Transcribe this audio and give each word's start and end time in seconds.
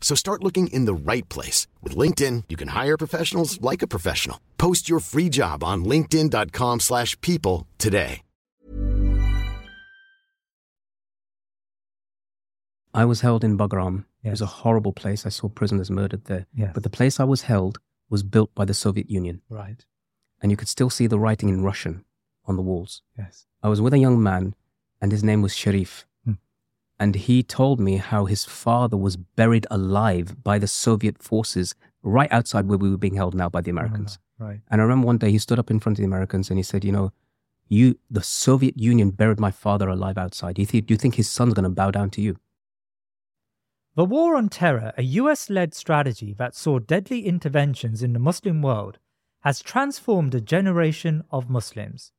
So 0.00 0.14
start 0.14 0.42
looking 0.42 0.68
in 0.68 0.84
the 0.84 0.94
right 0.94 1.28
place. 1.28 1.66
With 1.82 1.96
LinkedIn, 1.96 2.44
you 2.48 2.56
can 2.56 2.68
hire 2.68 2.96
professionals 2.96 3.60
like 3.60 3.82
a 3.82 3.86
professional. 3.88 4.38
Post 4.56 4.88
your 4.88 5.00
free 5.00 5.28
job 5.28 5.64
on 5.64 5.84
linkedin.com 5.84 6.80
slash 6.80 7.20
people 7.20 7.66
today. 7.76 8.22
I 12.96 13.04
was 13.04 13.20
held 13.20 13.44
in 13.44 13.58
Bagram. 13.58 14.06
It 14.24 14.30
was 14.30 14.40
a 14.40 14.46
horrible 14.46 14.94
place. 14.94 15.26
I 15.26 15.28
saw 15.28 15.50
prisoners 15.50 15.90
murdered 15.90 16.24
there. 16.24 16.46
Yes. 16.54 16.70
But 16.72 16.82
the 16.82 16.88
place 16.88 17.20
I 17.20 17.24
was 17.24 17.42
held 17.42 17.78
was 18.08 18.22
built 18.22 18.54
by 18.54 18.64
the 18.64 18.72
Soviet 18.72 19.10
Union. 19.10 19.42
Right. 19.50 19.84
And 20.40 20.50
you 20.50 20.56
could 20.56 20.68
still 20.68 20.88
see 20.88 21.06
the 21.06 21.18
writing 21.18 21.50
in 21.50 21.62
Russian 21.62 22.06
on 22.46 22.56
the 22.56 22.62
walls. 22.62 23.02
Yes. 23.18 23.46
I 23.62 23.68
was 23.68 23.82
with 23.82 23.92
a 23.92 23.98
young 23.98 24.22
man, 24.22 24.54
and 24.98 25.12
his 25.12 25.22
name 25.22 25.42
was 25.42 25.54
Sharif. 25.54 26.06
And 26.98 27.14
he 27.14 27.42
told 27.42 27.78
me 27.78 27.96
how 27.96 28.24
his 28.24 28.44
father 28.44 28.96
was 28.96 29.16
buried 29.16 29.66
alive 29.70 30.42
by 30.42 30.58
the 30.58 30.66
Soviet 30.66 31.22
forces 31.22 31.74
right 32.02 32.30
outside 32.32 32.66
where 32.66 32.78
we 32.78 32.90
were 32.90 32.96
being 32.96 33.16
held 33.16 33.34
now 33.34 33.48
by 33.48 33.60
the 33.60 33.70
Americans. 33.70 34.18
Right. 34.38 34.60
And 34.70 34.80
I 34.80 34.84
remember 34.84 35.06
one 35.06 35.18
day 35.18 35.30
he 35.30 35.38
stood 35.38 35.58
up 35.58 35.70
in 35.70 35.80
front 35.80 35.98
of 35.98 36.02
the 36.02 36.06
Americans 36.06 36.50
and 36.50 36.58
he 36.58 36.62
said, 36.62 36.84
You 36.84 36.92
know, 36.92 37.12
you, 37.68 37.98
the 38.10 38.22
Soviet 38.22 38.78
Union 38.78 39.10
buried 39.10 39.40
my 39.40 39.50
father 39.50 39.88
alive 39.88 40.16
outside. 40.16 40.54
Do 40.54 40.62
you 40.62 40.66
think, 40.66 40.86
do 40.86 40.94
you 40.94 40.98
think 40.98 41.16
his 41.16 41.30
son's 41.30 41.54
going 41.54 41.64
to 41.64 41.70
bow 41.70 41.90
down 41.90 42.10
to 42.10 42.22
you? 42.22 42.36
The 43.96 44.04
War 44.04 44.36
on 44.36 44.48
Terror, 44.50 44.92
a 44.96 45.02
US 45.02 45.48
led 45.48 45.74
strategy 45.74 46.34
that 46.34 46.54
saw 46.54 46.78
deadly 46.78 47.26
interventions 47.26 48.02
in 48.02 48.12
the 48.12 48.18
Muslim 48.18 48.62
world, 48.62 48.98
has 49.40 49.62
transformed 49.62 50.34
a 50.34 50.40
generation 50.40 51.24
of 51.30 51.48
Muslims. 51.48 52.12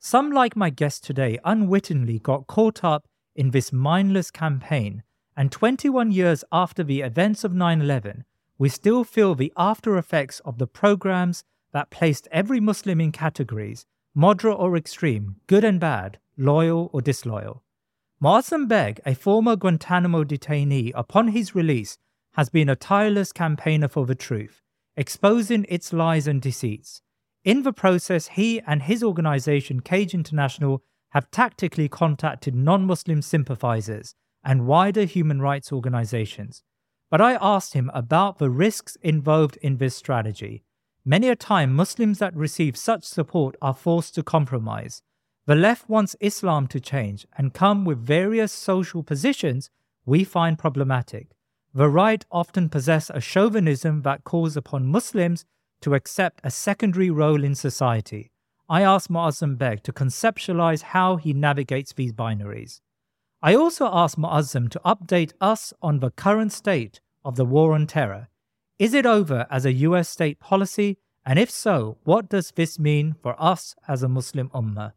Some, 0.00 0.32
like 0.32 0.56
my 0.56 0.70
guest 0.70 1.04
today, 1.04 1.38
unwittingly 1.44 2.18
got 2.18 2.46
caught 2.46 2.82
up 2.82 3.06
in 3.34 3.50
this 3.50 3.72
mindless 3.72 4.30
campaign, 4.30 5.02
and 5.36 5.50
21 5.52 6.12
years 6.12 6.44
after 6.52 6.82
the 6.82 7.00
events 7.00 7.44
of 7.44 7.54
9 7.54 7.80
11, 7.80 8.24
we 8.58 8.68
still 8.68 9.04
feel 9.04 9.34
the 9.34 9.52
after 9.56 9.96
effects 9.96 10.40
of 10.40 10.58
the 10.58 10.66
programs 10.66 11.44
that 11.72 11.90
placed 11.90 12.28
every 12.30 12.60
Muslim 12.60 13.00
in 13.00 13.12
categories 13.12 13.86
moderate 14.14 14.58
or 14.58 14.76
extreme, 14.76 15.36
good 15.46 15.64
and 15.64 15.78
bad, 15.78 16.18
loyal 16.36 16.90
or 16.92 17.00
disloyal. 17.00 17.62
Moazzam 18.22 18.68
Begg, 18.68 19.00
a 19.06 19.14
former 19.14 19.56
Guantanamo 19.56 20.24
detainee, 20.24 20.92
upon 20.94 21.28
his 21.28 21.54
release, 21.54 21.96
has 22.32 22.48
been 22.48 22.68
a 22.68 22.76
tireless 22.76 23.32
campaigner 23.32 23.88
for 23.88 24.06
the 24.06 24.14
truth, 24.14 24.62
exposing 24.96 25.64
its 25.68 25.92
lies 25.92 26.26
and 26.26 26.42
deceits. 26.42 27.02
In 27.44 27.62
the 27.62 27.72
process, 27.72 28.28
he 28.28 28.60
and 28.60 28.82
his 28.82 29.02
organization, 29.02 29.80
Cage 29.80 30.12
International, 30.12 30.82
have 31.10 31.30
tactically 31.30 31.88
contacted 31.88 32.54
non 32.54 32.84
Muslim 32.84 33.22
sympathizers 33.22 34.14
and 34.44 34.66
wider 34.66 35.04
human 35.04 35.40
rights 35.40 35.72
organizations. 35.72 36.62
But 37.10 37.20
I 37.20 37.38
asked 37.40 37.74
him 37.74 37.90
about 37.92 38.38
the 38.38 38.50
risks 38.50 38.96
involved 39.02 39.56
in 39.58 39.76
this 39.76 39.96
strategy. 39.96 40.64
Many 41.04 41.28
a 41.28 41.36
time, 41.36 41.74
Muslims 41.74 42.18
that 42.18 42.36
receive 42.36 42.76
such 42.76 43.04
support 43.04 43.56
are 43.60 43.74
forced 43.74 44.14
to 44.14 44.22
compromise. 44.22 45.02
The 45.46 45.54
left 45.56 45.88
wants 45.88 46.14
Islam 46.20 46.68
to 46.68 46.80
change 46.80 47.26
and 47.36 47.54
come 47.54 47.84
with 47.84 47.98
various 47.98 48.52
social 48.52 49.02
positions 49.02 49.70
we 50.04 50.24
find 50.24 50.58
problematic. 50.58 51.28
The 51.74 51.88
right 51.88 52.24
often 52.30 52.68
possess 52.68 53.10
a 53.10 53.20
chauvinism 53.20 54.02
that 54.02 54.24
calls 54.24 54.56
upon 54.56 54.86
Muslims 54.86 55.44
to 55.80 55.94
accept 55.94 56.40
a 56.44 56.50
secondary 56.50 57.10
role 57.10 57.42
in 57.42 57.54
society. 57.54 58.30
I 58.72 58.82
asked 58.82 59.10
Moazzam 59.10 59.58
Begg 59.58 59.82
to 59.82 59.92
conceptualize 59.92 60.82
how 60.82 61.16
he 61.16 61.32
navigates 61.32 61.92
these 61.92 62.12
binaries. 62.12 62.80
I 63.42 63.56
also 63.56 63.90
asked 63.92 64.16
Moazzam 64.16 64.70
to 64.70 64.80
update 64.86 65.32
us 65.40 65.72
on 65.82 65.98
the 65.98 66.12
current 66.12 66.52
state 66.52 67.00
of 67.24 67.34
the 67.34 67.44
war 67.44 67.72
on 67.72 67.88
terror. 67.88 68.28
Is 68.78 68.94
it 68.94 69.06
over 69.06 69.48
as 69.50 69.66
a 69.66 69.72
US 69.72 70.08
state 70.08 70.38
policy? 70.38 70.98
And 71.26 71.36
if 71.36 71.50
so, 71.50 71.98
what 72.04 72.28
does 72.28 72.52
this 72.52 72.78
mean 72.78 73.16
for 73.20 73.34
us 73.42 73.74
as 73.88 74.04
a 74.04 74.08
Muslim 74.08 74.50
ummah? 74.50 74.92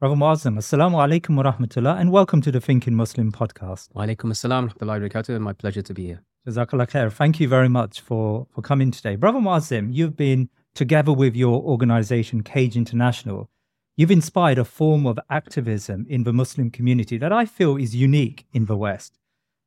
Brother 0.00 0.16
Moazzam, 0.16 0.56
Assalamu 0.56 0.96
alaikum 0.96 1.36
wa 1.36 1.52
rahmatullah, 1.52 2.00
and 2.00 2.10
welcome 2.10 2.40
to 2.40 2.50
the 2.50 2.60
Thinking 2.62 2.94
Muslim 2.94 3.30
podcast. 3.30 3.90
Wa 3.92 4.06
alaikum 4.06 4.32
assalam 4.32 4.62
wa 4.80 4.96
rahmatullahi 4.96 5.28
wa. 5.28 5.38
My 5.40 5.52
pleasure 5.52 5.82
to 5.82 5.92
be 5.92 6.06
here. 6.06 6.22
Jazakallah 6.48 6.88
khair. 6.88 7.12
Thank 7.12 7.38
you 7.38 7.48
very 7.48 7.68
much 7.68 8.00
for, 8.00 8.46
for 8.54 8.62
coming 8.62 8.90
today. 8.90 9.14
Brother 9.16 9.40
Moazzam, 9.40 9.92
you've 9.92 10.16
been 10.16 10.48
together 10.74 11.12
with 11.12 11.36
your 11.36 11.62
organization, 11.62 12.42
Cage 12.42 12.76
International. 12.76 13.50
You've 13.96 14.10
inspired 14.10 14.58
a 14.58 14.64
form 14.64 15.06
of 15.06 15.18
activism 15.28 16.06
in 16.08 16.24
the 16.24 16.32
Muslim 16.32 16.70
community 16.70 17.18
that 17.18 17.32
I 17.32 17.44
feel 17.44 17.76
is 17.76 17.94
unique 17.94 18.46
in 18.52 18.66
the 18.66 18.76
West. 18.76 19.18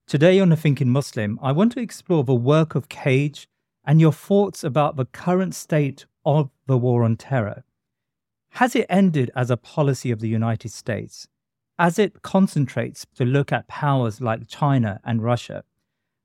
Today 0.07 0.39
on 0.39 0.49
the 0.49 0.55
Thinking 0.55 0.89
Muslim, 0.89 1.39
I 1.41 1.51
want 1.51 1.71
to 1.73 1.79
explore 1.79 2.23
the 2.23 2.33
work 2.33 2.75
of 2.75 2.89
Cage 2.89 3.47
and 3.85 4.01
your 4.01 4.11
thoughts 4.11 4.63
about 4.63 4.95
the 4.95 5.05
current 5.05 5.53
state 5.53 6.05
of 6.25 6.49
the 6.65 6.77
war 6.77 7.03
on 7.03 7.17
terror. 7.17 7.63
Has 8.51 8.75
it 8.75 8.87
ended 8.89 9.31
as 9.35 9.51
a 9.51 9.57
policy 9.57 10.11
of 10.11 10.19
the 10.19 10.29
United 10.29 10.71
States? 10.71 11.27
As 11.77 11.99
it 11.99 12.21
concentrates 12.21 13.05
to 13.15 13.25
look 13.25 13.51
at 13.51 13.67
powers 13.67 14.21
like 14.21 14.47
China 14.47 15.01
and 15.03 15.21
Russia? 15.21 15.63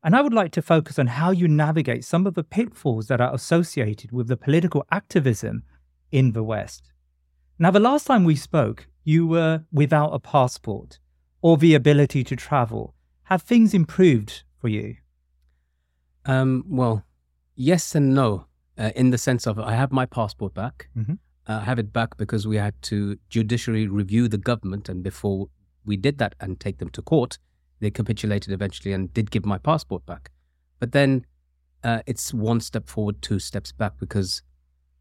And 0.02 0.16
I 0.16 0.22
would 0.22 0.32
like 0.32 0.50
to 0.52 0.62
focus 0.62 0.98
on 0.98 1.08
how 1.08 1.30
you 1.30 1.46
navigate 1.46 2.04
some 2.04 2.26
of 2.26 2.34
the 2.34 2.44
pitfalls 2.44 3.08
that 3.08 3.20
are 3.20 3.34
associated 3.34 4.12
with 4.12 4.28
the 4.28 4.36
political 4.36 4.86
activism 4.90 5.62
in 6.10 6.32
the 6.32 6.42
West. 6.42 6.90
Now, 7.58 7.70
the 7.70 7.80
last 7.80 8.06
time 8.06 8.24
we 8.24 8.36
spoke, 8.36 8.86
you 9.04 9.26
were 9.26 9.64
without 9.70 10.10
a 10.14 10.18
passport 10.18 10.98
or 11.42 11.58
the 11.58 11.74
ability 11.74 12.24
to 12.24 12.36
travel. 12.36 12.94
Have 13.24 13.42
things 13.42 13.74
improved 13.74 14.42
for 14.58 14.68
you? 14.68 14.96
Um, 16.24 16.64
well, 16.68 17.04
yes 17.54 17.94
and 17.94 18.14
no, 18.14 18.46
uh, 18.78 18.92
in 18.96 19.10
the 19.10 19.18
sense 19.18 19.46
of 19.46 19.58
I 19.58 19.74
have 19.74 19.92
my 19.92 20.06
passport 20.06 20.54
back. 20.54 20.88
Mhm. 20.96 21.18
Uh, 21.46 21.58
I 21.60 21.64
have 21.64 21.78
it 21.78 21.92
back 21.92 22.16
because 22.16 22.46
we 22.46 22.56
had 22.56 22.80
to 22.82 23.18
judicially 23.28 23.86
review 23.86 24.28
the 24.28 24.38
government, 24.38 24.88
and 24.88 25.02
before 25.02 25.48
we 25.84 25.96
did 25.96 26.18
that 26.18 26.34
and 26.40 26.58
take 26.60 26.78
them 26.78 26.90
to 26.90 27.02
court, 27.02 27.38
they 27.80 27.90
capitulated 27.90 28.52
eventually 28.52 28.92
and 28.92 29.12
did 29.12 29.30
give 29.30 29.44
my 29.44 29.58
passport 29.58 30.06
back. 30.06 30.30
But 30.78 30.92
then 30.92 31.26
uh, 31.82 32.00
it's 32.06 32.32
one 32.32 32.60
step 32.60 32.88
forward, 32.88 33.22
two 33.22 33.38
steps 33.38 33.72
back 33.72 33.98
because 33.98 34.42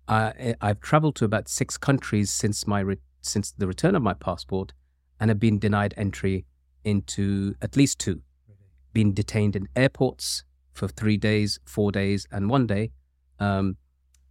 I, 0.07 0.55
I've 0.61 0.79
traveled 0.79 1.15
to 1.17 1.25
about 1.25 1.47
six 1.47 1.77
countries 1.77 2.31
since 2.31 2.65
my 2.65 2.79
re- 2.79 2.97
since 3.21 3.51
the 3.51 3.67
return 3.67 3.95
of 3.95 4.01
my 4.01 4.13
passport, 4.13 4.73
and 5.19 5.29
have 5.29 5.39
been 5.39 5.59
denied 5.59 5.93
entry 5.97 6.45
into 6.83 7.53
at 7.61 7.75
least 7.75 7.99
two. 7.99 8.21
Been 8.93 9.13
detained 9.13 9.55
in 9.55 9.67
airports 9.75 10.43
for 10.73 10.87
three 10.87 11.17
days, 11.17 11.59
four 11.65 11.91
days, 11.91 12.25
and 12.31 12.49
one 12.49 12.65
day, 12.65 12.91
um, 13.39 13.77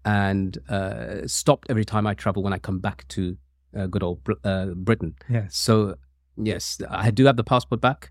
and 0.05 0.59
uh, 0.69 1.27
stopped 1.27 1.71
every 1.71 1.85
time 1.85 2.07
I 2.07 2.15
travel 2.15 2.43
when 2.43 2.53
I 2.53 2.59
come 2.59 2.81
back 2.81 3.07
to 3.09 3.37
uh, 3.77 3.87
good 3.87 4.03
old 4.03 4.25
Br- 4.25 4.33
uh, 4.43 4.67
Britain. 4.67 5.15
Yes. 5.29 5.57
So 5.57 5.97
yes, 6.37 6.81
I 6.91 7.11
do 7.11 7.27
have 7.27 7.37
the 7.37 7.45
passport 7.45 7.81
back. 7.81 8.11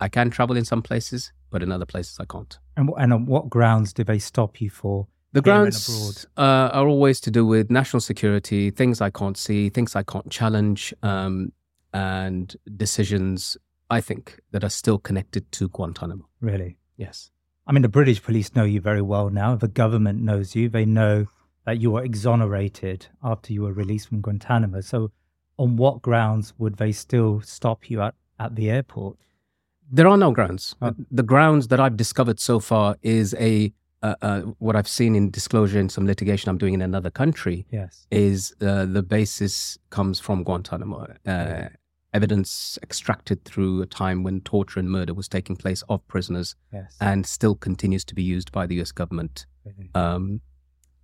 I 0.00 0.08
can 0.08 0.30
travel 0.30 0.56
in 0.56 0.64
some 0.64 0.82
places, 0.82 1.32
but 1.50 1.62
in 1.62 1.72
other 1.72 1.86
places 1.86 2.18
I 2.20 2.24
can't. 2.24 2.58
And, 2.76 2.90
and 2.98 3.12
on 3.12 3.26
what 3.26 3.48
grounds 3.48 3.92
do 3.92 4.04
they 4.04 4.18
stop 4.18 4.60
you 4.60 4.70
for? 4.70 5.06
The 5.32 5.42
grounds 5.42 6.26
uh, 6.36 6.70
are 6.72 6.86
always 6.86 7.20
to 7.22 7.30
do 7.30 7.44
with 7.44 7.68
national 7.70 8.00
security, 8.00 8.70
things 8.70 9.00
I 9.00 9.10
can't 9.10 9.36
see, 9.36 9.68
things 9.68 9.96
I 9.96 10.04
can't 10.04 10.30
challenge, 10.30 10.94
um, 11.02 11.52
and 11.92 12.54
decisions 12.76 13.56
I 13.90 14.00
think 14.00 14.40
that 14.52 14.62
are 14.62 14.70
still 14.70 14.98
connected 14.98 15.50
to 15.52 15.68
Guantanamo. 15.68 16.28
Really? 16.40 16.78
Yes. 16.96 17.30
I 17.66 17.72
mean, 17.72 17.82
the 17.82 17.88
British 17.88 18.22
police 18.22 18.54
know 18.54 18.64
you 18.64 18.80
very 18.80 19.02
well 19.02 19.30
now. 19.30 19.56
The 19.56 19.68
government 19.68 20.22
knows 20.22 20.54
you. 20.54 20.68
They 20.68 20.84
know 20.84 21.26
that 21.64 21.80
you 21.80 21.90
were 21.90 22.04
exonerated 22.04 23.06
after 23.22 23.52
you 23.52 23.62
were 23.62 23.72
released 23.72 24.08
from 24.08 24.20
Guantanamo. 24.20 24.82
So, 24.82 25.10
on 25.58 25.76
what 25.76 26.02
grounds 26.02 26.52
would 26.58 26.76
they 26.76 26.92
still 26.92 27.40
stop 27.40 27.88
you 27.90 28.02
at, 28.02 28.14
at 28.38 28.54
the 28.54 28.70
airport? 28.70 29.16
There 29.90 30.08
are 30.08 30.16
no 30.16 30.30
grounds. 30.32 30.74
Oh. 30.82 30.94
The 31.10 31.22
grounds 31.22 31.68
that 31.68 31.80
I've 31.80 31.96
discovered 31.96 32.40
so 32.40 32.58
far 32.60 32.96
is 33.02 33.34
a 33.38 33.72
uh, 34.02 34.14
uh, 34.20 34.40
what 34.58 34.76
I've 34.76 34.88
seen 34.88 35.14
in 35.14 35.30
disclosure 35.30 35.78
in 35.80 35.88
some 35.88 36.06
litigation 36.06 36.50
I'm 36.50 36.58
doing 36.58 36.74
in 36.74 36.82
another 36.82 37.10
country 37.10 37.64
Yes. 37.70 38.06
is 38.10 38.54
uh, 38.60 38.84
the 38.84 39.02
basis 39.02 39.78
comes 39.90 40.20
from 40.20 40.44
Guantanamo. 40.44 41.06
Uh, 41.26 41.68
evidence 42.12 42.78
extracted 42.82 43.44
through 43.44 43.80
a 43.82 43.86
time 43.86 44.22
when 44.22 44.40
torture 44.42 44.78
and 44.78 44.90
murder 44.90 45.14
was 45.14 45.26
taking 45.26 45.56
place 45.56 45.82
of 45.88 46.06
prisoners 46.06 46.54
Yes. 46.72 46.96
and 47.00 47.24
still 47.26 47.54
continues 47.54 48.04
to 48.04 48.14
be 48.14 48.22
used 48.22 48.52
by 48.52 48.66
the 48.66 48.80
US 48.82 48.92
government 48.92 49.46
Really. 49.64 49.90
um, 49.94 50.40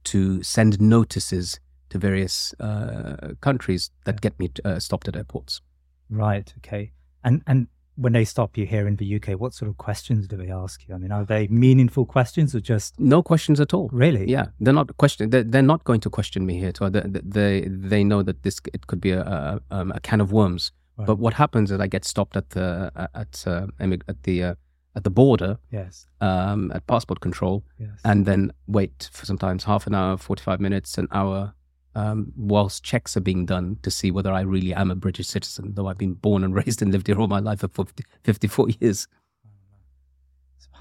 to 0.04 0.42
send 0.42 0.78
notices 0.80 1.58
to 1.88 1.98
various 1.98 2.54
uh, 2.60 3.32
countries 3.40 3.90
that 4.04 4.20
get 4.20 4.38
me 4.38 4.50
uh, 4.64 4.78
stopped 4.78 5.08
at 5.08 5.16
airports. 5.16 5.62
Right. 6.10 6.52
Okay. 6.58 6.92
And 7.24 7.42
and 7.46 7.68
when 8.02 8.12
they 8.14 8.24
stop 8.24 8.50
you 8.58 8.66
here 8.74 8.86
in 8.90 8.96
the 8.96 9.08
UK, 9.16 9.28
what 9.42 9.52
sort 9.54 9.68
of 9.70 9.76
questions 9.76 10.26
do 10.26 10.36
they 10.42 10.50
ask 10.50 10.76
you? 10.88 10.94
I 10.94 10.98
mean, 10.98 11.12
are 11.12 11.24
they 11.32 11.46
meaningful 11.48 12.04
questions 12.16 12.54
or 12.54 12.60
just 12.60 12.98
No 12.98 13.22
questions 13.22 13.60
at 13.60 13.74
all. 13.74 13.88
really? 13.92 14.24
Yeah, 14.36 14.46
they're 14.60 14.78
not 14.80 14.96
question. 14.96 15.30
They're, 15.30 15.44
they're 15.52 15.70
not 15.74 15.84
going 15.84 16.00
to 16.00 16.10
question 16.10 16.46
me 16.46 16.54
here. 16.62 16.72
So 16.78 16.88
they 16.90 17.02
they, 17.38 17.68
they 17.68 18.02
know 18.10 18.22
that 18.28 18.42
this 18.42 18.56
it 18.76 18.82
could 18.88 19.00
be 19.00 19.12
a 19.12 19.22
a, 19.22 19.60
um, 19.76 19.92
a 19.92 20.00
can 20.00 20.20
of 20.20 20.32
worms. 20.32 20.72
Right. 20.96 21.06
But 21.08 21.18
what 21.24 21.34
happens 21.34 21.70
is 21.70 21.78
I 21.80 21.88
get 21.96 22.04
stopped 22.04 22.36
at 22.36 22.50
the 22.50 22.66
at 23.22 23.44
uh, 23.46 23.66
at 24.08 24.22
the 24.22 24.36
uh, 24.44 24.54
at 24.96 25.04
the 25.04 25.10
border 25.10 25.52
Yes. 25.70 26.06
um, 26.20 26.72
at 26.74 26.82
passport 26.86 27.20
control, 27.20 27.62
Yes. 27.78 28.00
and 28.04 28.26
then 28.26 28.52
wait 28.66 29.08
for 29.12 29.24
sometimes 29.26 29.64
half 29.64 29.86
an 29.86 29.94
hour, 29.94 30.16
forty 30.18 30.42
five 30.42 30.60
minutes, 30.60 30.98
an 30.98 31.06
hour, 31.12 31.52
um, 32.00 32.32
whilst 32.36 32.82
checks 32.82 33.16
are 33.16 33.20
being 33.20 33.46
done 33.46 33.78
to 33.82 33.90
see 33.90 34.10
whether 34.10 34.32
I 34.32 34.40
really 34.40 34.74
am 34.74 34.90
a 34.90 34.94
British 34.94 35.28
citizen, 35.28 35.72
though 35.74 35.86
I've 35.88 35.98
been 35.98 36.14
born 36.14 36.44
and 36.44 36.54
raised 36.60 36.82
and 36.82 36.92
lived 36.92 37.06
here 37.06 37.20
all 37.20 37.28
my 37.28 37.40
life 37.40 37.60
for 37.60 37.68
50, 37.68 38.04
54 38.22 38.68
years. 38.80 39.08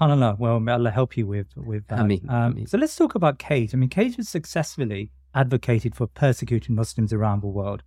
SubhanAllah. 0.00 0.38
Well, 0.38 0.60
may 0.60 0.72
Allah 0.72 0.90
help 0.90 1.16
you 1.16 1.26
with 1.26 1.48
with 1.56 1.86
that. 1.88 2.00
Um, 2.28 2.66
so 2.66 2.78
let's 2.78 2.96
talk 2.96 3.14
about 3.14 3.38
Cage. 3.38 3.74
I 3.74 3.76
mean, 3.76 3.90
Cage 3.90 4.16
has 4.16 4.28
successfully 4.28 5.10
advocated 5.34 5.94
for 5.94 6.06
persecuting 6.06 6.74
Muslims 6.74 7.12
around 7.12 7.42
the 7.42 7.48
world. 7.48 7.82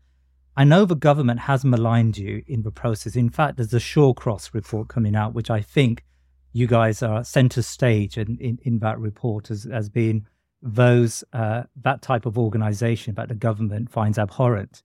I 0.56 0.64
know 0.64 0.86
the 0.86 0.96
government 0.96 1.42
has 1.42 1.66
maligned 1.66 2.18
you 2.18 2.44
in 2.48 2.62
the 2.62 2.72
process. 2.72 3.16
In 3.16 3.30
fact, 3.30 3.58
there's 3.58 3.74
a 3.74 3.80
Shawcross 3.80 4.54
report 4.54 4.88
coming 4.88 5.16
out, 5.16 5.34
which 5.34 5.50
I 5.50 5.62
think 5.62 6.04
you 6.52 6.68
guys 6.68 7.02
are 7.02 7.24
center 7.24 7.64
stage 7.64 8.18
in, 8.18 8.38
in, 8.40 8.60
in 8.62 8.80
that 8.80 9.00
report 9.00 9.50
as, 9.50 9.66
as 9.66 9.90
being 9.90 10.28
those 10.64 11.24
uh, 11.34 11.64
that 11.76 12.02
type 12.02 12.26
of 12.26 12.38
organization 12.38 13.16
that 13.16 13.28
the 13.28 13.36
government 13.36 13.92
finds 13.92 14.18
abhorrent. 14.18 14.82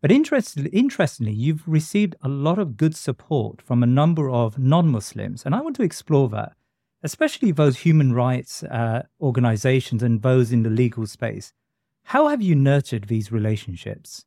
But 0.00 0.10
interestingly, 0.10 0.70
interestingly, 0.70 1.32
you've 1.32 1.66
received 1.66 2.16
a 2.22 2.28
lot 2.28 2.58
of 2.58 2.76
good 2.76 2.96
support 2.96 3.60
from 3.60 3.82
a 3.82 3.86
number 3.86 4.30
of 4.30 4.58
non-Muslims, 4.58 5.44
and 5.44 5.54
I 5.54 5.60
want 5.60 5.76
to 5.76 5.82
explore 5.82 6.28
that, 6.30 6.52
especially 7.02 7.52
those 7.52 7.80
human 7.80 8.12
rights 8.12 8.62
uh, 8.62 9.02
organizations 9.20 10.02
and 10.02 10.22
those 10.22 10.50
in 10.50 10.62
the 10.62 10.70
legal 10.70 11.06
space. 11.06 11.52
How 12.04 12.28
have 12.28 12.40
you 12.40 12.54
nurtured 12.54 13.04
these 13.04 13.30
relationships? 13.30 14.24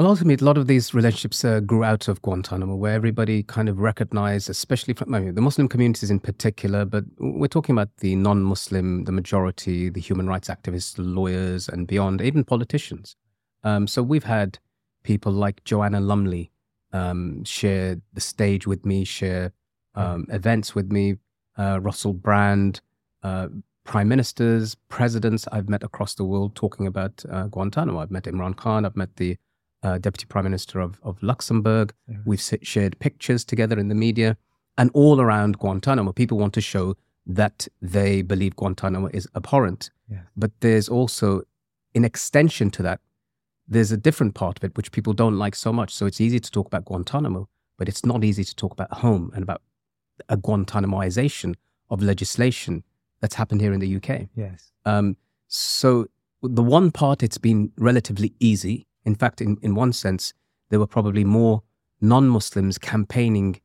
Well, 0.00 0.08
ultimately, 0.08 0.42
a 0.42 0.46
lot 0.46 0.56
of 0.56 0.66
these 0.66 0.94
relationships 0.94 1.44
uh, 1.44 1.60
grew 1.60 1.84
out 1.84 2.08
of 2.08 2.22
Guantanamo, 2.22 2.74
where 2.74 2.94
everybody 2.94 3.42
kind 3.42 3.68
of 3.68 3.80
recognized, 3.80 4.48
especially 4.48 4.94
from 4.94 5.14
I 5.14 5.20
mean, 5.20 5.34
the 5.34 5.42
Muslim 5.42 5.68
communities 5.68 6.10
in 6.10 6.20
particular, 6.20 6.86
but 6.86 7.04
we're 7.18 7.48
talking 7.48 7.74
about 7.74 7.94
the 7.98 8.16
non 8.16 8.42
Muslim, 8.42 9.04
the 9.04 9.12
majority, 9.12 9.90
the 9.90 10.00
human 10.00 10.26
rights 10.26 10.48
activists, 10.48 10.94
lawyers, 10.96 11.68
and 11.68 11.86
beyond, 11.86 12.22
even 12.22 12.44
politicians. 12.44 13.14
Um, 13.62 13.86
so 13.86 14.02
we've 14.02 14.24
had 14.24 14.58
people 15.02 15.32
like 15.32 15.62
Joanna 15.64 16.00
Lumley 16.00 16.50
um, 16.94 17.44
share 17.44 18.00
the 18.14 18.22
stage 18.22 18.66
with 18.66 18.86
me, 18.86 19.04
share 19.04 19.52
um, 19.94 20.24
events 20.30 20.74
with 20.74 20.90
me, 20.90 21.16
uh, 21.58 21.78
Russell 21.78 22.14
Brand, 22.14 22.80
uh, 23.22 23.48
prime 23.84 24.08
ministers, 24.08 24.76
presidents 24.88 25.46
I've 25.52 25.68
met 25.68 25.82
across 25.82 26.14
the 26.14 26.24
world 26.24 26.54
talking 26.54 26.86
about 26.86 27.22
uh, 27.30 27.48
Guantanamo. 27.48 27.98
I've 28.00 28.10
met 28.10 28.24
Imran 28.24 28.56
Khan, 28.56 28.86
I've 28.86 28.96
met 28.96 29.16
the 29.16 29.36
uh, 29.82 29.98
deputy 29.98 30.26
prime 30.26 30.44
minister 30.44 30.80
of, 30.80 31.00
of 31.02 31.22
Luxembourg. 31.22 31.92
We've 32.24 32.38
s- 32.40 32.54
shared 32.62 32.98
pictures 32.98 33.44
together 33.44 33.78
in 33.78 33.88
the 33.88 33.94
media. 33.94 34.36
And 34.78 34.90
all 34.94 35.20
around 35.20 35.58
Guantanamo, 35.58 36.12
people 36.12 36.38
want 36.38 36.54
to 36.54 36.60
show 36.60 36.96
that 37.26 37.68
they 37.82 38.22
believe 38.22 38.56
Guantanamo 38.56 39.08
is 39.12 39.28
abhorrent. 39.34 39.90
Yes. 40.10 40.24
But 40.36 40.52
there's 40.60 40.88
also, 40.88 41.42
in 41.94 42.04
extension 42.04 42.70
to 42.70 42.82
that, 42.82 43.00
there's 43.68 43.92
a 43.92 43.96
different 43.96 44.34
part 44.34 44.58
of 44.58 44.64
it 44.64 44.76
which 44.76 44.90
people 44.90 45.12
don't 45.12 45.36
like 45.38 45.54
so 45.54 45.72
much. 45.72 45.92
So 45.94 46.06
it's 46.06 46.20
easy 46.20 46.40
to 46.40 46.50
talk 46.50 46.66
about 46.66 46.84
Guantanamo, 46.86 47.48
but 47.78 47.88
it's 47.88 48.04
not 48.04 48.24
easy 48.24 48.42
to 48.44 48.54
talk 48.56 48.72
about 48.72 48.92
home 48.92 49.30
and 49.34 49.42
about 49.42 49.62
a 50.28 50.36
Guantanamoization 50.36 51.54
of 51.88 52.02
legislation 52.02 52.82
that's 53.20 53.34
happened 53.34 53.60
here 53.60 53.72
in 53.72 53.80
the 53.80 53.96
UK. 53.96 54.28
Yes. 54.34 54.72
Um, 54.84 55.16
so 55.48 56.06
the 56.42 56.62
one 56.62 56.90
part 56.90 57.22
it's 57.22 57.38
been 57.38 57.72
relatively 57.76 58.32
easy. 58.40 58.86
In 59.04 59.14
fact, 59.14 59.40
in, 59.40 59.56
in 59.62 59.74
one 59.74 59.92
sense, 59.92 60.34
there 60.68 60.78
were 60.78 60.86
probably 60.86 61.24
more 61.24 61.62
non-Muslims 62.00 62.78
campaigning 62.78 63.60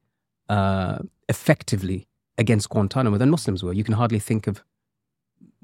uh, 0.50 1.00
effectively 1.30 2.08
against 2.38 2.70
Guantanamo 2.70 3.18
than 3.18 3.30
Muslims 3.30 3.63
were. 3.63 3.74
You 3.74 3.84
can 3.84 3.94
hardly 3.94 4.20
think 4.20 4.48
of, 4.48 4.63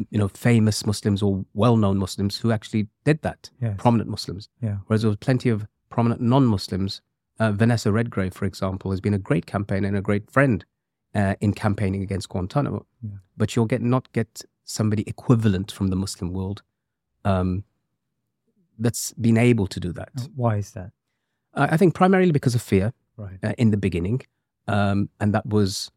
you 0.09 0.17
know, 0.17 0.27
famous 0.27 0.85
Muslims 0.85 1.21
or 1.21 1.45
well-known 1.53 1.97
Muslims 1.97 2.37
who 2.37 2.51
actually 2.51 2.87
did 3.03 3.21
that. 3.21 3.49
Yes. 3.61 3.75
Prominent 3.77 4.09
Muslims. 4.09 4.49
Yeah. 4.61 4.77
Whereas 4.87 5.01
there 5.01 5.09
was 5.09 5.17
plenty 5.17 5.49
of 5.49 5.67
prominent 5.89 6.21
non-Muslims. 6.21 7.01
Uh, 7.39 7.51
Vanessa 7.51 7.91
Redgrave, 7.91 8.33
for 8.33 8.45
example, 8.45 8.91
has 8.91 9.01
been 9.01 9.13
a 9.13 9.19
great 9.19 9.45
campaigner 9.45 9.87
and 9.87 9.97
a 9.97 10.01
great 10.01 10.29
friend 10.29 10.63
uh, 11.15 11.35
in 11.41 11.53
campaigning 11.53 12.01
against 12.01 12.29
Guantanamo. 12.29 12.85
Yeah. 13.01 13.17
But 13.35 13.55
you'll 13.55 13.65
get 13.65 13.81
not 13.81 14.11
get 14.13 14.43
somebody 14.63 15.03
equivalent 15.07 15.71
from 15.71 15.87
the 15.87 15.95
Muslim 15.95 16.31
world 16.31 16.61
um, 17.25 17.63
that's 18.83 19.13
been 19.13 19.37
able 19.37 19.67
to 19.67 19.79
do 19.79 19.91
that. 19.93 20.09
Uh, 20.17 20.27
Why 20.35 20.53
is 20.57 20.71
that? 20.77 20.91
I 21.53 21.63
I 21.73 21.77
think 21.77 21.93
primarily 22.01 22.31
because 22.31 22.55
of 22.55 22.61
fear 22.61 22.87
Right. 23.17 23.39
uh, 23.43 23.53
in 23.57 23.71
the 23.71 23.77
beginning, 23.87 24.21
um, 24.67 25.09
and 25.19 25.33
that 25.35 25.45
was 25.45 25.91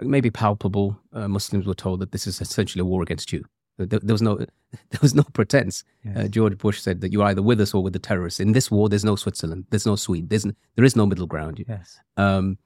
maybe 0.00 0.30
palpable. 0.30 0.88
Uh, 1.12 1.28
Muslims 1.28 1.64
were 1.66 1.74
told 1.84 2.00
that 2.00 2.10
this 2.12 2.26
is 2.26 2.40
essentially 2.40 2.80
a 2.82 2.84
war 2.92 3.02
against 3.02 3.32
you. 3.32 3.42
There, 3.78 3.86
there 4.06 4.14
was 4.14 4.22
no, 4.22 4.36
there 4.90 5.02
was 5.02 5.14
no 5.14 5.24
pretense. 5.38 5.82
Yes. 6.04 6.16
Uh, 6.16 6.28
George 6.28 6.56
Bush 6.58 6.80
said 6.80 7.00
that 7.00 7.10
you're 7.12 7.24
either 7.30 7.42
with 7.42 7.60
us 7.60 7.74
or 7.74 7.82
with 7.82 7.92
the 7.92 7.98
terrorists. 8.08 8.40
In 8.40 8.52
this 8.52 8.70
war, 8.70 8.88
there's 8.88 9.04
no 9.04 9.16
Switzerland, 9.16 9.64
there's 9.70 9.86
no 9.86 9.96
Sweden, 9.96 10.28
there's 10.28 10.44
n- 10.46 10.56
there 10.76 10.84
is 10.84 10.94
no 10.96 11.06
middle 11.06 11.26
ground. 11.26 11.64
yes. 11.68 11.98
Um, 12.16 12.58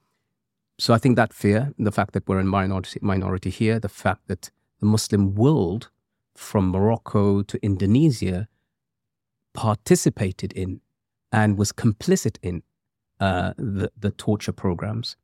so 0.79 0.95
I 0.95 0.99
think 0.99 1.17
that 1.17 1.33
fear, 1.33 1.73
the 1.79 1.93
fact 1.93 2.13
that 2.13 2.29
we're 2.29 2.41
in 2.41 2.47
minority, 2.49 2.99
minority 3.03 3.51
here, 3.51 3.81
the 3.81 3.89
fact 4.05 4.23
that 4.29 4.51
the 4.81 4.87
Muslim 4.87 5.35
world, 5.35 5.91
from 6.37 6.69
Morocco 6.71 7.43
to 7.43 7.59
Indonesia, 7.65 8.47
participated 9.59 10.53
in 10.53 10.81
and 11.33 11.59
was 11.59 11.73
complicit 11.73 12.39
in 12.43 12.63
uh, 13.19 13.53
the 13.57 13.91
the 13.99 14.13
torture 14.13 14.53
programs, 14.53 15.17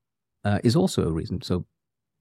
uh, 0.45 0.59
is 0.65 0.77
also 0.77 1.03
a 1.03 1.13
reason. 1.13 1.41
So 1.43 1.65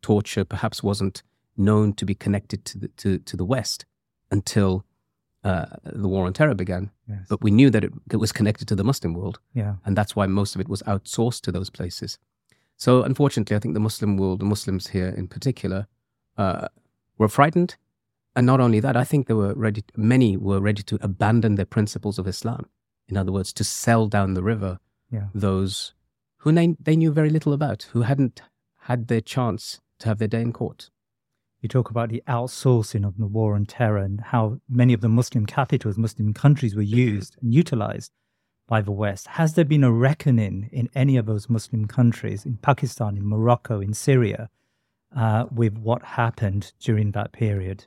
torture 0.01 0.45
perhaps 0.45 0.83
wasn't 0.83 1.23
known 1.57 1.93
to 1.93 2.05
be 2.05 2.13
connected 2.13 2.65
to 2.65 2.77
the 2.77 2.87
to, 2.97 3.17
to 3.17 3.37
the 3.37 3.45
West 3.45 3.85
until 4.29 4.85
uh, 5.43 5.65
the 5.83 6.07
war 6.07 6.25
on 6.27 6.33
terror 6.33 6.55
began. 6.55 6.91
Yes. 7.07 7.25
But 7.29 7.41
we 7.41 7.51
knew 7.51 7.71
that 7.71 7.83
it, 7.83 7.93
it 8.11 8.17
was 8.17 8.31
connected 8.31 8.67
to 8.67 8.75
the 8.75 8.83
Muslim 8.83 9.13
world, 9.15 9.39
yeah. 9.53 9.75
and 9.85 9.97
that's 9.97 10.15
why 10.15 10.27
most 10.27 10.55
of 10.55 10.61
it 10.61 10.69
was 10.69 10.83
outsourced 10.83 11.41
to 11.41 11.51
those 11.51 11.71
places. 11.71 12.19
So, 12.77 13.03
unfortunately, 13.03 13.55
I 13.55 13.59
think 13.59 13.73
the 13.73 13.79
Muslim 13.79 14.17
world, 14.17 14.39
the 14.39 14.45
Muslims 14.45 14.87
here 14.87 15.09
in 15.17 15.27
particular, 15.27 15.87
uh, 16.37 16.67
were 17.17 17.29
frightened. 17.29 17.75
And 18.35 18.45
not 18.45 18.59
only 18.59 18.79
that, 18.79 18.97
I 18.97 19.03
think 19.03 19.27
they 19.27 19.33
were 19.33 19.53
ready, 19.53 19.83
many 19.95 20.37
were 20.37 20.59
ready 20.59 20.83
to 20.83 20.97
abandon 21.01 21.55
their 21.55 21.65
principles 21.65 22.17
of 22.17 22.27
Islam. 22.27 22.67
In 23.07 23.17
other 23.17 23.31
words, 23.31 23.53
to 23.53 23.63
sell 23.63 24.07
down 24.07 24.33
the 24.33 24.43
river 24.43 24.79
Yeah. 25.11 25.27
those 25.35 25.93
who 26.37 26.51
they, 26.51 26.75
they 26.79 26.95
knew 26.95 27.11
very 27.11 27.29
little 27.29 27.53
about, 27.53 27.83
who 27.93 28.01
hadn't 28.01 28.41
had 28.81 29.07
their 29.07 29.21
chance 29.21 29.79
to 29.99 30.07
have 30.07 30.17
their 30.17 30.27
day 30.27 30.41
in 30.41 30.51
court. 30.51 30.89
You 31.61 31.69
talk 31.69 31.89
about 31.89 32.09
the 32.09 32.23
outsourcing 32.27 33.05
of 33.07 33.17
the 33.17 33.27
war 33.27 33.55
on 33.55 33.65
terror 33.65 33.99
and 33.99 34.19
how 34.19 34.59
many 34.67 34.93
of 34.93 35.01
the 35.01 35.07
Muslim 35.07 35.45
capitals, 35.45 35.97
Muslim 35.97 36.33
countries 36.33 36.75
were 36.75 36.81
used 36.81 37.37
and 37.41 37.53
utilized 37.53 38.11
by 38.67 38.81
the 38.81 38.91
West. 38.91 39.27
Has 39.27 39.53
there 39.53 39.63
been 39.63 39.83
a 39.83 39.91
reckoning 39.91 40.69
in 40.73 40.89
any 40.95 41.15
of 41.15 41.25
those 41.25 41.49
Muslim 41.49 41.85
countries, 41.85 42.45
in 42.45 42.57
Pakistan, 42.57 43.15
in 43.15 43.25
Morocco, 43.25 43.79
in 43.79 43.93
Syria, 43.93 44.49
uh, 45.15 45.45
with 45.51 45.77
what 45.77 46.03
happened 46.03 46.73
during 46.79 47.11
that 47.11 47.31
period? 47.31 47.85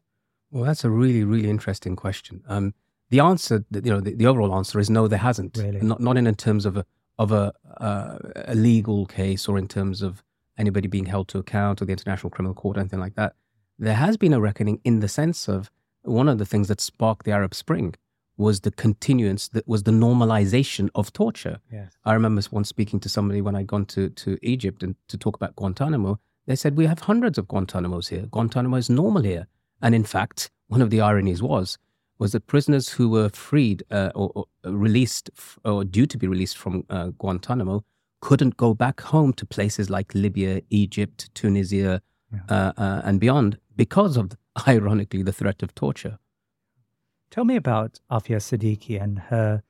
Well, 0.56 0.64
that's 0.64 0.84
a 0.84 0.90
really, 0.90 1.22
really 1.22 1.50
interesting 1.50 1.96
question. 1.96 2.42
Um, 2.48 2.72
the 3.10 3.20
answer, 3.20 3.66
you 3.70 3.90
know, 3.90 4.00
the, 4.00 4.14
the 4.14 4.26
overall 4.26 4.54
answer 4.54 4.78
is 4.78 4.88
no, 4.88 5.06
there 5.06 5.18
hasn't. 5.18 5.58
Really? 5.58 5.80
Not 5.82 6.00
not 6.00 6.16
in, 6.16 6.26
in 6.26 6.34
terms 6.34 6.64
of 6.64 6.78
a 6.78 6.86
of 7.18 7.30
a, 7.30 7.52
uh, 7.78 8.16
a 8.46 8.54
legal 8.54 9.04
case 9.04 9.48
or 9.48 9.58
in 9.58 9.68
terms 9.68 10.00
of 10.00 10.22
anybody 10.56 10.88
being 10.88 11.04
held 11.04 11.28
to 11.28 11.38
account 11.38 11.82
or 11.82 11.84
the 11.84 11.92
International 11.92 12.30
Criminal 12.30 12.54
Court 12.54 12.78
or 12.78 12.80
anything 12.80 13.00
like 13.00 13.16
that. 13.16 13.34
There 13.78 13.94
has 13.94 14.16
been 14.16 14.32
a 14.32 14.40
reckoning 14.40 14.80
in 14.82 15.00
the 15.00 15.08
sense 15.08 15.46
of 15.46 15.70
one 16.02 16.26
of 16.26 16.38
the 16.38 16.46
things 16.46 16.68
that 16.68 16.80
sparked 16.80 17.26
the 17.26 17.32
Arab 17.32 17.54
Spring 17.54 17.94
was 18.38 18.60
the 18.60 18.70
continuance, 18.70 19.48
that 19.48 19.68
was 19.68 19.82
the 19.82 19.90
normalization 19.90 20.88
of 20.94 21.12
torture. 21.12 21.58
Yes. 21.70 21.92
I 22.04 22.14
remember 22.14 22.42
once 22.50 22.68
speaking 22.68 23.00
to 23.00 23.08
somebody 23.10 23.42
when 23.42 23.56
I'd 23.56 23.66
gone 23.66 23.86
to, 23.86 24.08
to 24.08 24.38
Egypt 24.42 24.82
and 24.82 24.94
to 25.08 25.18
talk 25.18 25.36
about 25.36 25.56
Guantanamo. 25.56 26.18
They 26.46 26.56
said, 26.56 26.76
We 26.76 26.86
have 26.86 27.00
hundreds 27.00 27.36
of 27.36 27.46
Guantanamos 27.46 28.08
here. 28.08 28.26
Guantanamo 28.30 28.76
is 28.76 28.88
normal 28.88 29.22
here. 29.22 29.48
And 29.82 29.94
in 29.94 30.04
fact, 30.04 30.50
one 30.68 30.82
of 30.82 30.90
the 30.90 31.00
ironies 31.00 31.42
was, 31.42 31.78
was 32.18 32.32
that 32.32 32.46
prisoners 32.46 32.88
who 32.88 33.08
were 33.08 33.28
freed 33.28 33.82
uh, 33.90 34.10
or, 34.14 34.30
or 34.34 34.44
released 34.72 35.30
f- 35.36 35.58
or 35.64 35.84
due 35.84 36.06
to 36.06 36.16
be 36.18 36.26
released 36.26 36.56
from 36.56 36.84
uh, 36.88 37.08
Guantanamo 37.18 37.84
couldn't 38.22 38.56
go 38.56 38.72
back 38.74 39.00
home 39.02 39.32
to 39.34 39.44
places 39.46 39.90
like 39.90 40.14
Libya, 40.14 40.62
Egypt, 40.70 41.28
Tunisia, 41.34 42.00
Yeah. 42.32 42.40
uh, 42.48 42.72
uh, 42.80 43.02
and 43.04 43.20
beyond 43.20 43.58
because 43.76 44.16
of, 44.16 44.32
ironically, 44.66 45.22
the 45.22 45.32
threat 45.32 45.62
of 45.62 45.74
torture. 45.74 46.18
Tell 47.30 47.44
me 47.44 47.56
about 47.56 48.00
Aafia 48.10 48.40
Siddiqui 48.40 49.00
and 49.00 49.18
her 49.18 49.62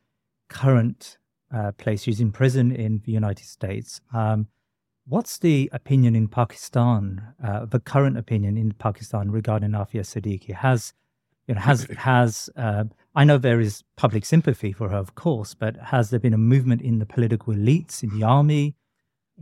current 0.49 1.19
uh, 1.53 1.73
place. 1.73 2.03
She's 2.05 2.21
in 2.21 2.31
prison 2.33 2.71
in 2.71 3.03
the 3.05 3.13
United 3.13 3.47
States. 3.47 4.01
Um, 4.15 4.47
what's 5.07 5.39
the 5.39 5.71
opinion 5.73 6.15
in 6.17 6.29
Pakistan, 6.29 7.23
uh, 7.43 7.65
the 7.65 7.81
current 7.81 8.17
opinion 8.19 8.57
in 8.57 8.73
Pakistan 8.73 9.31
regarding 9.31 9.71
Aafia 9.71 10.03
Siddiqui? 10.03 10.55
Has 10.55 10.93
you 11.47 11.55
know, 11.55 11.61
has 11.61 11.87
has 11.97 12.51
uh, 12.57 12.85
I 13.15 13.25
know 13.25 13.39
there 13.39 13.61
is 13.61 13.85
public 13.97 14.25
sympathy 14.25 14.73
for 14.73 14.89
her, 14.91 14.97
of 14.97 15.15
course, 15.15 15.55
but 15.55 15.77
has 15.77 16.11
there 16.11 16.21
been 16.21 16.35
a 16.35 16.39
movement 16.39 16.83
in 16.83 16.99
the 16.99 17.07
political 17.07 17.55
elites, 17.55 18.03
in 18.03 18.11
the 18.19 18.25
army? 18.25 18.75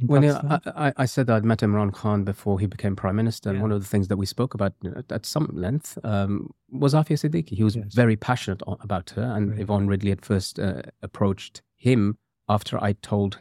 In 0.00 0.09
Pakistan? 0.09 0.61
I, 0.76 0.88
I, 0.88 0.92
I 0.99 1.06
said 1.06 1.26
that 1.28 1.37
I'd 1.37 1.44
met 1.44 1.61
Imran 1.61 1.92
Khan 1.92 2.25
before 2.25 2.61
he 2.61 2.66
became 2.66 2.94
prime 2.94 3.16
minister, 3.16 3.49
and 3.50 3.62
one 3.62 3.73
of 3.73 3.80
the 3.80 3.87
things 3.88 4.09
that 4.09 4.16
we 4.18 4.26
spoke 4.26 4.52
about 4.54 4.75
at, 4.97 5.11
at 5.11 5.25
some 5.25 5.49
length 5.52 5.99
um, 6.04 6.50
was 6.71 6.92
Aafia 6.94 7.16
Siddiqui. 7.18 7.50
He 7.56 7.64
was 7.64 7.76
Yes. 7.76 7.94
very 7.94 8.16
passionate 8.16 8.62
about 8.80 9.11
her, 9.11 9.23
and 9.23 9.50
Really? 9.50 9.62
Yvonne 9.62 9.87
Ridley 9.87 10.11
had 10.11 10.25
first 10.25 10.59
uh, 10.59 10.83
approached 11.02 11.62
him 11.76 12.18
after 12.49 12.76
I 12.83 12.92
told 12.92 13.40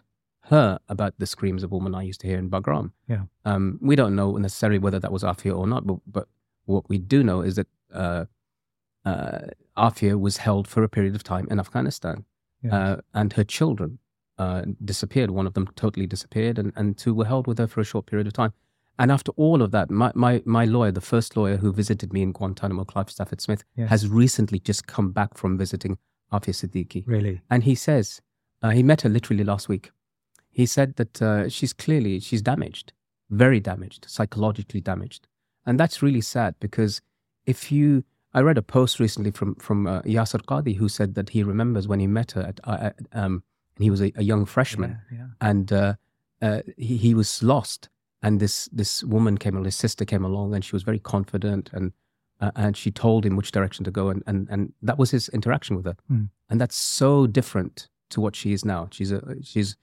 her 0.58 0.70
about 0.96 1.14
the 1.22 1.26
screams 1.36 1.62
of 1.64 1.70
women 1.72 1.94
I 2.02 2.04
used 2.12 2.22
to 2.22 2.28
hear 2.28 2.40
in 2.44 2.50
Bagram. 2.56 2.88
Yeah. 3.14 3.24
Um, 3.50 3.64
we 3.90 3.96
don't 4.00 4.16
know 4.20 4.30
necessarily 4.48 4.80
whether 4.86 5.00
that 5.04 5.12
was 5.12 5.24
Aafia 5.32 5.54
or 5.62 5.68
not, 5.74 5.82
but, 5.90 5.98
but 6.18 6.28
what 6.66 6.86
we 6.92 6.98
do 7.14 7.20
know 7.30 7.40
is 7.50 7.54
that 7.60 7.68
uh, 8.04 8.26
uh, 9.06 9.40
Aafia 9.78 10.20
was 10.20 10.38
held 10.38 10.68
for 10.68 10.84
a 10.84 10.90
period 10.90 11.16
of 11.16 11.24
time 11.24 11.48
in 11.52 11.60
Afghanistan 11.60 12.26
Yes. 12.62 12.74
uh, 12.74 12.96
and 13.14 13.34
her 13.34 13.44
children 13.58 14.00
uh, 14.38 14.62
disappeared. 14.86 15.30
One 15.32 15.48
of 15.48 15.54
them 15.54 15.68
totally 15.76 16.08
disappeared, 16.08 16.58
and, 16.58 16.72
and 16.78 16.98
two 16.98 17.14
were 17.14 17.26
held 17.26 17.46
with 17.48 17.58
her 17.60 17.68
for 17.68 17.82
a 17.82 17.84
short 17.84 18.06
period 18.06 18.26
of 18.28 18.34
time. 18.34 18.54
And 18.98 19.12
after 19.12 19.32
all 19.36 19.62
of 19.62 19.72
that, 19.72 19.90
my, 19.92 20.12
my, 20.16 20.42
my 20.46 20.64
lawyer, 20.66 20.92
the 20.92 21.02
first 21.14 21.36
lawyer 21.36 21.58
who 21.58 21.74
visited 21.74 22.14
me 22.14 22.22
in 22.22 22.32
Guantanamo, 22.32 22.86
Clive 22.86 23.10
Stafford 23.12 23.42
Smith, 23.42 23.64
Yes. 23.76 23.90
has 23.90 24.08
recently 24.08 24.60
just 24.60 24.88
come 24.88 25.12
back 25.12 25.32
from 25.38 25.58
visiting 25.58 25.98
Aafia 26.32 26.54
Siddiqui. 26.60 27.04
really, 27.06 27.42
And 27.50 27.64
he 27.64 27.76
says, 27.76 28.22
uh, 28.62 28.70
he 28.70 28.82
met 28.84 29.02
her 29.02 29.10
literally 29.10 29.44
last 29.44 29.68
week. 29.68 29.92
He 30.54 30.68
said 30.68 30.96
that 30.98 31.22
uh, 31.22 31.50
she's 31.50 31.74
clearly, 31.74 32.20
she's 32.20 32.42
damaged, 32.44 32.94
very 33.32 33.60
damaged, 33.60 34.06
psychologically 34.08 34.80
damaged. 34.80 35.28
And 35.66 35.80
that's 35.80 36.04
really 36.04 36.22
sad 36.22 36.56
because 36.60 37.02
if 37.48 37.72
you, 37.72 38.04
I 38.36 38.42
read 38.42 38.60
a 38.60 38.62
post 38.62 39.00
recently 39.00 39.32
from, 39.32 39.56
from 39.56 39.88
uh, 39.88 40.04
Yasir 40.04 40.46
Qadhi 40.46 40.78
who 40.78 40.88
said 40.88 41.16
that 41.16 41.30
he 41.30 41.42
remembers 41.42 41.88
when 41.88 42.00
he 42.00 42.06
met 42.06 42.34
her 42.34 42.42
at, 42.44 42.60
uh, 42.66 42.92
um, 43.14 43.44
and 43.76 43.84
he 43.84 43.90
was 43.90 44.00
a, 44.00 44.14
a 44.16 44.24
young 44.24 44.46
freshman 44.46 45.00
yeah, 45.12 45.18
yeah. 45.18 45.28
and 45.42 45.74
uh, 45.74 45.94
uh, 46.42 46.62
he, 46.78 46.98
he 46.98 47.14
was 47.16 47.42
lost. 47.42 47.90
And 48.22 48.40
this, 48.40 48.70
this 48.72 49.04
woman 49.04 49.40
came 49.40 49.56
along, 49.56 49.66
his 49.66 49.76
sister 49.76 50.06
came 50.06 50.24
along 50.24 50.54
and 50.54 50.64
she 50.64 50.76
was 50.76 50.84
very 50.84 51.00
confident 51.00 51.72
and, 51.74 51.94
uh, 52.40 52.52
and 52.56 52.78
she 52.78 52.92
told 52.92 53.26
him 53.26 53.36
which 53.36 53.52
direction 53.52 53.84
to 53.86 53.92
go. 53.92 54.10
And, 54.10 54.22
and, 54.28 54.48
and 54.52 54.74
that 54.84 55.00
was 55.00 55.10
his 55.10 55.30
interaction 55.30 55.76
with 55.76 55.86
her. 55.86 55.96
Hmm. 56.08 56.26
And 56.48 56.62
that's 56.62 56.76
so 56.76 57.26
different 57.26 57.90
to 58.12 58.22
what 58.22 58.36
she 58.36 58.54
is 58.54 58.64
now. 58.64 58.88
She's, 58.92 59.12
a, 59.12 59.36
she's, 59.42 59.76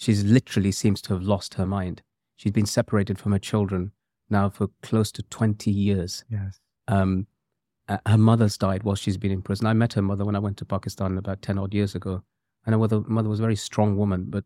she's 0.00 0.24
literally 0.24 0.72
seems 0.72 1.02
to 1.02 1.12
have 1.12 1.22
lost 1.22 1.54
her 1.54 1.66
mind. 1.66 2.02
She's 2.36 2.52
been 2.52 2.66
separated 2.66 3.18
from 3.18 3.32
her 3.32 3.38
children 3.38 3.92
now 4.30 4.48
for 4.48 4.68
close 4.82 5.12
to 5.12 5.22
20 5.24 5.70
years. 5.70 6.24
yes. 6.30 6.58
Um, 6.88 7.26
uh, 7.86 7.98
her 8.06 8.16
mother's 8.16 8.56
died 8.56 8.84
while 8.84 8.94
she's 8.94 9.18
been 9.18 9.32
in 9.32 9.42
prison. 9.42 9.66
I 9.66 9.72
met 9.72 9.92
her 9.94 10.02
mother 10.02 10.24
when 10.24 10.36
I 10.36 10.38
went 10.38 10.56
to 10.58 10.64
Pakistan 10.64 11.18
about 11.18 11.42
10 11.42 11.58
odd 11.58 11.74
years 11.74 11.94
ago. 11.94 12.22
And 12.64 12.72
her 12.72 12.78
mother, 12.78 13.00
mother 13.00 13.28
was 13.28 13.40
a 13.40 13.42
very 13.42 13.56
strong 13.56 13.96
woman, 13.96 14.26
but 14.28 14.44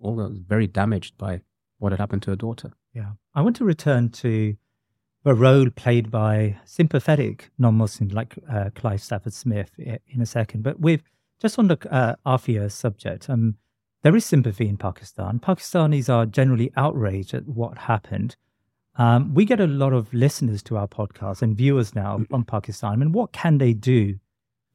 although 0.00 0.30
very 0.32 0.66
damaged 0.66 1.18
by 1.18 1.42
what 1.78 1.92
had 1.92 2.00
happened 2.00 2.22
to 2.22 2.30
her 2.30 2.36
daughter. 2.36 2.72
Yeah. 2.94 3.12
I 3.34 3.42
want 3.42 3.56
to 3.56 3.64
return 3.64 4.10
to 4.10 4.56
the 5.24 5.34
role 5.34 5.70
played 5.70 6.10
by 6.10 6.58
sympathetic 6.64 7.50
non 7.58 7.74
Muslims 7.74 8.12
like 8.12 8.38
uh, 8.50 8.70
Clive 8.74 9.02
Stafford 9.02 9.34
Smith 9.34 9.72
in 9.78 10.22
a 10.22 10.26
second. 10.26 10.62
But 10.62 10.80
with 10.80 11.02
just 11.40 11.58
on 11.58 11.68
the 11.68 11.78
uh, 11.92 12.14
Aafia 12.24 12.70
subject, 12.70 13.28
um, 13.28 13.56
there 14.02 14.14
is 14.16 14.24
sympathy 14.24 14.68
in 14.68 14.76
Pakistan. 14.76 15.38
Pakistanis 15.40 16.08
are 16.08 16.26
generally 16.26 16.70
outraged 16.76 17.34
at 17.34 17.46
what 17.46 17.78
happened. 17.78 18.36
Um, 18.96 19.34
we 19.34 19.44
get 19.44 19.60
a 19.60 19.66
lot 19.66 19.92
of 19.92 20.12
listeners 20.12 20.62
to 20.64 20.76
our 20.76 20.88
podcast 20.88 21.42
and 21.42 21.56
viewers 21.56 21.94
now 21.94 22.20
from 22.30 22.44
Pakistan. 22.44 22.92
I 22.92 22.96
mean, 22.96 23.12
what 23.12 23.32
can 23.32 23.58
they 23.58 23.72
do 23.72 24.18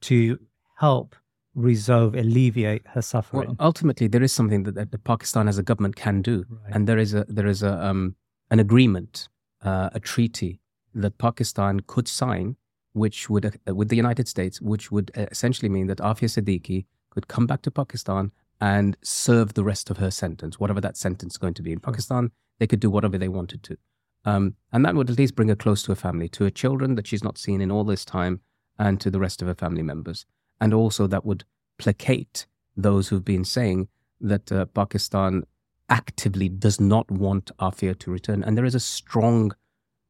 to 0.02 0.38
help 0.76 1.14
resolve, 1.54 2.14
alleviate 2.14 2.86
her 2.88 3.02
suffering? 3.02 3.48
Well, 3.48 3.56
ultimately, 3.60 4.06
there 4.08 4.22
is 4.22 4.32
something 4.32 4.62
that, 4.64 4.74
that, 4.76 4.92
that 4.92 5.04
Pakistan 5.04 5.46
as 5.46 5.58
a 5.58 5.62
government 5.62 5.96
can 5.96 6.22
do, 6.22 6.44
Right. 6.48 6.74
and 6.74 6.86
there 6.88 6.98
is 6.98 7.14
a 7.14 7.24
there 7.28 7.46
is 7.46 7.62
a 7.62 7.72
um, 7.86 8.16
an 8.50 8.60
agreement, 8.60 9.28
uh, 9.62 9.90
a 9.92 10.00
treaty 10.00 10.60
that 10.94 11.18
Pakistan 11.18 11.80
could 11.86 12.08
sign, 12.08 12.56
which 12.92 13.28
would 13.28 13.44
uh, 13.68 13.74
with 13.74 13.88
the 13.88 13.96
United 13.96 14.26
States, 14.28 14.60
which 14.60 14.90
would 14.90 15.10
uh, 15.16 15.26
essentially 15.30 15.68
mean 15.68 15.86
that 15.88 15.98
Aafia 15.98 16.28
Siddiqui 16.28 16.86
could 17.10 17.28
come 17.28 17.46
back 17.46 17.60
to 17.62 17.70
Pakistan 17.70 18.32
and 18.72 18.96
serve 19.02 19.48
the 19.52 19.64
rest 19.72 19.90
of 19.90 19.98
her 19.98 20.10
sentence, 20.10 20.58
whatever 20.58 20.80
that 20.80 20.96
sentence 20.96 21.34
is 21.34 21.42
going 21.44 21.56
to 21.58 21.62
be 21.62 21.72
in 21.76 21.80
Pakistan. 21.80 22.30
They 22.58 22.66
could 22.70 22.80
do 22.80 22.90
whatever 22.94 23.18
they 23.18 23.28
wanted 23.38 23.60
to, 23.68 23.76
um, 24.24 24.44
and 24.72 24.80
that 24.84 24.94
would 24.94 25.10
at 25.10 25.18
least 25.18 25.34
bring 25.38 25.50
her 25.52 25.62
close 25.64 25.82
to 25.82 25.92
her 25.92 26.02
family, 26.06 26.28
to 26.30 26.44
her 26.44 26.50
children 26.62 26.94
that 26.94 27.06
she's 27.08 27.26
not 27.28 27.36
seen 27.44 27.60
in 27.60 27.70
all 27.70 27.84
this 27.84 28.04
time, 28.18 28.34
and 28.78 29.00
to 29.02 29.10
the 29.10 29.20
rest 29.26 29.42
of 29.42 29.48
her 29.48 29.54
family 29.64 29.82
members, 29.82 30.24
and 30.62 30.72
also 30.72 31.06
that 31.06 31.24
would 31.28 31.44
placate 31.82 32.46
those 32.86 33.08
who've 33.08 33.24
been 33.34 33.44
saying 33.44 33.88
that 34.32 34.50
uh, 34.50 34.64
Pakistan 34.66 35.44
actively 35.88 36.48
does 36.48 36.80
not 36.80 37.10
want 37.10 37.50
Aafia 37.58 37.98
to 37.98 38.10
return, 38.10 38.42
and 38.44 38.56
there 38.56 38.64
is 38.64 38.74
a 38.74 38.80
strong, 38.80 39.52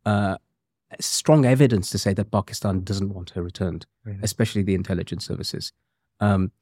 uh, 0.07 0.37
strong 1.01 1.45
evidence 1.45 1.91
to 1.91 1.99
say 1.99 2.13
that 2.15 2.31
Pakistan 2.31 2.85
doesn't 2.85 3.13
want 3.17 3.31
her 3.31 3.43
returned, 3.43 3.87
Really? 4.05 4.21
especially 4.23 4.63
the 4.63 4.77
intelligence 4.77 5.27
services. 5.27 5.73
Um, 6.21 6.53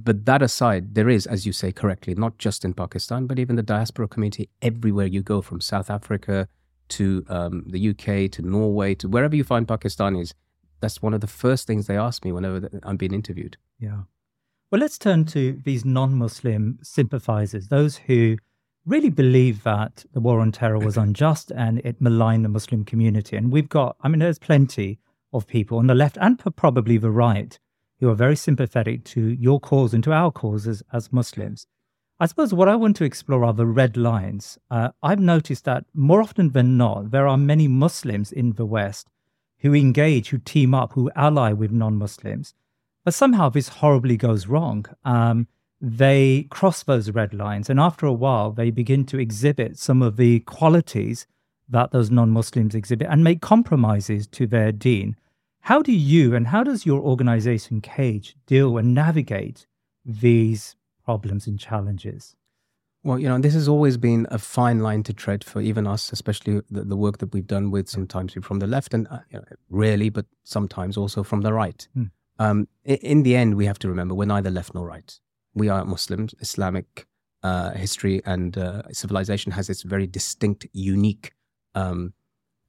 but 0.00 0.24
that 0.26 0.42
aside, 0.42 0.94
there 0.94 1.08
is, 1.08 1.26
as 1.26 1.44
you 1.44 1.52
say 1.52 1.72
correctly, 1.72 2.14
not 2.14 2.38
just 2.38 2.64
in 2.64 2.72
Pakistan, 2.72 3.26
but 3.26 3.38
even 3.38 3.56
the 3.56 3.62
diaspora 3.64 4.06
community 4.06 4.48
everywhere 4.62 5.06
you 5.06 5.22
go, 5.22 5.42
from 5.42 5.60
South 5.60 5.90
Africa 5.90 6.48
to 6.90 7.24
um, 7.28 7.64
the 7.66 7.90
UK 7.90 8.30
to 8.32 8.42
Norway 8.42 8.94
to 8.94 9.08
wherever 9.08 9.34
you 9.34 9.44
find 9.44 9.66
Pakistanis. 9.66 10.34
That's 10.80 11.02
one 11.02 11.14
of 11.14 11.20
the 11.20 11.26
first 11.26 11.66
things 11.66 11.86
they 11.86 11.96
ask 11.96 12.24
me 12.24 12.30
whenever 12.30 12.68
I'm 12.84 12.96
being 12.96 13.12
interviewed. 13.12 13.56
Yeah. 13.80 14.02
Well, 14.70 14.80
let's 14.80 14.98
turn 14.98 15.24
to 15.26 15.60
these 15.64 15.84
non 15.84 16.14
Muslim 16.14 16.78
sympathizers, 16.82 17.68
those 17.68 17.96
who 17.96 18.36
really 18.86 19.10
believe 19.10 19.64
that 19.64 20.04
the 20.12 20.20
war 20.20 20.40
on 20.40 20.52
terror 20.52 20.78
was 20.78 20.96
unjust 21.06 21.50
and 21.50 21.80
it 21.80 22.00
maligned 22.00 22.44
the 22.44 22.48
Muslim 22.48 22.84
community. 22.84 23.36
And 23.36 23.50
we've 23.50 23.68
got, 23.68 23.96
I 24.02 24.08
mean, 24.08 24.20
there's 24.20 24.38
plenty 24.38 25.00
of 25.32 25.46
people 25.46 25.78
on 25.78 25.88
the 25.88 25.94
left 25.94 26.16
and 26.20 26.38
probably 26.54 26.98
the 26.98 27.10
right 27.10 27.58
who 28.00 28.08
are 28.08 28.14
very 28.14 28.36
sympathetic 28.36 29.04
to 29.04 29.20
your 29.20 29.60
cause 29.60 29.94
and 29.94 30.04
to 30.04 30.12
our 30.12 30.30
causes 30.30 30.82
as 30.92 31.12
Muslims. 31.12 31.66
I 32.20 32.26
suppose 32.26 32.52
what 32.52 32.68
I 32.68 32.76
want 32.76 32.96
to 32.96 33.04
explore 33.04 33.44
are 33.44 33.52
the 33.52 33.66
red 33.66 33.96
lines. 33.96 34.58
Uh, 34.70 34.90
I've 35.02 35.20
noticed 35.20 35.64
that 35.64 35.84
more 35.94 36.20
often 36.20 36.50
than 36.50 36.76
not, 36.76 37.10
there 37.12 37.28
are 37.28 37.36
many 37.36 37.68
Muslims 37.68 38.32
in 38.32 38.54
the 38.54 38.66
West 38.66 39.08
who 39.60 39.74
engage, 39.74 40.30
who 40.30 40.38
team 40.38 40.74
up, 40.74 40.92
who 40.92 41.10
ally 41.14 41.52
with 41.52 41.70
non 41.70 41.96
Muslims. 41.96 42.54
But 43.04 43.14
somehow 43.14 43.48
this 43.48 43.68
horribly 43.68 44.16
goes 44.16 44.46
wrong. 44.46 44.86
Um, 45.04 45.46
they 45.80 46.46
cross 46.50 46.82
those 46.82 47.10
red 47.12 47.32
lines, 47.32 47.70
and 47.70 47.78
after 47.78 48.06
a 48.06 48.12
while, 48.12 48.50
they 48.50 48.70
begin 48.70 49.04
to 49.06 49.20
exhibit 49.20 49.78
some 49.78 50.02
of 50.02 50.16
the 50.16 50.40
qualities 50.40 51.26
that 51.68 51.92
those 51.92 52.10
non 52.10 52.30
Muslims 52.30 52.74
exhibit 52.74 53.08
and 53.10 53.22
make 53.22 53.40
compromises 53.40 54.26
to 54.28 54.46
their 54.46 54.72
deen. 54.72 55.16
How 55.60 55.82
do 55.82 55.92
you 55.92 56.34
and 56.34 56.46
how 56.48 56.62
does 56.62 56.86
your 56.86 57.00
organization, 57.00 57.80
Cage, 57.80 58.36
deal 58.46 58.78
and 58.78 58.94
navigate 58.94 59.66
these 60.04 60.76
problems 61.04 61.46
and 61.46 61.58
challenges? 61.58 62.36
Well, 63.04 63.18
you 63.18 63.28
know, 63.28 63.38
this 63.38 63.54
has 63.54 63.68
always 63.68 63.96
been 63.96 64.26
a 64.30 64.38
fine 64.38 64.80
line 64.80 65.02
to 65.04 65.12
tread 65.12 65.44
for 65.44 65.60
even 65.60 65.86
us, 65.86 66.12
especially 66.12 66.62
the, 66.70 66.82
the 66.82 66.96
work 66.96 67.18
that 67.18 67.32
we've 67.32 67.46
done 67.46 67.70
with 67.70 67.88
sometimes 67.88 68.34
from 68.42 68.58
the 68.58 68.66
left 68.66 68.92
and 68.92 69.06
uh, 69.08 69.20
you 69.30 69.38
know, 69.38 69.44
rarely, 69.70 70.08
but 70.08 70.26
sometimes 70.42 70.96
also 70.96 71.22
from 71.22 71.42
the 71.42 71.52
right. 71.52 71.86
Mm. 71.96 72.10
Um, 72.38 72.68
in 72.84 73.22
the 73.22 73.36
end, 73.36 73.56
we 73.56 73.66
have 73.66 73.78
to 73.80 73.88
remember 73.88 74.14
we're 74.14 74.24
neither 74.24 74.50
left 74.50 74.74
nor 74.74 74.86
right. 74.86 75.18
We 75.54 75.68
are 75.68 75.84
Muslims. 75.84 76.34
Islamic 76.40 77.06
uh, 77.42 77.72
history 77.72 78.20
and 78.24 78.56
uh, 78.58 78.82
civilization 78.92 79.52
has 79.52 79.70
its 79.70 79.82
very 79.82 80.06
distinct, 80.06 80.66
unique 80.72 81.32
um, 81.74 82.14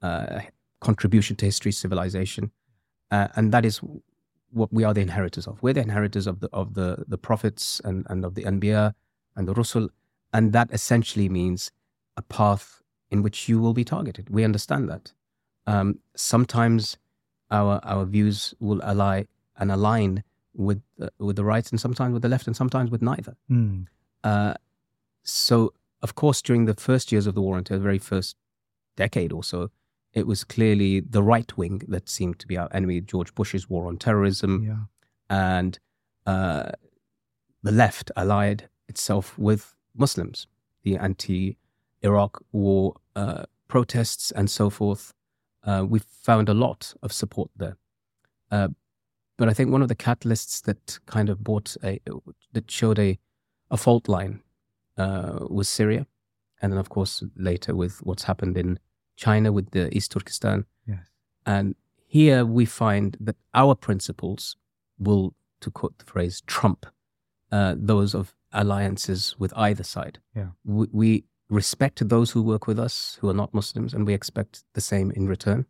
uh, 0.02 0.42
contribution 0.82 1.36
to 1.38 1.46
history, 1.46 1.72
civilization, 1.72 2.52
uh, 3.12 3.28
and 3.36 3.52
that 3.52 3.66
is 3.66 3.82
what 4.52 4.72
we 4.74 4.84
are 4.84 4.94
the 4.94 5.02
inheritors 5.02 5.48
of. 5.48 5.62
We're 5.62 5.74
the 5.74 5.82
inheritors 5.82 6.28
of 6.28 6.40
the 6.40 6.50
of 6.54 6.74
the 6.74 7.06
the 7.08 7.18
prophets 7.18 7.82
and 7.84 8.06
and 8.10 8.26
of 8.26 8.36
the 8.36 8.44
anbiya 8.44 8.94
and 9.36 9.48
the 9.48 9.54
rusul, 9.54 9.90
and 10.34 10.54
that 10.54 10.72
essentially 10.72 11.30
means 11.30 11.72
a 12.18 12.22
path 12.22 12.82
in 13.12 13.24
which 13.24 13.50
you 13.50 13.60
will 13.60 13.74
be 13.74 13.84
targeted. 13.84 14.30
We 14.30 14.44
understand 14.44 14.90
that. 14.90 15.14
Um, 15.68 16.00
sometimes 16.16 16.98
our 17.52 17.80
our 17.84 18.06
views 18.06 18.54
will 18.60 18.82
ally 18.84 19.24
and 19.58 19.72
align 19.72 20.24
with 20.56 20.82
uh, 21.02 21.10
with 21.20 21.36
the 21.36 21.46
right, 21.46 21.70
and 21.72 21.80
sometimes 21.80 22.14
with 22.14 22.22
the 22.22 22.30
left, 22.30 22.48
and 22.48 22.56
sometimes 22.56 22.90
with 22.92 23.02
neither. 23.02 23.36
Mm. 23.50 23.88
Uh, 24.24 24.54
so, 25.24 25.74
of 26.02 26.16
course, 26.16 26.42
during 26.42 26.66
the 26.66 26.74
first 26.74 27.12
years 27.12 27.28
of 27.28 27.36
the 27.36 27.42
war, 27.42 27.58
until 27.58 27.78
the 27.78 27.84
very 27.84 28.00
first 28.00 28.36
decade 28.96 29.32
or 29.32 29.44
so, 29.44 29.70
it 30.14 30.28
was 30.28 30.44
clearly 30.44 31.00
the 31.00 31.24
right 31.24 31.56
wing 31.58 31.82
that 31.88 32.10
seemed 32.10 32.40
to 32.40 32.48
be 32.48 32.58
our 32.58 32.70
enemy. 32.72 33.02
George 33.02 33.34
Bush's 33.36 33.70
war 33.70 33.88
on 33.88 33.98
terrorism, 33.98 34.64
yeah. 34.64 34.78
and 35.30 35.80
uh, 36.26 36.72
the 37.64 37.72
left 37.72 38.12
allied 38.16 38.70
itself 38.88 39.38
with 39.38 39.76
Muslims, 39.96 40.48
the 40.84 40.98
anti-Iraq 40.98 42.44
war 42.52 42.96
uh, 43.16 43.44
protests 43.68 44.32
and 44.32 44.50
so 44.50 44.70
forth. 44.70 45.14
Uh, 45.64 45.86
we 45.88 46.00
found 46.00 46.50
a 46.50 46.54
lot 46.54 46.94
of 47.04 47.12
support 47.12 47.52
there. 47.56 47.78
Uh, 48.50 48.70
but 49.38 49.48
I 49.48 49.54
think 49.54 49.72
one 49.72 49.82
of 49.82 49.88
the 49.88 49.96
catalysts 49.96 50.62
that 50.64 51.00
kind 51.06 51.30
of 51.30 51.44
brought 51.44 51.78
a 51.84 52.00
that 52.54 52.70
showed 52.70 53.00
a 53.00 53.20
a 53.72 53.78
fault 53.78 54.10
line 54.10 54.42
uh, 54.98 55.46
was 55.50 55.70
Syria, 55.70 56.08
and 56.62 56.74
then 56.74 56.80
of 56.80 56.90
course 56.90 57.24
later 57.36 57.76
with 57.76 58.00
what's 58.04 58.24
happened 58.24 58.58
in 58.58 58.80
China 59.20 59.52
with 59.52 59.72
the 59.72 59.96
East 59.96 60.12
Turkestan. 60.12 60.66
Yes. 60.88 61.06
And 61.46 61.76
here 62.08 62.46
we 62.46 62.66
find 62.66 63.18
that 63.20 63.36
our 63.54 63.76
principles 63.76 64.56
will, 64.98 65.34
to 65.60 65.70
quote 65.70 65.98
the 65.98 66.06
phrase, 66.06 66.42
trump 66.48 66.86
uh, 67.52 67.76
those 67.78 68.16
of 68.16 68.34
alliances 68.54 69.36
with 69.38 69.54
either 69.56 69.84
side. 69.84 70.20
Yeah. 70.36 70.52
We, 70.64 70.88
we 70.92 71.24
respect 71.50 72.08
those 72.08 72.32
who 72.32 72.42
work 72.42 72.66
with 72.66 72.80
us 72.80 73.18
who 73.20 73.30
are 73.30 73.34
not 73.34 73.54
Muslims, 73.54 73.94
and 73.94 74.08
we 74.08 74.14
expect 74.14 74.64
the 74.74 74.82
same 74.82 75.12
in 75.12 75.28
return. 75.28 75.66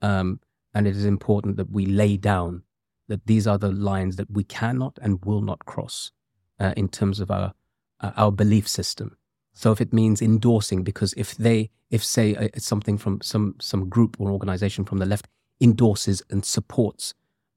Um, 0.00 0.40
and 0.74 0.86
it 0.86 0.96
is 0.96 1.04
important 1.04 1.56
that 1.56 1.70
we 1.70 1.84
lay 1.86 2.16
down 2.16 2.62
that 3.08 3.26
these 3.26 3.46
are 3.46 3.58
the 3.58 3.72
lines 3.72 4.16
that 4.16 4.30
we 4.30 4.44
cannot 4.44 4.98
and 5.02 5.24
will 5.24 5.42
not 5.42 5.66
cross 5.66 6.12
uh, 6.60 6.72
in 6.76 6.88
terms 6.88 7.20
of 7.20 7.30
our 7.30 7.52
uh, 8.00 8.12
our 8.16 8.32
belief 8.32 8.68
system. 8.68 9.17
So 9.58 9.72
if 9.72 9.80
it 9.80 9.92
means 9.92 10.22
endorsing, 10.22 10.84
because 10.84 11.12
if 11.14 11.34
they, 11.34 11.70
if 11.90 12.04
say 12.04 12.36
uh, 12.36 12.48
something 12.58 12.96
from 12.96 13.20
some 13.22 13.56
some 13.60 13.88
group 13.88 14.16
or 14.20 14.30
organization 14.30 14.84
from 14.84 14.98
the 14.98 15.04
left 15.04 15.26
endorses 15.60 16.22
and 16.30 16.44
supports 16.44 17.12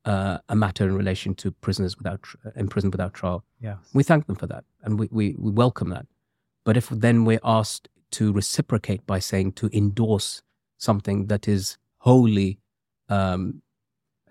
uh, 0.05 0.39
a 0.49 0.55
matter 0.55 0.83
in 0.87 0.95
relation 0.95 1.35
to 1.35 1.51
prisoners 1.51 1.95
without 1.99 2.25
imprisoned 2.55 2.91
without 2.91 3.13
trial, 3.13 3.45
yes. 3.59 3.77
we 3.93 4.01
thank 4.01 4.25
them 4.25 4.35
for 4.35 4.47
that 4.47 4.63
and 4.81 4.97
we, 4.97 5.09
we, 5.11 5.35
we 5.37 5.51
welcome 5.51 5.89
that. 5.89 6.07
But 6.63 6.75
if 6.75 6.89
then 6.89 7.23
we're 7.23 7.43
asked 7.43 7.87
to 8.17 8.33
reciprocate 8.33 9.05
by 9.05 9.19
saying 9.19 9.51
to 9.53 9.69
endorse 9.71 10.41
something 10.79 11.27
that 11.27 11.47
is 11.47 11.77
wholly 11.99 12.57
um, 13.09 13.61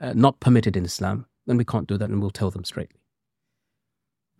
uh, 0.00 0.12
not 0.12 0.40
permitted 0.40 0.76
in 0.76 0.84
Islam, 0.84 1.26
then 1.46 1.56
we 1.56 1.64
can't 1.64 1.86
do 1.86 1.96
that, 1.96 2.10
and 2.10 2.20
we'll 2.20 2.30
tell 2.30 2.50
them 2.50 2.64
straightly. 2.64 2.98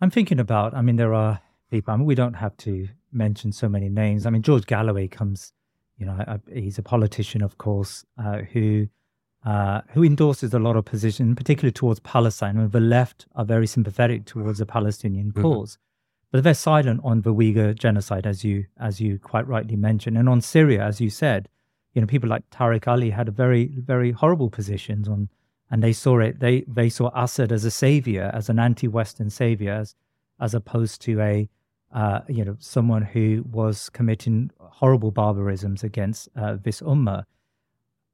I'm 0.01 0.11
thinking 0.11 0.39
about. 0.39 0.73
I 0.73 0.81
mean, 0.81 0.97
there 0.97 1.13
are 1.13 1.39
people. 1.71 1.93
I 1.93 1.97
mean, 1.97 2.05
we 2.05 2.15
don't 2.15 2.35
have 2.35 2.55
to 2.57 2.87
mention 3.11 3.51
so 3.51 3.67
many 3.67 3.89
names. 3.89 4.25
I 4.25 4.29
mean, 4.29 4.41
George 4.41 4.65
Galloway 4.65 5.07
comes. 5.07 5.53
You 5.97 6.07
know, 6.07 6.13
I, 6.27 6.39
he's 6.51 6.79
a 6.79 6.83
politician, 6.83 7.43
of 7.43 7.57
course, 7.57 8.05
uh, 8.17 8.39
who 8.53 8.87
uh, 9.45 9.81
who 9.93 10.03
endorses 10.03 10.53
a 10.53 10.59
lot 10.59 10.75
of 10.75 10.85
position, 10.85 11.35
particularly 11.35 11.71
towards 11.71 11.99
Palestine. 12.01 12.57
And 12.57 12.71
the 12.71 12.79
left 12.79 13.25
are 13.35 13.45
very 13.45 13.67
sympathetic 13.67 14.25
towards 14.25 14.59
the 14.59 14.65
Palestinian 14.65 15.31
mm-hmm. 15.31 15.41
cause, 15.41 15.77
but 16.31 16.43
they're 16.43 16.53
silent 16.53 17.01
on 17.03 17.21
the 17.21 17.33
Uyghur 17.33 17.77
genocide, 17.77 18.27
as 18.27 18.43
you 18.43 18.65
as 18.79 18.99
you 19.01 19.19
quite 19.19 19.47
rightly 19.47 19.75
mentioned, 19.75 20.17
and 20.17 20.29
on 20.29 20.41
Syria, 20.41 20.83
as 20.83 21.01
you 21.01 21.09
said. 21.09 21.49
You 21.93 21.99
know, 21.99 22.07
people 22.07 22.29
like 22.29 22.49
Tariq 22.51 22.87
Ali 22.87 23.09
had 23.09 23.27
a 23.27 23.31
very 23.31 23.65
very 23.77 24.11
horrible 24.11 24.49
positions 24.49 25.09
on 25.09 25.29
and 25.71 25.81
they 25.81 25.93
saw 25.93 26.19
it. 26.19 26.39
They 26.39 26.61
they 26.67 26.89
saw 26.89 27.09
Assad 27.15 27.51
as 27.51 27.63
a 27.63 27.71
savior, 27.71 28.29
as 28.33 28.49
an 28.49 28.59
anti-Western 28.59 29.29
savior, 29.29 29.71
as 29.71 29.95
as 30.39 30.53
opposed 30.53 31.01
to 31.03 31.19
a 31.21 31.49
uh, 31.93 32.21
you 32.27 32.43
know 32.45 32.55
someone 32.59 33.01
who 33.01 33.43
was 33.51 33.89
committing 33.89 34.51
horrible 34.59 35.11
barbarisms 35.11 35.83
against 35.83 36.29
uh, 36.35 36.57
this 36.61 36.81
ummah. 36.81 37.23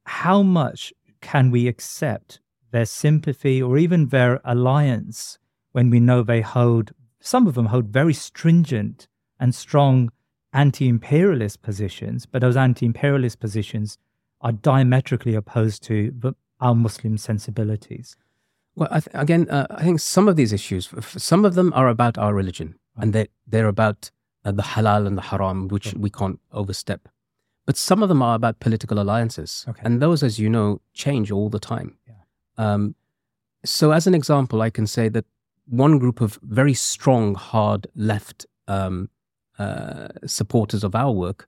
How 0.05 0.41
much 0.41 0.93
can 1.21 1.51
we 1.51 1.67
accept 1.67 2.39
their 2.71 2.85
sympathy 2.85 3.61
or 3.61 3.77
even 3.77 4.07
their 4.07 4.39
alliance 4.43 5.37
when 5.71 5.89
we 5.89 5.99
know 5.99 6.23
they 6.23 6.41
hold 6.41 6.91
some 7.19 7.47
of 7.47 7.55
them 7.55 7.67
hold 7.67 7.87
very 7.87 8.13
stringent 8.13 9.07
and 9.39 9.53
strong 9.53 10.11
anti-imperialist 10.53 11.61
positions, 11.61 12.25
but 12.25 12.41
those 12.41 12.55
anti-imperialist 12.55 13.39
positions 13.39 13.97
are 14.41 14.51
diametrically 14.51 15.35
opposed 15.35 15.83
to 15.83 16.13
the 16.17 16.33
our 16.59 16.73
Muslim 16.73 17.17
sensibilities? 17.17 18.15
Well, 18.75 18.89
I 18.91 18.99
th- 18.99 19.11
again, 19.13 19.49
uh, 19.49 19.67
I 19.69 19.83
think 19.83 19.99
some 19.99 20.27
of 20.27 20.35
these 20.35 20.53
issues, 20.53 20.89
some 21.01 21.45
of 21.45 21.55
them 21.55 21.71
are 21.73 21.87
about 21.87 22.17
our 22.17 22.33
religion, 22.33 22.75
and 22.97 23.13
they 23.13 23.27
they're 23.47 23.67
about 23.67 24.11
uh, 24.45 24.51
the 24.51 24.63
halal 24.63 25.07
and 25.07 25.17
the 25.17 25.21
haram, 25.21 25.67
which 25.67 25.93
we 25.93 26.09
can't 26.09 26.39
overstep. 26.51 27.07
But 27.65 27.77
some 27.77 28.01
of 28.01 28.09
them 28.09 28.21
are 28.21 28.35
about 28.35 28.59
political 28.59 28.99
alliances, 28.99 29.65
okay. 29.67 29.81
and 29.83 30.01
those, 30.01 30.23
as 30.23 30.39
you 30.39 30.49
know, 30.49 30.81
change 30.93 31.31
all 31.31 31.49
the 31.49 31.59
time. 31.59 31.97
Yeah. 32.07 32.13
Um, 32.57 32.95
so, 33.65 33.91
as 33.91 34.07
an 34.07 34.15
example, 34.15 34.61
I 34.61 34.69
can 34.69 34.87
say 34.87 35.09
that 35.09 35.25
one 35.67 35.99
group 35.99 36.21
of 36.21 36.39
very 36.43 36.73
strong, 36.73 37.35
hard 37.35 37.87
left 37.95 38.45
um, 38.67 39.09
uh, 39.59 40.07
supporters 40.25 40.83
of 40.83 40.95
our 40.95 41.11
work 41.11 41.47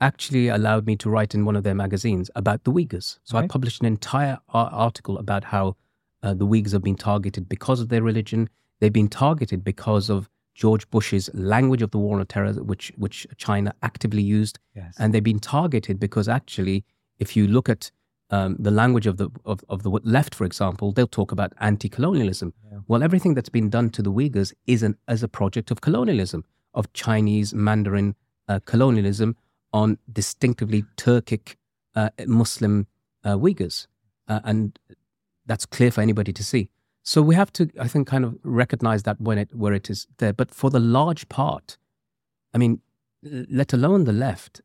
actually 0.00 0.48
allowed 0.48 0.86
me 0.86 0.96
to 0.96 1.10
write 1.10 1.34
in 1.34 1.44
one 1.44 1.56
of 1.56 1.62
their 1.62 1.74
magazines 1.74 2.30
about 2.34 2.64
the 2.64 2.72
Uyghurs. 2.72 3.18
So. 3.22 3.36
I 3.36 3.46
published 3.46 3.80
an 3.80 3.86
entire 3.86 4.38
article 4.48 5.18
about 5.18 5.44
how 5.44 5.76
uh, 6.22 6.32
the 6.32 6.46
Uyghurs 6.46 6.72
have 6.72 6.82
been 6.82 6.96
targeted 6.96 7.48
because 7.48 7.80
of 7.80 7.90
their 7.90 8.02
religion. 8.02 8.48
They've 8.78 8.92
been 8.92 9.08
targeted 9.08 9.62
because 9.62 10.08
of 10.08 10.30
George 10.54 10.88
Bush's 10.90 11.30
language 11.32 11.82
of 11.82 11.90
the 11.90 11.98
war 11.98 12.18
on 12.20 12.26
terror, 12.26 12.52
which 12.52 12.92
which 12.96 13.26
China 13.36 13.74
actively 13.82 14.22
used, 14.22 14.58
yes. 14.74 14.94
and 14.98 15.14
they've 15.14 15.22
been 15.22 15.40
targeted 15.40 15.98
because 15.98 16.28
actually, 16.28 16.84
if 17.18 17.36
you 17.36 17.46
look 17.46 17.68
at 17.68 17.90
um, 18.30 18.56
the 18.58 18.70
language 18.70 19.06
of 19.06 19.16
the 19.16 19.30
of, 19.44 19.60
of 19.68 19.82
the 19.82 19.90
left, 19.90 20.34
for 20.34 20.44
example, 20.44 20.92
they'll 20.92 21.06
talk 21.06 21.32
about 21.32 21.52
anti-colonialism. 21.60 22.52
Yeah. 22.70 22.78
Well, 22.88 23.02
everything 23.02 23.34
that's 23.34 23.48
been 23.48 23.70
done 23.70 23.90
to 23.90 24.02
the 24.02 24.12
Uyghurs 24.12 24.52
is 24.66 24.82
an 24.82 24.96
as 25.08 25.22
a 25.22 25.28
project 25.28 25.70
of 25.70 25.80
colonialism, 25.80 26.44
of 26.74 26.92
Chinese 26.92 27.54
Mandarin 27.54 28.14
uh, 28.48 28.60
colonialism, 28.64 29.36
on 29.72 29.98
distinctively 30.12 30.84
Turkic 30.96 31.56
uh, 31.94 32.10
Muslim 32.26 32.86
uh, 33.24 33.36
Uyghurs. 33.36 33.86
Uh, 34.28 34.40
and 34.44 34.78
that's 35.46 35.66
clear 35.66 35.90
for 35.90 36.00
anybody 36.00 36.32
to 36.32 36.44
see. 36.44 36.70
So 37.02 37.22
we 37.22 37.34
have 37.34 37.52
to, 37.54 37.70
I 37.80 37.88
think, 37.88 38.06
kind 38.06 38.24
of 38.24 38.36
recognize 38.42 39.02
that 39.04 39.20
when 39.20 39.38
it, 39.38 39.54
where 39.54 39.72
it 39.72 39.88
is 39.90 40.06
there. 40.18 40.32
But 40.32 40.54
for 40.54 40.70
the 40.70 40.80
large 40.80 41.28
part, 41.28 41.78
I 42.52 42.58
mean, 42.58 42.80
let 43.22 43.72
alone 43.72 44.04
the 44.04 44.12
left, 44.12 44.60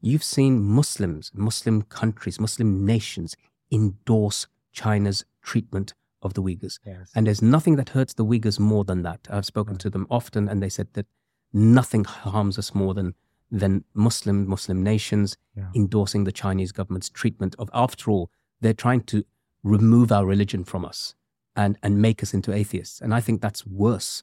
you've 0.00 0.24
seen 0.24 0.62
Muslims, 0.62 1.30
Muslim 1.34 1.82
countries, 1.82 2.40
Muslim 2.40 2.84
nations 2.84 3.36
endorse 3.70 4.46
China's 4.72 5.24
treatment 5.42 5.94
of 6.22 6.34
the 6.34 6.42
Uyghurs. 6.42 6.78
Yes. 6.84 7.10
And 7.14 7.26
there's 7.26 7.42
nothing 7.42 7.76
that 7.76 7.90
hurts 7.90 8.14
the 8.14 8.24
Uyghurs 8.24 8.58
more 8.58 8.84
than 8.84 9.02
that. 9.02 9.26
I've 9.30 9.46
spoken 9.46 9.76
to 9.78 9.90
them 9.90 10.06
often, 10.10 10.48
and 10.48 10.62
they 10.62 10.68
said 10.68 10.88
that 10.94 11.06
nothing 11.52 12.04
harms 12.04 12.58
us 12.58 12.74
more 12.74 12.94
than 12.94 13.14
than 13.48 13.84
Muslim 13.94 14.48
Muslim 14.48 14.82
nations 14.82 15.36
Yeah. 15.56 15.70
endorsing 15.74 16.24
the 16.24 16.32
Chinese 16.32 16.72
government's 16.72 17.08
treatment 17.08 17.54
of. 17.60 17.70
After 17.72 18.10
all, 18.10 18.28
they're 18.60 18.74
trying 18.74 19.02
to 19.04 19.24
remove 19.62 20.10
our 20.10 20.26
religion 20.26 20.64
from 20.64 20.84
us 20.84 21.14
and 21.56 21.78
and 21.82 22.00
make 22.00 22.22
us 22.22 22.34
into 22.34 22.52
atheists. 22.52 23.00
And 23.00 23.14
I 23.14 23.20
think 23.20 23.40
that's 23.40 23.66
worse 23.66 24.22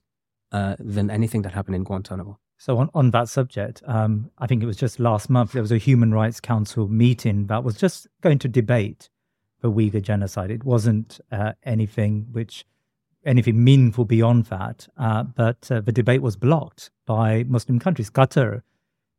uh, 0.52 0.76
than 0.80 1.10
anything 1.10 1.42
that 1.42 1.54
happened 1.54 1.76
in 1.76 1.84
Guantanamo. 1.84 2.40
So 2.58 2.78
on, 2.78 2.90
on 2.94 3.12
that 3.12 3.28
subject, 3.28 3.84
um, 3.86 4.32
I 4.38 4.48
think 4.48 4.64
it 4.64 4.66
was 4.66 4.78
just 4.78 5.00
last 5.00 5.30
month 5.30 5.52
there 5.52 5.62
was 5.62 5.72
a 5.72 5.78
Human 5.78 6.14
Rights 6.14 6.40
Council 6.40 6.88
meeting 6.88 7.48
that 7.48 7.64
was 7.64 7.76
just 7.76 8.08
going 8.22 8.40
to 8.40 8.48
debate 8.48 9.10
the 9.62 9.72
Uyghur 9.72 10.02
genocide. 10.02 10.52
It 10.52 10.64
wasn't 10.64 11.20
uh, 11.32 11.54
anything 11.64 12.28
which 12.32 12.66
anything 13.26 13.64
meaningful 13.64 14.06
beyond 14.06 14.46
that, 14.46 14.88
uh, 14.98 15.24
but 15.24 15.72
uh, 15.72 15.82
the 15.82 15.92
debate 15.92 16.22
was 16.22 16.36
blocked 16.36 16.92
by 17.06 17.44
Muslim 17.48 17.80
countries. 17.80 18.10
Qatar, 18.10 18.62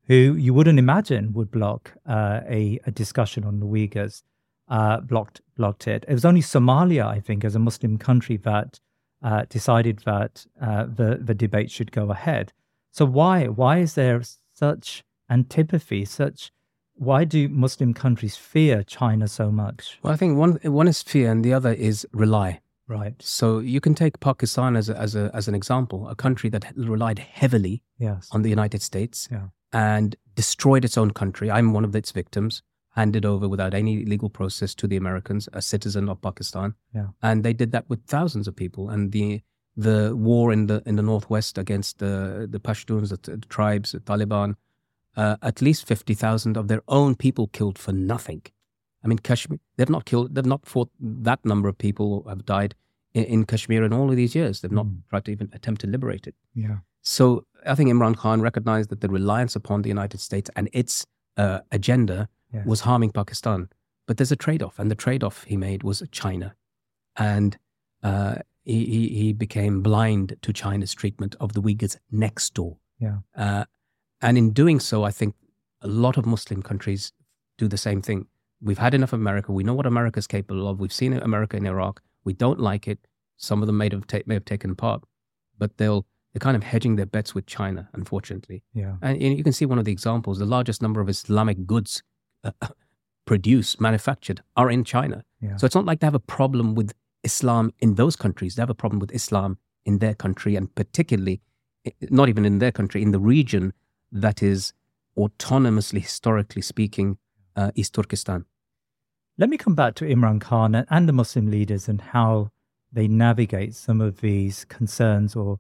who 0.07 0.15
you 0.15 0.53
wouldn't 0.55 0.79
imagine 0.79 1.33
would 1.33 1.51
block 1.51 1.93
uh, 2.07 2.41
a, 2.47 2.79
a 2.87 2.91
discussion 2.91 3.45
on 3.45 3.61
the 3.61 3.67
Uyghurs, 3.67 4.23
uh, 4.69 5.01
blocked 5.01 5.41
blocked 5.57 5.87
it. 5.89 6.05
It 6.09 6.13
was 6.13 6.25
only 6.25 6.41
Somalia, 6.41 7.07
I 7.07 7.21
think, 7.21 7.45
as 7.45 7.55
a 7.55 7.59
Muslim 7.59 7.99
country 7.99 8.37
that 8.39 8.81
uh, 9.23 9.45
decided 9.49 10.01
that 10.01 10.47
uh, 10.61 10.85
the 10.85 11.19
the 11.23 11.35
debate 11.35 11.71
should 11.71 11.93
go 11.93 12.11
ahead. 12.11 12.53
So 12.91 13.05
why 13.05 13.47
why 13.49 13.79
is 13.79 13.95
there 13.95 14.23
such 14.53 15.05
antipathy? 15.31 16.05
Such 16.05 16.51
why 16.97 17.25
do 17.25 17.49
Muslim 17.49 17.93
countries 17.93 18.37
fear 18.37 18.83
China 18.85 19.27
so 19.29 19.51
much? 19.51 19.99
Well, 20.03 20.13
I 20.13 20.17
think 20.17 20.39
one 20.39 20.59
one 20.63 20.89
is 20.89 21.03
fear, 21.03 21.31
and 21.31 21.45
the 21.45 21.53
other 21.53 21.73
is 21.73 22.07
rely. 22.13 22.61
Right. 22.87 23.15
So 23.23 23.61
you 23.61 23.81
can 23.81 23.95
take 23.95 24.21
Pakistan 24.21 24.77
as 24.77 24.91
a, 24.91 24.99
as 24.99 25.15
a, 25.17 25.31
as 25.33 25.49
an 25.49 25.55
example, 25.55 26.07
a 26.07 26.15
country 26.15 26.51
that 26.51 26.71
relied 26.77 27.19
heavily 27.19 27.83
Yes. 27.99 28.29
on 28.31 28.43
the 28.43 28.51
United 28.51 28.83
States 28.83 29.27
Yeah. 29.33 29.49
and 29.73 30.17
destroyed 30.35 30.85
its 30.85 30.99
own 30.99 31.13
country. 31.13 31.51
I'm 31.51 31.73
one 31.73 31.85
of 31.87 31.97
its 31.97 32.13
victims, 32.13 32.63
handed 32.95 33.25
over 33.27 33.49
without 33.49 33.75
any 33.75 34.05
legal 34.05 34.31
process 34.31 34.75
to 34.75 34.87
the 34.87 34.97
Americans, 34.97 35.49
a 35.53 35.61
citizen 35.61 36.09
of 36.09 36.21
Pakistan. 36.21 36.75
Yeah. 36.95 37.09
And 37.21 37.45
they 37.45 37.53
did 37.53 37.73
that 37.73 37.85
with 37.89 38.01
thousands 38.07 38.49
of 38.49 38.55
people. 38.57 38.89
And 38.95 39.13
the 39.13 39.43
the 39.77 40.15
war 40.15 40.53
in 40.53 40.67
the 40.69 40.83
in 40.87 40.97
the 40.97 41.03
northwest 41.03 41.59
against 41.59 41.99
the 41.99 42.47
the 42.51 42.61
Pashtuns, 42.61 43.09
the, 43.09 43.19
the 43.37 43.47
tribes, 43.49 43.91
the 43.93 44.01
Taliban, 44.01 44.55
uh, 45.17 45.37
at 45.43 45.61
least 45.61 45.87
fifty 45.87 46.15
thousand 46.15 46.57
of 46.57 46.69
their 46.69 46.83
own 46.87 47.15
people 47.17 47.47
killed 47.49 47.79
for 47.79 47.93
nothing. 47.93 48.43
I 49.05 49.09
mean, 49.09 49.19
Kashmir, 49.19 49.59
they've 49.77 49.91
not 49.91 50.05
killed, 50.05 50.35
they've 50.35 50.47
not 50.47 50.65
fought 50.65 50.91
that 51.01 51.45
number 51.45 51.69
of 51.69 51.77
people 51.77 52.25
have 52.29 52.45
died 52.47 52.75
in, 53.13 53.25
in 53.25 53.45
Kashmir 53.45 53.85
in 53.85 53.93
all 53.93 54.09
of 54.11 54.17
these 54.17 54.35
years. 54.35 54.61
They've 54.61 54.73
not 54.81 54.87
Mm. 54.87 55.03
tried 55.11 55.25
to 55.27 55.33
even 55.33 55.49
attempt 55.53 55.81
to 55.83 55.87
liberate 55.89 56.27
it. 56.27 56.35
Yeah. 56.55 56.79
So 57.03 57.45
I 57.67 57.75
think 57.75 57.91
Imran 57.91 58.17
Khan 58.17 58.41
recognized 58.41 58.89
that 58.91 59.01
the 59.01 59.09
reliance 59.09 59.55
upon 59.57 59.83
the 59.83 59.91
United 59.91 60.21
States 60.21 60.51
and 60.57 60.69
its 60.73 61.05
uh, 61.37 61.59
agenda 61.71 62.29
Was 62.65 62.81
harming 62.81 63.11
Pakistan. 63.13 63.69
But 64.07 64.19
there's 64.19 64.33
a 64.33 64.37
trade 64.37 64.63
off, 64.63 64.79
and 64.79 64.91
the 64.91 64.95
trade 64.95 65.25
off 65.25 65.45
he 65.45 65.57
made 65.57 65.83
was 65.83 66.03
China. 66.11 66.55
And 67.17 67.57
uh, 68.03 68.37
he, 68.65 68.85
he, 68.85 69.09
he 69.09 69.33
became 69.33 69.83
blind 69.83 70.37
to 70.43 70.53
China's 70.53 70.95
treatment 70.95 71.37
of 71.41 71.53
the 71.53 71.63
Uyghurs 71.63 71.97
next 72.11 72.55
door. 72.55 72.77
Yeah. 72.99 73.19
Uh, 73.35 73.65
and 74.21 74.39
in 74.39 74.53
doing 74.53 74.81
so, 74.81 75.05
I 75.05 75.11
think 75.11 75.35
a 75.81 75.89
lot 75.89 76.17
of 76.17 76.27
Muslim 76.27 76.63
countries 76.63 77.13
do 77.59 77.69
the 77.69 77.77
same 77.77 78.03
thing. 78.03 78.27
We've 78.61 78.79
had 78.79 78.95
enough 78.95 79.13
of 79.13 79.21
America. 79.21 79.53
We 79.53 79.65
know 79.65 79.75
what 79.75 79.87
America's 79.87 80.27
capable 80.27 80.69
of. 80.69 80.81
We've 80.81 80.93
seen 80.93 81.13
America 81.13 81.57
in 81.57 81.67
Iraq. 81.67 82.03
We 82.25 82.33
don't 82.33 82.61
like 82.61 82.89
it. 82.89 83.07
Some 83.37 83.63
of 83.63 83.67
them 83.67 83.77
may 83.77 83.91
have, 83.91 84.07
ta- 84.07 84.21
may 84.27 84.35
have 84.35 84.45
taken 84.45 84.75
part, 84.75 85.03
but 85.59 85.77
they'll, 85.77 86.07
they're 86.33 86.41
kind 86.41 86.57
of 86.57 86.63
hedging 86.63 86.97
their 86.97 87.07
bets 87.07 87.35
with 87.35 87.47
China, 87.47 87.89
unfortunately. 87.93 88.63
Yeah. 88.73 88.97
And 89.03 89.21
you 89.21 89.45
can 89.45 89.53
see 89.53 89.67
one 89.67 89.79
of 89.79 89.85
the 89.85 89.93
examples 89.93 90.39
the 90.39 90.47
largest 90.47 90.81
number 90.81 91.01
of 91.01 91.09
Islamic 91.09 91.67
goods 91.67 92.03
uh, 92.63 92.69
produced, 93.25 93.81
manufactured, 93.81 94.43
are 94.57 94.71
in 94.71 94.85
China. 94.85 95.25
Yeah. 95.41 95.57
So 95.57 95.67
it's 95.67 95.75
not 95.75 95.85
like 95.85 96.01
they 96.01 96.07
have 96.07 96.15
a 96.15 96.21
problem 96.21 96.75
with 96.75 96.93
Islam 97.23 97.73
in 97.79 97.95
those 97.95 98.17
countries. 98.17 98.55
They 98.55 98.63
have 98.63 98.71
a 98.71 98.75
problem 98.75 99.01
with 99.01 99.13
Islam 99.13 99.59
in 99.85 99.99
their 99.99 100.15
country, 100.15 100.57
and 100.57 100.75
particularly, 100.75 101.41
not 102.11 102.29
even 102.29 102.45
in 102.45 102.59
their 102.59 102.73
country, 102.73 103.03
in 103.03 103.13
the 103.13 103.19
region 103.19 103.73
that 104.13 104.43
is 104.43 104.73
autonomously, 105.19 106.01
historically 106.01 106.63
speaking, 106.63 107.19
uh, 107.57 107.71
East 107.75 107.95
Turkestan. 107.95 108.47
Let 109.37 109.51
me 109.51 109.57
come 109.57 109.75
back 109.75 109.95
to 109.97 110.05
Imran 110.05 110.41
Khan 110.41 110.75
and, 110.75 110.87
and 110.91 111.09
the 111.09 111.13
Muslim 111.13 111.51
leaders 111.51 111.89
and 111.89 112.01
how 112.01 112.51
they 112.93 113.09
navigate 113.09 113.75
some 113.75 114.01
of 114.01 114.21
these 114.21 114.65
concerns 114.67 115.35
or 115.35 115.59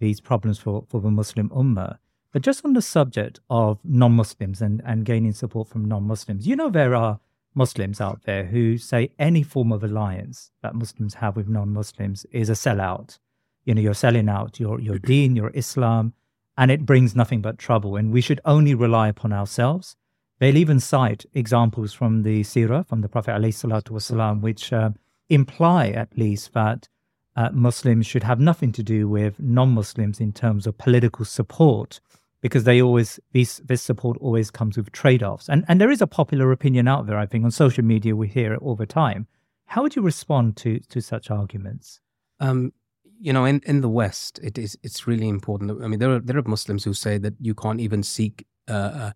these 0.00 0.20
problems 0.20 0.58
for, 0.58 0.84
for 0.88 1.00
the 1.00 1.10
Muslim 1.10 1.48
Ummah. 1.50 1.98
But 2.32 2.42
just 2.42 2.64
on 2.64 2.72
the 2.72 2.82
subject 2.82 3.40
of 3.50 3.78
non 3.84 4.12
Muslims 4.12 4.62
and, 4.62 4.82
and 4.84 5.04
gaining 5.04 5.32
support 5.32 5.68
from 5.68 5.84
non 5.84 6.04
Muslims, 6.04 6.46
you 6.46 6.56
know, 6.56 6.70
there 6.70 6.94
are 6.94 7.20
Muslims 7.54 8.00
out 8.00 8.22
there 8.24 8.46
who 8.46 8.78
say 8.78 9.10
any 9.18 9.42
form 9.42 9.70
of 9.70 9.84
alliance 9.84 10.50
that 10.62 10.74
Muslims 10.74 11.14
have 11.14 11.36
with 11.36 11.48
non 11.48 11.70
Muslims 11.72 12.24
is 12.32 12.48
a 12.48 12.54
sellout. 12.54 13.18
You 13.64 13.74
know, 13.74 13.82
you're 13.82 13.94
selling 13.94 14.28
out 14.28 14.58
your, 14.58 14.80
your 14.80 14.98
deen, 14.98 15.36
your 15.36 15.50
Islam, 15.54 16.14
and 16.56 16.70
it 16.70 16.86
brings 16.86 17.14
nothing 17.14 17.42
but 17.42 17.58
trouble. 17.58 17.96
And 17.96 18.12
we 18.12 18.22
should 18.22 18.40
only 18.44 18.74
rely 18.74 19.08
upon 19.08 19.32
ourselves. 19.32 19.96
They'll 20.38 20.56
even 20.56 20.80
cite 20.80 21.26
examples 21.34 21.92
from 21.92 22.22
the 22.22 22.42
Sirah, 22.42 22.86
from 22.86 23.02
the 23.02 23.08
Prophet 23.08 23.32
ﷺ, 23.32 24.40
which 24.40 24.72
uh, 24.72 24.90
imply 25.28 25.88
at 25.90 26.18
least 26.18 26.52
that 26.54 26.88
uh, 27.36 27.50
Muslims 27.52 28.06
should 28.06 28.24
have 28.24 28.40
nothing 28.40 28.72
to 28.72 28.82
do 28.82 29.08
with 29.08 29.38
non-Muslims 29.38 30.18
in 30.18 30.32
terms 30.32 30.66
of 30.66 30.78
political 30.78 31.24
support, 31.24 32.00
because 32.42 32.64
they 32.64 32.82
always 32.82 33.18
this 33.32 33.62
this 33.64 33.80
support 33.80 34.18
always 34.20 34.50
comes 34.50 34.76
with 34.76 34.92
trade-offs. 34.92 35.48
And 35.48 35.64
and 35.68 35.80
there 35.80 35.90
is 35.90 36.02
a 36.02 36.06
popular 36.06 36.52
opinion 36.52 36.88
out 36.88 37.06
there. 37.06 37.16
I 37.16 37.26
think 37.26 37.44
on 37.44 37.50
social 37.50 37.84
media 37.84 38.14
we 38.14 38.28
hear 38.28 38.52
it 38.52 38.60
all 38.60 38.76
the 38.76 38.86
time. 38.86 39.26
How 39.66 39.80
would 39.82 39.96
you 39.96 40.02
respond 40.02 40.56
to 40.58 40.80
to 40.80 41.00
such 41.00 41.30
arguments? 41.30 42.00
Um, 42.40 42.72
you 43.18 43.32
know, 43.32 43.44
in, 43.44 43.62
in 43.64 43.80
the 43.80 43.88
West, 43.88 44.40
it 44.42 44.58
is 44.58 44.76
it's 44.82 45.06
really 45.06 45.28
important. 45.28 45.82
I 45.82 45.86
mean, 45.88 46.00
there 46.00 46.12
are 46.14 46.20
there 46.20 46.36
are 46.36 46.42
Muslims 46.42 46.84
who 46.84 46.92
say 46.92 47.18
that 47.18 47.34
you 47.40 47.54
can't 47.54 47.80
even 47.80 48.02
seek 48.02 48.44
uh, 48.68 49.12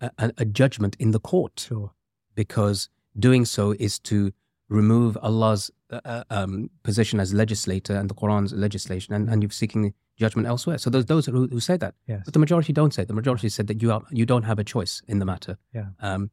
a, 0.00 0.10
a, 0.18 0.32
a 0.38 0.44
judgment 0.44 0.96
in 0.98 1.10
the 1.10 1.20
court 1.20 1.60
Sure. 1.68 1.92
because 2.34 2.88
doing 3.18 3.44
so 3.44 3.74
is 3.78 3.98
to 4.00 4.32
remove 4.68 5.18
Allah's 5.22 5.70
uh, 5.90 6.00
uh, 6.04 6.24
um, 6.30 6.70
position 6.82 7.20
as 7.20 7.34
legislator 7.34 7.94
and 7.94 8.08
the 8.08 8.14
Quran's 8.14 8.52
legislation, 8.52 9.14
and, 9.14 9.28
and 9.28 9.42
you're 9.42 9.50
seeking 9.50 9.92
judgment 10.16 10.46
elsewhere. 10.48 10.78
So 10.78 10.90
there's 10.90 11.06
those 11.06 11.26
who, 11.26 11.46
who 11.48 11.60
say 11.60 11.76
that, 11.76 11.94
Yes. 12.06 12.22
but 12.24 12.34
the 12.34 12.38
majority 12.40 12.72
don't 12.72 12.94
say. 12.94 13.02
it. 13.02 13.08
The 13.08 13.14
majority 13.14 13.48
said 13.48 13.66
that 13.66 13.82
you 13.82 13.92
are 13.92 14.02
you 14.10 14.26
don't 14.26 14.44
have 14.44 14.58
a 14.58 14.64
choice 14.64 15.02
in 15.08 15.18
the 15.18 15.24
matter. 15.24 15.58
Yeah. 15.72 15.88
Um, 16.00 16.30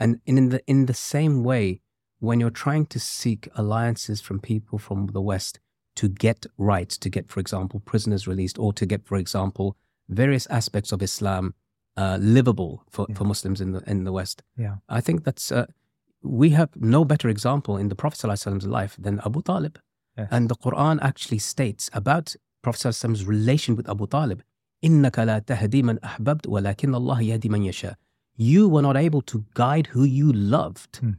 and 0.00 0.20
in 0.26 0.48
the 0.50 0.60
in 0.66 0.86
the 0.86 0.94
same 0.94 1.42
way, 1.44 1.80
when 2.20 2.40
you're 2.40 2.50
trying 2.50 2.86
to 2.86 2.98
seek 2.98 3.48
alliances 3.54 4.20
from 4.20 4.40
people 4.40 4.78
from 4.78 5.08
the 5.08 5.20
West 5.20 5.60
to 5.96 6.08
get 6.08 6.46
rights, 6.56 6.96
to 6.98 7.08
get, 7.10 7.28
for 7.28 7.40
example, 7.40 7.80
prisoners 7.80 8.26
released, 8.28 8.58
or 8.58 8.72
to 8.72 8.86
get, 8.86 9.04
for 9.04 9.16
example, 9.18 9.76
various 10.08 10.46
aspects 10.46 10.92
of 10.92 11.02
Islam 11.02 11.54
uh, 11.96 12.16
livable 12.20 12.84
for, 12.88 13.06
Yeah. 13.08 13.16
for 13.16 13.24
Muslims 13.24 13.60
in 13.60 13.72
the 13.72 13.82
in 13.90 14.04
the 14.04 14.12
West, 14.12 14.42
Yeah. 14.56 14.76
I 14.88 15.00
think 15.00 15.24
that's 15.24 15.50
uh, 15.52 15.66
we 16.22 16.50
have 16.50 16.70
no 16.76 17.04
better 17.04 17.28
example 17.28 17.76
in 17.76 17.88
the 17.88 17.94
Prophet 17.96 18.18
ﷺ's 18.20 18.66
life 18.66 18.96
than 18.98 19.20
Abu 19.26 19.42
Talib. 19.42 19.78
Yes. 20.16 20.28
And 20.30 20.48
the 20.48 20.56
Quran 20.56 20.98
actually 21.02 21.38
states 21.40 21.90
about 21.92 22.34
Prophet 22.67 22.79
ﷺ's 22.79 23.25
relation 23.25 23.75
with 23.75 23.89
Abu 23.89 24.07
Talib, 24.07 24.41
إِنَّكَ 24.83 25.11
لَا 25.11 25.39
تَهْدِي 25.39 25.83
مَنْ 25.83 25.99
أَحْبَبْتَ 25.99 26.47
وَلَكِنَّ 26.47 26.95
اللَّهَ 26.95 27.19
يَهْدِي 27.19 27.49
مَنْ 27.49 27.65
يَشَاءُ 27.67 27.95
You 28.35 28.67
were 28.69 28.81
not 28.81 28.97
able 28.97 29.21
to 29.23 29.45
guide 29.53 29.87
who 29.87 30.03
you 30.03 30.31
loved. 30.31 30.97
Hmm. 30.97 31.11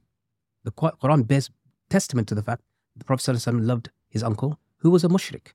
The 0.65 0.71
Qu- 0.71 0.93
Quran 1.03 1.27
bears 1.27 1.51
testament 1.91 2.29
to 2.29 2.35
the 2.35 2.43
fact 2.43 2.63
that 2.95 3.01
the 3.01 3.05
Prophet 3.05 3.33
ﷺ 3.33 3.67
loved 3.67 3.91
his 4.09 4.23
uncle, 4.23 4.59
who 4.79 4.91
was 4.91 5.05
a 5.05 5.09
mushrik. 5.09 5.53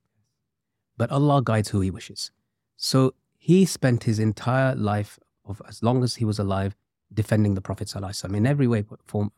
But 0.96 1.10
Allah 1.10 1.42
guides 1.42 1.70
who 1.70 1.80
He 1.80 1.90
wishes. 1.90 2.30
So 2.76 3.14
he 3.38 3.64
spent 3.64 4.04
his 4.04 4.18
entire 4.18 4.74
life, 4.74 5.18
of 5.44 5.62
as 5.66 5.82
long 5.82 6.04
as 6.04 6.16
he 6.16 6.24
was 6.24 6.38
alive, 6.38 6.76
defending 7.12 7.54
the 7.54 7.60
Prophet 7.60 7.88
ﷺ 7.88 8.36
in 8.36 8.46
every 8.46 8.68
way, 8.68 8.84
form. 9.06 9.32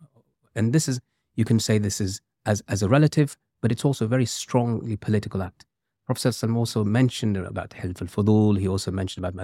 And 0.55 0.73
this 0.73 0.89
is, 0.89 1.01
you 1.37 1.45
can 1.45 1.61
say 1.61 1.79
this 1.79 2.01
is 2.01 2.21
as, 2.45 2.63
as 2.69 2.83
a 2.83 2.89
relative, 2.89 3.37
but 3.61 3.73
it's 3.73 3.85
also 3.85 4.05
a 4.05 4.09
very 4.09 4.27
strongly 4.27 4.97
political 4.97 5.43
act. 5.43 5.65
Prophet 6.08 6.44
also 6.44 6.84
mentioned 6.86 7.36
about 7.38 7.72
Hilf 7.72 8.02
al-Fudul. 8.02 8.58
He 8.58 8.68
also 8.68 8.92
mentioned 8.92 9.26
about 9.26 9.36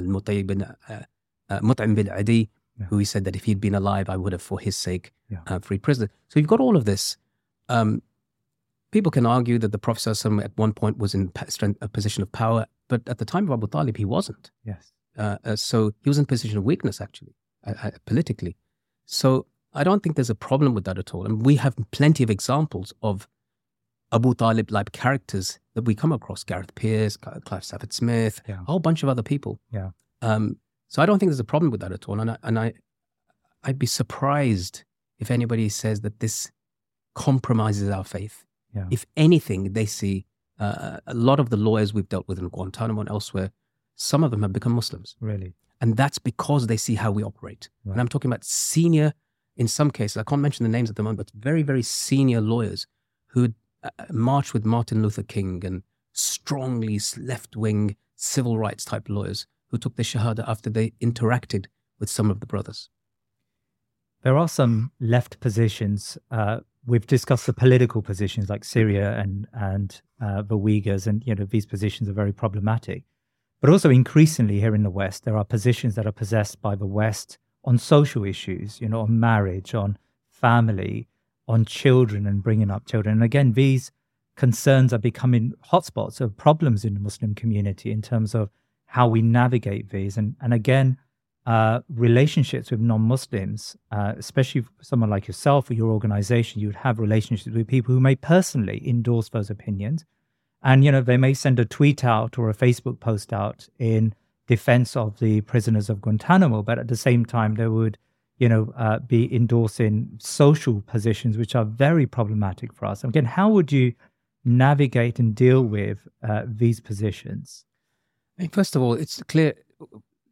bin, 0.47 0.61
uh, 0.63 1.03
uh, 1.49 1.59
Mut'im 1.59 1.93
bin 1.93 2.09
Adi, 2.09 2.49
Yeah. 2.79 2.87
who 2.87 2.97
he 2.97 3.05
said 3.05 3.25
that 3.25 3.35
if 3.35 3.43
he'd 3.43 3.59
been 3.61 3.75
alive, 3.75 4.09
I 4.09 4.17
would 4.17 4.31
have, 4.31 4.41
for 4.41 4.59
his 4.59 4.75
sake, 4.75 5.13
Yeah. 5.29 5.41
uh, 5.45 5.59
freed 5.59 5.83
prisoners. 5.83 6.09
So 6.29 6.39
you've 6.39 6.47
got 6.47 6.59
all 6.61 6.75
of 6.75 6.85
this. 6.85 7.17
Um, 7.69 8.01
people 8.91 9.11
can 9.11 9.25
argue 9.25 9.59
that 9.59 9.71
the 9.71 9.77
Prophet 9.77 10.25
at 10.25 10.51
one 10.57 10.73
point 10.73 10.97
was 10.97 11.13
in 11.13 11.31
a 11.81 11.87
position 11.89 12.23
of 12.23 12.31
power, 12.31 12.65
but 12.87 13.01
at 13.07 13.17
the 13.17 13.25
time 13.25 13.43
of 13.45 13.51
Abu 13.51 13.67
Talib, 13.67 13.97
he 13.97 14.05
wasn't. 14.05 14.49
Yes. 14.63 14.93
Uh, 15.17 15.37
uh, 15.43 15.55
so 15.55 15.91
he 16.01 16.09
was 16.09 16.17
in 16.17 16.23
a 16.23 16.27
position 16.27 16.57
of 16.57 16.63
weakness, 16.63 17.01
actually, 17.01 17.35
uh, 17.67 17.73
uh, 17.83 17.91
politically. 18.05 18.55
So 19.05 19.45
I 19.73 19.83
don't 19.83 20.01
think 20.01 20.15
there's 20.15 20.29
a 20.29 20.35
problem 20.49 20.73
with 20.73 20.85
that 20.85 20.97
at 20.97 21.13
all. 21.13 21.25
And 21.25 21.45
we 21.45 21.57
have 21.57 21.75
plenty 21.91 22.23
of 22.23 22.29
examples 22.29 22.93
of 23.01 23.27
Abu 24.13 24.33
Talib 24.35 24.71
like 24.71 24.91
characters 24.91 25.59
that 25.75 25.83
we 25.85 25.95
come 25.95 26.11
across 26.11 26.43
Gareth 26.43 26.73
Peirce, 26.75 27.17
Clive 27.17 27.63
Stafford 27.63 27.91
Smith, 27.93 28.41
Yeah. 28.47 28.61
a 28.61 28.65
whole 28.65 28.79
bunch 28.79 29.03
of 29.03 29.09
other 29.09 29.23
people. 29.23 29.59
Yeah. 29.71 29.89
Um, 30.21 30.57
so 30.87 31.01
I 31.01 31.05
don't 31.05 31.17
think 31.19 31.29
there's 31.31 31.39
a 31.39 31.43
problem 31.43 31.71
with 31.71 31.81
that 31.81 31.91
at 31.91 32.07
all. 32.07 32.19
And 32.19 32.31
I, 32.31 32.37
and 32.43 32.59
I, 32.59 32.73
I'd 33.63 33.79
be 33.79 33.87
surprised 33.87 34.83
if 35.19 35.31
anybody 35.31 35.67
says 35.69 36.01
that 36.01 36.19
this 36.19 36.51
compromises 37.15 37.89
our 37.89 38.03
faith. 38.03 38.45
Yeah. 38.75 38.85
If 38.91 39.05
anything, 39.17 39.73
they 39.73 39.85
see 39.85 40.25
uh, 40.59 40.97
a 41.07 41.13
lot 41.13 41.39
of 41.39 41.49
the 41.49 41.57
lawyers 41.57 41.93
we've 41.93 42.09
dealt 42.09 42.27
with 42.27 42.39
in 42.39 42.47
Guantanamo 42.49 43.01
and 43.01 43.09
elsewhere, 43.09 43.51
some 43.95 44.23
of 44.23 44.31
them 44.31 44.41
have 44.41 44.53
become 44.53 44.73
Muslims. 44.73 45.15
Really. 45.19 45.55
And 45.81 45.97
that's 45.97 46.19
because 46.19 46.67
they 46.67 46.77
see 46.77 46.95
how 46.95 47.11
we 47.11 47.23
operate. 47.23 47.69
Right. 47.85 47.93
And 47.93 48.01
I'm 48.01 48.07
talking 48.07 48.29
about 48.29 48.43
senior, 48.43 49.13
in 49.57 49.67
some 49.67 49.91
cases, 49.91 50.17
I 50.17 50.23
can't 50.23 50.41
mention 50.41 50.63
the 50.63 50.69
names 50.69 50.89
at 50.89 50.95
the 50.95 51.03
moment, 51.03 51.17
but 51.17 51.31
very, 51.35 51.61
very 51.63 51.83
senior 51.83 52.41
lawyers 52.41 52.87
who 53.27 53.53
marched 54.09 54.53
with 54.53 54.65
Martin 54.65 55.01
Luther 55.01 55.23
King 55.23 55.63
and 55.65 55.83
strongly 56.13 56.99
left 57.17 57.55
wing 57.55 57.95
civil 58.15 58.57
rights 58.57 58.85
type 58.85 59.09
lawyers 59.09 59.47
who 59.69 59.77
took 59.77 59.95
the 59.95 60.03
Shahada 60.03 60.47
after 60.47 60.69
they 60.69 60.91
interacted 61.01 61.65
with 61.99 62.09
some 62.09 62.29
of 62.29 62.39
the 62.39 62.45
brothers. 62.45 62.89
There 64.21 64.37
are 64.37 64.47
some 64.47 64.91
left 64.99 65.39
positions. 65.39 66.17
Uh, 66.31 66.59
we've 66.85 67.07
discussed 67.07 67.45
the 67.45 67.53
political 67.53 68.01
positions 68.01 68.49
like 68.49 68.63
Syria 68.63 69.17
and 69.19 69.47
and 69.53 70.01
uh, 70.21 70.41
the 70.43 70.57
Uyghurs, 70.57 71.07
and 71.07 71.23
you 71.25 71.35
know 71.35 71.45
these 71.45 71.65
positions 71.65 72.07
are 72.07 72.13
very 72.13 72.31
problematic. 72.31 73.03
But 73.59 73.69
also 73.69 73.89
increasingly 73.89 74.59
here 74.59 74.75
in 74.75 74.83
the 74.83 74.89
West, 74.89 75.23
there 75.23 75.37
are 75.37 75.45
positions 75.45 75.95
that 75.95 76.05
are 76.05 76.11
possessed 76.11 76.61
by 76.61 76.75
the 76.75 76.85
West 76.85 77.37
on 77.65 77.77
social 77.77 78.23
issues. 78.23 78.79
You 78.79 78.89
know, 78.89 79.01
on 79.01 79.19
marriage, 79.19 79.73
on 79.73 79.97
family, 80.29 81.07
on 81.47 81.65
children, 81.65 82.25
and 82.25 82.43
bringing 82.43 82.71
up 82.71 82.85
children. 82.85 83.13
And 83.13 83.23
again, 83.23 83.53
these 83.53 83.91
concerns 84.35 84.93
are 84.93 84.99
becoming 84.99 85.53
hotspots 85.71 86.19
of 86.21 86.35
problems 86.37 86.85
in 86.85 86.93
the 86.93 86.99
Muslim 86.99 87.35
community 87.35 87.91
in 87.91 88.01
terms 88.01 88.33
of 88.33 88.49
how 88.85 89.07
we 89.07 89.21
navigate 89.21 89.89
these. 89.89 90.17
And 90.17 90.35
and 90.41 90.53
again, 90.53 90.97
uh, 91.45 91.81
relationships 91.89 92.71
with 92.71 92.79
non-Muslims, 92.79 93.75
uh, 93.91 94.13
especially 94.17 94.63
someone 94.81 95.09
like 95.09 95.27
yourself 95.27 95.69
or 95.69 95.73
your 95.73 95.91
organization, 95.91 96.61
you 96.61 96.67
would 96.67 96.75
have 96.77 96.99
relationships 96.99 97.53
with 97.53 97.67
people 97.67 97.93
who 97.93 97.99
may 97.99 98.15
personally 98.15 98.81
endorse 98.87 99.29
those 99.29 99.49
opinions, 99.49 100.05
and 100.61 100.85
you 100.85 100.91
know 100.91 101.01
they 101.01 101.17
may 101.17 101.33
send 101.33 101.59
a 101.59 101.65
tweet 101.65 102.03
out 102.03 102.37
or 102.37 102.49
a 102.49 102.55
Facebook 102.55 102.99
post 102.99 103.33
out 103.33 103.67
in 103.77 104.13
defense 104.47 104.95
of 104.95 105.19
the 105.19 105.41
prisoners 105.41 105.89
of 105.89 106.01
Guantanamo, 106.01 106.61
but 106.61 106.79
at 106.79 106.87
the 106.87 106.95
same 106.95 107.25
time 107.25 107.55
they 107.55 107.67
would, 107.67 107.97
you 108.37 108.49
know, 108.49 108.73
uh, 108.77 108.99
be 108.99 109.33
endorsing 109.33 110.09
social 110.19 110.81
positions 110.81 111.37
which 111.37 111.55
are 111.55 111.65
very 111.65 112.05
problematic 112.05 112.73
for 112.73 112.85
us. 112.85 113.03
And 113.03 113.11
again, 113.11 113.25
how 113.25 113.49
would 113.49 113.71
you 113.71 113.93
navigate 114.43 115.19
and 115.19 115.35
deal 115.35 115.61
with 115.61 116.07
uh, 116.27 116.43
these 116.45 116.79
positions? 116.79 117.65
I 118.37 118.43
mean, 118.43 118.49
first 118.49 118.75
of 118.75 118.81
all, 118.81 118.93
it's 118.93 119.21
clear. 119.23 119.53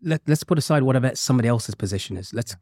Let, 0.03 0.21
let's 0.27 0.43
put 0.43 0.57
aside 0.57 0.83
whatever 0.83 1.15
somebody 1.15 1.47
else's 1.47 1.75
position 1.75 2.17
is. 2.17 2.33
Let's 2.33 2.55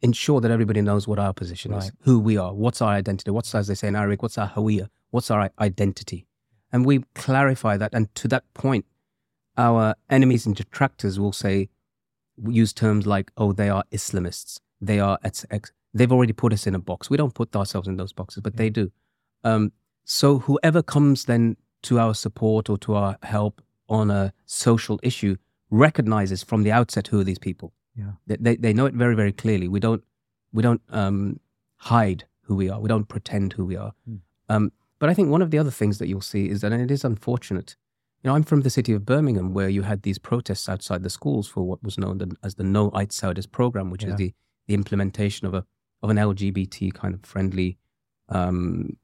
ensure 0.00 0.40
that 0.40 0.50
everybody 0.50 0.80
knows 0.80 1.08
what 1.08 1.18
our 1.18 1.32
position 1.32 1.72
is, 1.72 1.90
who 2.00 2.18
we 2.20 2.36
are, 2.36 2.54
what's 2.54 2.80
our 2.82 2.92
identity, 2.92 3.30
what's, 3.30 3.54
as 3.54 3.66
they 3.66 3.74
say 3.74 3.88
in 3.88 3.96
Arabic, 3.96 4.22
what's 4.22 4.38
our 4.38 4.48
hawiya, 4.48 4.88
what's 5.10 5.30
our 5.30 5.50
identity. 5.58 6.26
And 6.72 6.84
we 6.84 7.04
clarify 7.14 7.76
that. 7.76 7.94
And 7.94 8.14
to 8.16 8.28
that 8.28 8.44
point, 8.54 8.84
our 9.56 9.94
enemies 10.10 10.46
and 10.46 10.54
detractors 10.54 11.18
will 11.18 11.32
say, 11.32 11.68
use 12.48 12.72
terms 12.72 13.06
like, 13.06 13.30
oh, 13.36 13.52
they 13.52 13.68
are 13.68 13.84
Islamists. 13.92 14.60
They 14.86 15.00
are, 15.00 15.18
X, 15.24 15.44
X. 15.50 15.72
they've 15.92 16.12
already 16.12 16.32
put 16.32 16.52
us 16.52 16.66
in 16.66 16.74
a 16.74 16.78
box. 16.78 17.10
We 17.10 17.16
don't 17.16 17.34
put 17.34 17.54
ourselves 17.56 17.88
in 17.88 17.96
those 17.96 18.12
boxes, 18.12 18.42
but 18.42 18.56
they 18.56 18.70
do. 18.70 18.90
Um, 19.44 19.72
so 20.04 20.38
whoever 20.40 20.82
comes 20.82 21.24
then 21.24 21.56
to 21.82 21.98
our 21.98 22.14
support 22.14 22.68
or 22.70 22.78
to 22.78 22.94
our 22.94 23.16
help 23.22 23.62
on 23.88 24.10
a 24.10 24.32
social 24.46 24.98
issue 25.02 25.36
recognizes 25.70 26.42
from 26.42 26.62
the 26.62 26.72
outset 26.72 27.08
who 27.08 27.20
are 27.20 27.24
these 27.24 27.38
people. 27.38 27.72
Yeah. 27.96 28.12
They, 28.26 28.36
they, 28.36 28.56
they 28.56 28.72
know 28.72 28.86
it 28.86 28.94
very, 28.94 29.14
very 29.14 29.32
clearly. 29.32 29.68
We 29.68 29.80
don't, 29.80 30.02
we 30.52 30.62
don't 30.62 30.82
um, 30.90 31.40
hide 31.76 32.24
who 32.42 32.54
we 32.56 32.68
are. 32.70 32.80
We 32.80 32.88
don't 32.88 33.08
pretend 33.08 33.52
who 33.54 33.64
we 33.64 33.76
are. 33.76 33.92
Mm. 34.08 34.20
Um, 34.48 34.72
but 34.98 35.08
I 35.10 35.14
think 35.14 35.28
one 35.30 35.42
of 35.42 35.50
the 35.50 35.58
other 35.58 35.70
things 35.70 35.98
that 35.98 36.08
you'll 36.08 36.20
see 36.20 36.48
is 36.48 36.60
that, 36.62 36.72
and 36.72 36.82
it 36.82 36.90
is 36.90 37.04
unfortunate, 37.04 37.76
you 38.22 38.28
know, 38.30 38.36
I'm 38.36 38.42
from 38.42 38.62
the 38.62 38.70
city 38.70 38.92
of 38.92 39.04
Birmingham 39.04 39.52
where 39.52 39.68
you 39.68 39.82
had 39.82 40.02
these 40.02 40.18
protests 40.18 40.68
outside 40.68 41.02
the 41.02 41.10
schools 41.10 41.46
for 41.46 41.62
what 41.62 41.82
was 41.82 41.98
known 41.98 42.36
as 42.42 42.54
the 42.54 42.64
No 42.64 42.90
Outsiders 42.94 43.46
program, 43.46 43.90
which 43.90 44.04
Yeah. 44.04 44.10
is 44.10 44.16
the, 44.16 44.34
the 44.66 44.74
implementation 44.74 45.46
of 45.46 45.54
a 45.54 45.64
of 46.02 46.10
an 46.10 46.16
LGBT 46.16 46.92
kind 46.92 47.14
of 47.14 47.24
friendly 47.24 47.78
um, 48.28 48.96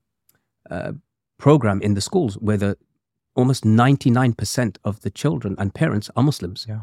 uh, 0.71 0.93
program 1.39 1.81
in 1.81 1.95
the 1.95 2.01
schools 2.01 2.35
where 2.35 2.59
the 2.59 2.77
almost 3.35 3.65
99% 3.65 4.77
of 4.85 5.01
the 5.01 5.11
children 5.11 5.55
and 5.59 5.75
parents 5.75 6.11
are 6.15 6.23
Muslims. 6.23 6.67
Yeah. 6.69 6.81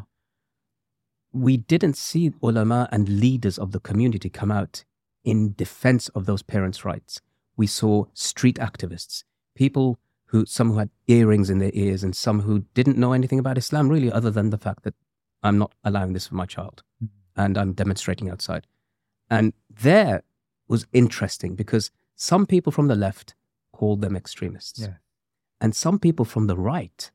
We 1.32 1.56
didn't 1.56 1.96
see 1.96 2.32
ulama 2.42 2.88
and 2.90 3.08
leaders 3.20 3.58
of 3.58 3.70
the 3.70 3.78
community 3.80 4.28
come 4.28 4.50
out 4.50 4.84
in 5.24 5.54
defense 5.56 6.08
of 6.10 6.26
those 6.26 6.42
parents' 6.42 6.84
rights. 6.84 7.20
We 7.56 7.66
saw 7.68 8.06
street 8.14 8.56
activists, 8.56 9.22
people 9.54 9.98
who, 10.26 10.46
some 10.46 10.72
who 10.72 10.78
had 10.78 10.90
earrings 11.06 11.48
in 11.50 11.58
their 11.58 11.70
ears 11.74 12.02
and 12.02 12.16
some 12.16 12.40
who 12.40 12.64
didn't 12.74 12.98
know 12.98 13.12
anything 13.12 13.38
about 13.38 13.58
Islam 13.58 13.88
really, 13.88 14.10
other 14.10 14.30
than 14.30 14.50
the 14.50 14.58
fact 14.58 14.82
that 14.84 14.94
I'm 15.42 15.58
not 15.58 15.72
allowing 15.84 16.12
this 16.12 16.26
for 16.26 16.34
my 16.34 16.46
child 16.46 16.82
Mhm. 17.02 17.10
And 17.38 17.56
I'm 17.56 17.72
demonstrating 17.72 18.28
outside. 18.28 18.66
And 19.30 19.54
there 19.70 20.22
was 20.66 20.86
interesting 20.92 21.54
because 21.54 21.90
some 22.16 22.44
people 22.44 22.72
from 22.72 22.88
the 22.88 22.96
left 22.96 23.34
called 23.72 24.02
them 24.02 24.16
extremists. 24.16 24.80
Yeah. 24.80 24.94
And 25.60 25.74
some 25.74 25.98
people 25.98 26.24
from 26.24 26.48
the 26.48 26.56
right 26.56 27.10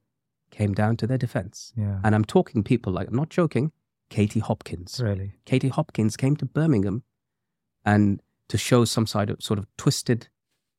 came 0.50 0.74
down 0.74 0.98
to 0.98 1.08
their 1.08 1.18
defense. 1.18 1.74
Yeah. 1.76 2.00
And 2.04 2.16
I'm 2.16 2.26
talking 2.26 2.64
people 2.64 2.94
like, 2.94 3.10
I'm 3.10 3.16
not 3.16 3.30
joking, 3.30 3.72
Katie 4.10 4.40
Hopkins. 4.40 5.00
Really. 5.04 5.34
Katie 5.46 5.70
Hopkins 5.70 6.16
came 6.16 6.36
to 6.38 6.46
Birmingham 6.46 7.04
and 7.86 8.22
to 8.48 8.58
show 8.58 8.86
some 8.86 9.06
side 9.06 9.30
of 9.30 9.42
sort 9.42 9.60
of 9.60 9.68
twisted 9.78 10.28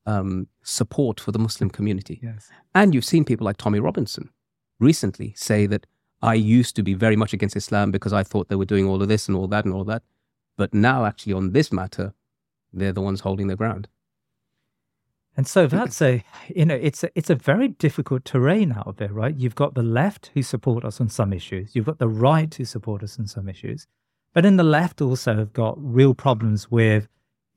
um, 0.06 0.48
support 0.62 1.20
for 1.20 1.32
the 1.32 1.38
Muslim 1.38 1.70
community. 1.70 2.20
Yes. 2.22 2.50
And 2.74 2.94
you've 2.94 3.04
seen 3.04 3.24
people 3.24 3.44
like 3.44 3.56
Tommy 3.56 3.80
Robinson 3.80 4.30
recently 4.78 5.34
say 5.36 5.66
that 5.66 5.86
I 6.24 6.34
used 6.34 6.74
to 6.76 6.82
be 6.82 6.94
very 6.94 7.16
much 7.16 7.34
against 7.34 7.54
Islam 7.54 7.90
because 7.90 8.14
I 8.14 8.22
thought 8.22 8.48
they 8.48 8.56
were 8.56 8.64
doing 8.64 8.86
all 8.86 9.02
of 9.02 9.08
this 9.08 9.28
and 9.28 9.36
all 9.36 9.46
that 9.48 9.66
and 9.66 9.74
all 9.74 9.84
that. 9.84 10.02
But 10.56 10.72
now, 10.72 11.04
actually, 11.04 11.34
on 11.34 11.52
this 11.52 11.70
matter, 11.70 12.14
they're 12.72 12.94
the 12.94 13.02
ones 13.02 13.20
holding 13.20 13.48
their 13.48 13.58
ground. 13.58 13.88
And 15.36 15.46
so 15.46 15.66
that's 15.66 16.00
a, 16.00 16.24
you 16.54 16.64
know, 16.64 16.76
it's 16.76 17.04
a, 17.04 17.10
it's 17.14 17.28
a 17.28 17.34
very 17.34 17.68
difficult 17.68 18.24
terrain 18.24 18.72
out 18.72 18.96
there, 18.96 19.12
right? 19.12 19.34
You've 19.34 19.54
got 19.54 19.74
the 19.74 19.82
left 19.82 20.30
who 20.32 20.42
support 20.42 20.82
us 20.84 20.98
on 20.98 21.10
some 21.10 21.32
issues. 21.32 21.74
You've 21.76 21.86
got 21.86 21.98
the 21.98 22.08
right 22.08 22.54
who 22.54 22.64
support 22.64 23.02
us 23.02 23.18
on 23.18 23.26
some 23.26 23.48
issues. 23.48 23.86
But 24.32 24.46
in 24.46 24.56
the 24.56 24.64
left 24.64 25.02
also 25.02 25.36
have 25.36 25.52
got 25.52 25.74
real 25.78 26.14
problems 26.14 26.70
with 26.70 27.06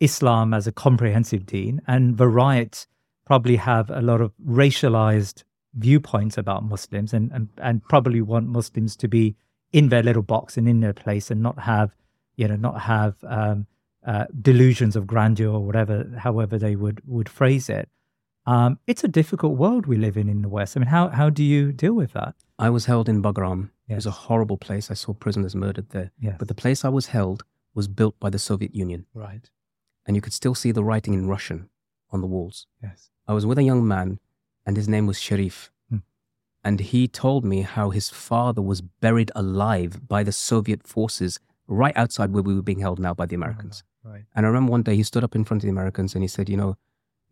Islam 0.02 0.54
as 0.54 0.68
a 0.68 0.74
comprehensive 0.74 1.46
deen. 1.46 1.82
And 1.88 2.18
the 2.18 2.28
right 2.28 2.86
probably 3.26 3.58
have 3.58 3.90
a 3.92 4.02
lot 4.02 4.20
of 4.20 4.34
racialized 4.46 5.44
viewpoints 5.74 6.38
about 6.38 6.64
Muslims 6.64 7.14
and, 7.14 7.32
and, 7.32 7.50
and 7.58 7.84
probably 7.84 8.22
want 8.22 8.48
Muslims 8.48 8.96
to 8.98 9.08
be 9.08 9.36
in 9.72 9.90
their 9.90 10.04
little 10.04 10.22
box 10.24 10.58
and 10.58 10.68
in 10.68 10.80
their 10.80 10.94
place 10.94 11.30
and 11.30 11.42
not 11.42 11.60
have, 11.60 11.96
you 12.36 12.48
know, 12.48 12.56
not 12.56 12.82
have 12.82 13.16
um, 13.28 13.68
uh, 14.06 14.26
delusions 14.42 14.96
of 14.96 15.06
grandeur 15.06 15.52
or 15.52 15.66
whatever, 15.66 16.12
however 16.18 16.58
they 16.58 16.76
would 16.76 17.02
would 17.06 17.30
phrase 17.30 17.70
it. 17.70 17.90
Um, 18.46 18.80
it's 18.88 19.04
a 19.04 19.10
difficult 19.10 19.58
world 19.58 19.86
we 19.86 19.98
live 19.98 20.16
in 20.16 20.30
in 20.30 20.42
the 20.42 20.50
West. 20.50 20.78
I 20.78 20.80
mean, 20.80 20.88
how 20.88 21.10
how 21.10 21.30
do 21.30 21.44
you 21.44 21.74
deal 21.74 21.94
with 21.94 22.14
that? 22.14 22.36
I 22.58 22.70
was 22.70 22.86
held 22.86 23.10
in 23.10 23.22
Bagram. 23.22 23.70
It 23.88 23.96
was 23.96 24.06
a 24.06 24.12
horrible 24.12 24.58
place. 24.58 24.90
I 24.90 24.94
saw 24.96 25.14
prisoners 25.14 25.56
murdered 25.56 25.90
there. 25.90 26.12
Yes. 26.20 26.36
But 26.40 26.48
the 26.48 26.56
place 26.56 26.84
I 26.84 26.90
was 26.90 27.08
held 27.08 27.44
was 27.74 27.88
built 27.88 28.20
by 28.20 28.30
the 28.30 28.40
Soviet 28.40 28.74
Union. 28.74 29.06
right. 29.14 29.50
And 30.06 30.16
you 30.16 30.22
could 30.22 30.34
still 30.34 30.56
see 30.56 30.72
the 30.72 30.86
writing 30.86 31.14
in 31.14 31.28
Russian 31.28 31.70
on 32.12 32.22
the 32.22 32.28
walls. 32.28 32.66
Yes. 32.82 33.10
I 33.28 33.34
was 33.34 33.46
with 33.46 33.58
a 33.58 33.64
young 33.64 33.86
man, 33.86 34.20
and 34.68 34.78
his 34.78 34.88
name 34.88 35.08
was 35.08 35.20
Sharif. 35.20 35.72
Hmm. 35.90 35.98
And 36.64 36.80
he 36.82 37.08
told 37.08 37.44
me 37.44 37.62
how 37.62 37.90
his 37.90 38.10
father 38.10 38.62
was 38.62 38.82
buried 38.82 39.32
alive 39.34 40.08
by 40.08 40.22
the 40.24 40.32
Soviet 40.32 40.86
forces 40.86 41.40
right 41.68 41.96
outside 41.98 42.32
where 42.34 42.44
we 42.44 42.54
were 42.54 42.62
being 42.62 42.80
held 42.80 43.00
now 43.00 43.14
by 43.14 43.26
the 43.26 43.36
Americans. 43.36 43.84
Right. 44.04 44.26
And 44.36 44.46
I 44.46 44.50
remember 44.50 44.72
one 44.72 44.84
day 44.84 44.96
he 44.96 45.04
stood 45.04 45.24
up 45.24 45.36
in 45.36 45.44
front 45.44 45.64
of 45.64 45.68
the 45.68 45.72
Americans 45.72 46.14
and 46.14 46.24
he 46.24 46.28
said, 46.28 46.50
You 46.50 46.58
know, 46.58 46.78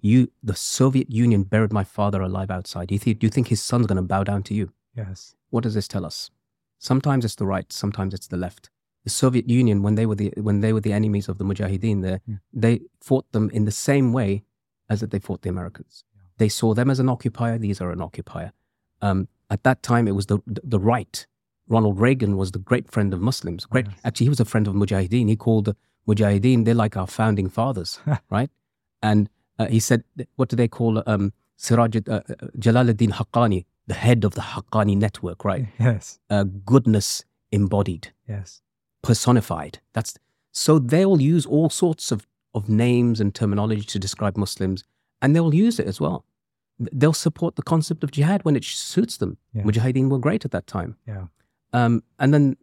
you, 0.01 0.31
the 0.41 0.55
Soviet 0.55 1.09
Union 1.11 1.43
buried 1.43 1.71
my 1.73 1.83
father 1.83 2.21
alive 2.21 2.49
outside. 2.51 2.87
Do 2.87 2.95
you, 2.95 2.99
think 2.99 3.19
do 3.19 3.27
you 3.27 3.31
think 3.31 3.49
his 3.49 3.61
son's 3.61 3.87
going 3.87 3.97
to 3.97 4.01
bow 4.01 4.23
down 4.23 4.43
to 4.43 4.53
you? 4.53 4.71
Yes. 4.95 5.35
What 5.49 5.63
does 5.63 5.73
this 5.73 5.87
tell 5.87 6.05
us? 6.05 6.31
Sometimes 6.79 7.25
it's 7.25 7.35
the 7.35 7.45
right, 7.45 7.71
sometimes 7.71 8.13
it's 8.13 8.27
the 8.27 8.37
left. 8.37 8.69
The 9.03 9.09
Soviet 9.09 9.49
Union, 9.49 9.83
when 9.83 9.95
they 9.95 10.05
were 10.05 10.15
the 10.15 10.33
when 10.37 10.61
they 10.61 10.73
were 10.73 10.81
the 10.81 10.93
enemies 10.93 11.29
of 11.29 11.37
the 11.37 11.45
Mujahideen, 11.45 12.01
there, 12.01 12.21
Yeah. 12.25 12.37
they 12.53 12.81
fought 13.01 13.31
them 13.31 13.49
in 13.51 13.65
the 13.65 13.71
same 13.71 14.13
way 14.13 14.43
as 14.89 14.99
that 15.01 15.11
they 15.11 15.19
fought 15.19 15.41
the 15.43 15.49
Americans. 15.49 16.03
They 16.37 16.49
saw 16.49 16.73
them 16.73 16.89
as 16.89 16.99
an 16.99 17.09
occupier. 17.09 17.57
These 17.57 17.79
are 17.81 17.91
an 17.91 18.01
occupier. 18.01 18.51
Um, 19.01 19.27
at 19.49 19.63
that 19.63 19.83
time, 19.83 20.07
it 20.07 20.11
was 20.15 20.25
the 20.27 20.39
the 20.45 20.79
right. 20.79 21.25
Ronald 21.67 21.99
Reagan 21.99 22.37
was 22.37 22.51
the 22.51 22.59
great 22.59 22.91
friend 22.91 23.13
of 23.13 23.19
Muslims. 23.21 23.65
Great, 23.65 23.87
Yes. 23.87 23.99
actually, 24.03 24.25
he 24.25 24.29
was 24.29 24.39
a 24.39 24.45
friend 24.45 24.67
of 24.67 24.75
Mujahideen. 24.75 25.27
He 25.29 25.35
called 25.35 25.65
the 25.65 25.75
Mujahideen, 26.07 26.63
they're 26.65 26.75
like 26.75 26.95
our 26.95 27.07
founding 27.07 27.49
fathers, 27.49 27.99
right? 28.29 28.51
And 29.01 29.27
uh, 29.57 29.65
he 29.65 29.79
said, 29.79 30.03
what 30.35 30.49
do 30.49 30.55
they 30.55 30.67
call 30.67 31.01
um, 31.07 31.33
Siraj, 31.57 31.95
uh, 31.95 32.19
Jalaluddin 32.59 33.13
Haqqani, 33.13 33.65
the 33.87 33.95
head 33.95 34.23
of 34.23 34.35
the 34.35 34.41
Haqqani 34.41 34.95
network, 34.95 35.43
right? 35.43 35.65
Yes. 35.79 36.19
Uh, 36.29 36.43
goodness 36.43 37.23
embodied, 37.51 38.13
Yes. 38.29 38.61
personified. 39.01 39.79
That's 39.93 40.15
so 40.51 40.77
they'll 40.79 41.19
use 41.21 41.45
all 41.47 41.69
sorts 41.71 42.11
of, 42.11 42.27
of 42.53 42.69
names 42.69 43.19
and 43.19 43.33
terminology 43.33 43.81
to 43.81 43.97
describe 43.99 44.37
Muslims, 44.37 44.83
and 45.21 45.35
they'll 45.35 45.53
use 45.53 45.79
it 45.79 45.87
as 45.87 45.99
well. 45.99 46.25
They'll 46.79 47.13
support 47.13 47.55
the 47.55 47.63
concept 47.63 48.03
of 48.03 48.11
jihad 48.11 48.43
when 48.43 48.55
it 48.55 48.63
suits 48.63 49.17
them. 49.17 49.37
Yeah. 49.53 49.63
Mujahideen 49.63 50.09
were 50.09 50.19
great 50.19 50.45
at 50.45 50.51
that 50.51 50.67
time. 50.67 50.97
Yeah. 51.07 51.25
Um, 51.73 52.03
and 52.19 52.33
then, 52.33 52.57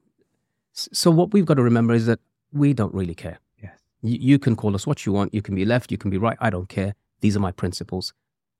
so 0.73 1.11
what 1.11 1.33
we've 1.33 1.47
got 1.47 1.55
to 1.55 1.63
remember 1.63 1.95
is 1.95 2.07
that 2.07 2.21
we 2.53 2.75
don't 2.75 2.95
really 2.95 3.15
care. 3.15 3.39
Yes. 3.63 3.79
You, 4.03 4.19
you 4.21 4.39
can 4.39 4.55
call 4.57 4.75
us 4.75 4.87
what 4.87 5.07
you 5.07 5.13
want. 5.13 5.33
You 5.33 5.43
can 5.43 5.55
be 5.55 5.65
left, 5.65 5.91
you 5.91 5.99
can 5.99 6.11
be 6.11 6.19
right. 6.19 6.37
I 6.41 6.51
don't 6.51 6.69
care. 6.69 6.95
These 7.21 7.37
are 7.37 7.41
my 7.41 7.53
principles. 7.53 8.13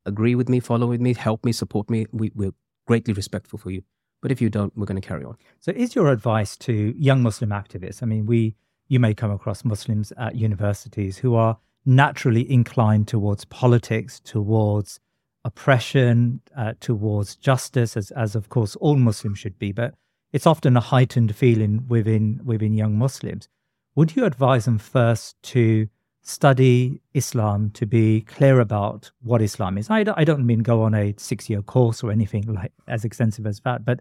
Agree 0.07 0.35
with 0.35 0.49
me, 0.49 0.59
follow 0.61 0.87
with 0.87 1.01
me, 1.01 1.15
help 1.15 1.45
me, 1.45 1.53
support 1.53 1.91
me. 1.91 2.07
We, 2.13 2.33
we're 2.35 2.55
greatly 2.87 3.13
respectful 3.13 3.59
for 3.59 3.71
you. 3.71 3.83
But 4.21 4.31
if 4.31 4.41
you 4.41 4.49
don't, 4.49 4.77
we're 4.77 4.87
going 4.87 5.01
to 5.01 5.07
carry 5.07 5.25
on. 5.25 5.37
So, 5.61 5.73
is 5.73 5.95
your 5.95 6.09
advice 6.09 6.57
to 6.59 6.95
young 6.97 7.23
Muslim 7.23 7.51
activists? 7.51 8.03
I 8.03 8.07
mean, 8.07 8.25
we 8.25 8.55
you 8.89 9.01
may 9.01 9.15
come 9.15 9.31
across 9.31 9.65
Muslims 9.65 10.13
at 10.19 10.37
universities 10.37 11.19
who 11.19 11.35
are 11.35 11.57
naturally 11.85 12.51
inclined 12.51 13.09
towards 13.09 13.45
politics, 13.47 14.21
towards 14.21 15.01
oppression, 15.45 16.41
uh, 16.57 16.75
towards 16.81 17.37
justice, 17.37 17.97
as 17.97 18.11
as 18.13 18.35
of 18.35 18.49
course 18.49 18.77
all 18.77 18.97
Muslims 18.97 19.39
should 19.39 19.59
be. 19.59 19.73
But 19.73 19.95
it's 20.33 20.47
often 20.47 20.77
a 20.77 20.81
heightened 20.81 21.35
feeling 21.37 21.85
within 21.89 22.41
within 22.45 22.75
young 22.75 22.97
Muslims. 22.97 23.49
Would 23.95 24.17
you 24.17 24.25
advise 24.25 24.65
them 24.65 24.79
first 24.79 25.37
to 25.43 25.89
study 26.23 27.03
Islam 27.15 27.71
to 27.71 27.85
be 27.85 28.23
clear 28.23 28.61
about 28.61 29.11
what 29.23 29.43
Islam 29.43 29.77
is? 29.77 29.91
I 29.91 30.05
I 30.17 30.25
don't 30.25 30.47
mean 30.47 30.61
go 30.61 30.83
on 30.83 30.95
a 30.95 31.15
six 31.19 31.51
year 31.51 31.63
course 31.63 32.03
or 32.03 32.11
anything 32.11 32.43
like 32.55 32.73
as 32.89 33.05
extensive 33.05 33.47
as 33.47 33.61
that, 33.61 33.85
but 33.85 34.01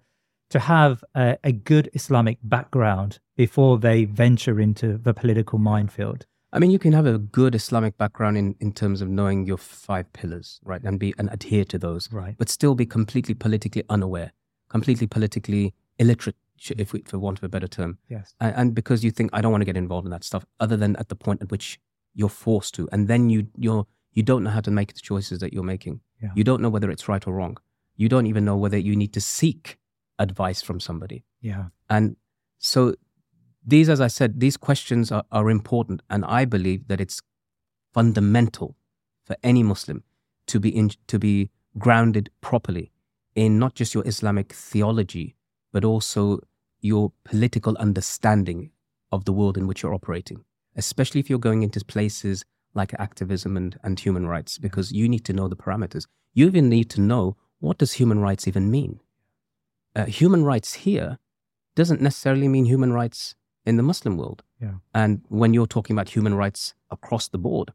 to 0.52 0.60
have 0.60 1.04
a, 1.16 1.38
a 1.44 1.52
good 1.52 1.90
Islamic 1.94 2.38
background 2.44 3.20
before 3.38 3.78
they 3.80 4.04
venture 4.06 4.60
into 4.60 4.98
the 4.98 5.14
political 5.14 5.58
minefield. 5.58 6.26
I 6.54 6.60
mean, 6.60 6.72
you 6.72 6.80
can 6.80 6.92
have 6.94 7.06
a 7.06 7.18
good 7.18 7.56
Islamic 7.56 7.98
background 7.98 8.38
in, 8.38 8.56
in 8.60 8.74
terms 8.74 9.02
of 9.02 9.08
knowing 9.10 9.46
your 9.46 9.58
five 9.58 10.12
pillars, 10.14 10.60
right, 10.64 10.82
and 10.84 11.00
be 11.00 11.14
and 11.18 11.30
adhere 11.32 11.64
to 11.66 11.78
those, 11.80 12.12
Right. 12.12 12.36
but 12.38 12.50
still 12.50 12.76
be 12.76 12.86
completely 12.86 13.34
politically 13.34 13.84
unaware, 13.90 14.32
completely 14.70 15.08
politically 15.08 15.74
illiterate, 15.98 16.36
if 16.78 16.92
we, 16.94 17.02
for 17.06 17.18
want 17.20 17.38
of 17.38 17.44
a 17.46 17.50
better 17.50 17.68
term, 17.68 17.98
Yes. 18.10 18.34
and, 18.40 18.56
and 18.56 18.76
because 18.76 19.04
you 19.04 19.12
think 19.12 19.30
I 19.34 19.42
don't 19.42 19.52
want 19.52 19.62
to 19.62 19.66
get 19.66 19.78
involved 19.78 20.06
in 20.06 20.12
that 20.12 20.24
stuff, 20.26 20.46
other 20.60 20.76
than 20.78 20.96
at 20.98 21.08
the 21.10 21.16
point 21.16 21.42
at 21.42 21.52
which 21.52 21.80
you're 22.14 22.30
forced 22.30 22.74
to, 22.76 22.90
and 22.92 23.08
then 23.08 23.30
you 23.30 23.48
you're 23.58 23.86
you 24.14 24.22
don't 24.24 24.44
know 24.44 24.50
how 24.50 24.60
to 24.60 24.72
make 24.72 24.94
the 24.94 25.00
choices 25.00 25.40
that 25.40 25.54
you're 25.54 25.64
making. 25.64 26.02
Yeah. 26.22 26.32
You 26.36 26.44
don't 26.44 26.62
know 26.62 26.68
whether 26.70 26.92
it's 26.92 27.08
right 27.08 27.26
or 27.26 27.34
wrong. 27.34 27.56
You 27.96 28.10
don't 28.10 28.26
even 28.28 28.44
know 28.44 28.58
whether 28.58 28.78
you 28.78 28.94
need 28.94 29.14
to 29.14 29.22
seek 29.22 29.78
advice 30.20 30.62
from 30.62 30.82
somebody. 30.82 31.24
Yeah. 31.40 31.68
And 31.90 32.18
so 32.60 32.96
these, 33.66 33.90
as 33.90 34.02
I 34.02 34.08
said, 34.08 34.40
these 34.40 34.58
questions 34.58 35.12
are, 35.12 35.24
are 35.32 35.50
important. 35.50 36.02
And 36.10 36.26
I 36.26 36.46
believe 36.46 36.88
that 36.88 37.02
it's 37.02 37.22
fundamental 37.94 38.76
for 39.24 39.36
any 39.44 39.64
Muslim 39.64 40.04
to 40.48 40.60
be 40.60 40.76
in, 40.76 40.92
to 41.08 41.20
be 41.20 41.50
grounded 41.78 42.30
properly 42.42 42.92
in 43.36 43.60
not 43.60 43.76
just 43.76 43.94
your 43.94 44.06
Islamic 44.08 44.54
theology, 44.54 45.36
but 45.72 45.86
also 45.86 46.40
your 46.82 47.12
political 47.24 47.78
understanding 47.78 48.72
of 49.12 49.26
the 49.26 49.34
world 49.34 49.58
in 49.58 49.68
which 49.68 49.84
you're 49.84 49.94
operating, 49.94 50.44
especially 50.76 51.20
if 51.20 51.30
you're 51.30 51.40
going 51.40 51.62
into 51.62 51.84
places 51.86 52.44
like 52.74 52.94
activism 53.00 53.56
and, 53.58 53.78
and 53.84 54.00
human 54.00 54.28
rights, 54.28 54.58
because 54.58 54.92
you 54.92 55.08
need 55.08 55.26
to 55.26 55.34
know 55.34 55.48
the 55.48 55.56
parameters. 55.56 56.08
You 56.34 56.48
even 56.48 56.70
need 56.70 56.90
to 56.92 57.02
know 57.02 57.38
what 57.60 57.78
does 57.78 57.94
human 57.94 58.20
rights 58.20 58.48
even 58.48 58.72
mean? 58.72 59.00
Uh, 59.96 60.06
human 60.06 60.44
rights 60.44 60.74
here 60.74 61.20
doesn't 61.76 62.02
necessarily 62.02 62.48
mean 62.48 62.66
human 62.66 62.94
rights 62.94 63.36
in 63.66 63.78
the 63.78 63.84
Muslim 63.84 64.18
world. 64.18 64.44
Yeah. 64.62 64.76
And 64.94 65.22
when 65.30 65.54
you're 65.54 65.68
talking 65.68 65.96
about 65.96 66.10
human 66.10 66.34
rights 66.36 66.74
across 66.90 67.28
the 67.28 67.38
board, 67.38 67.72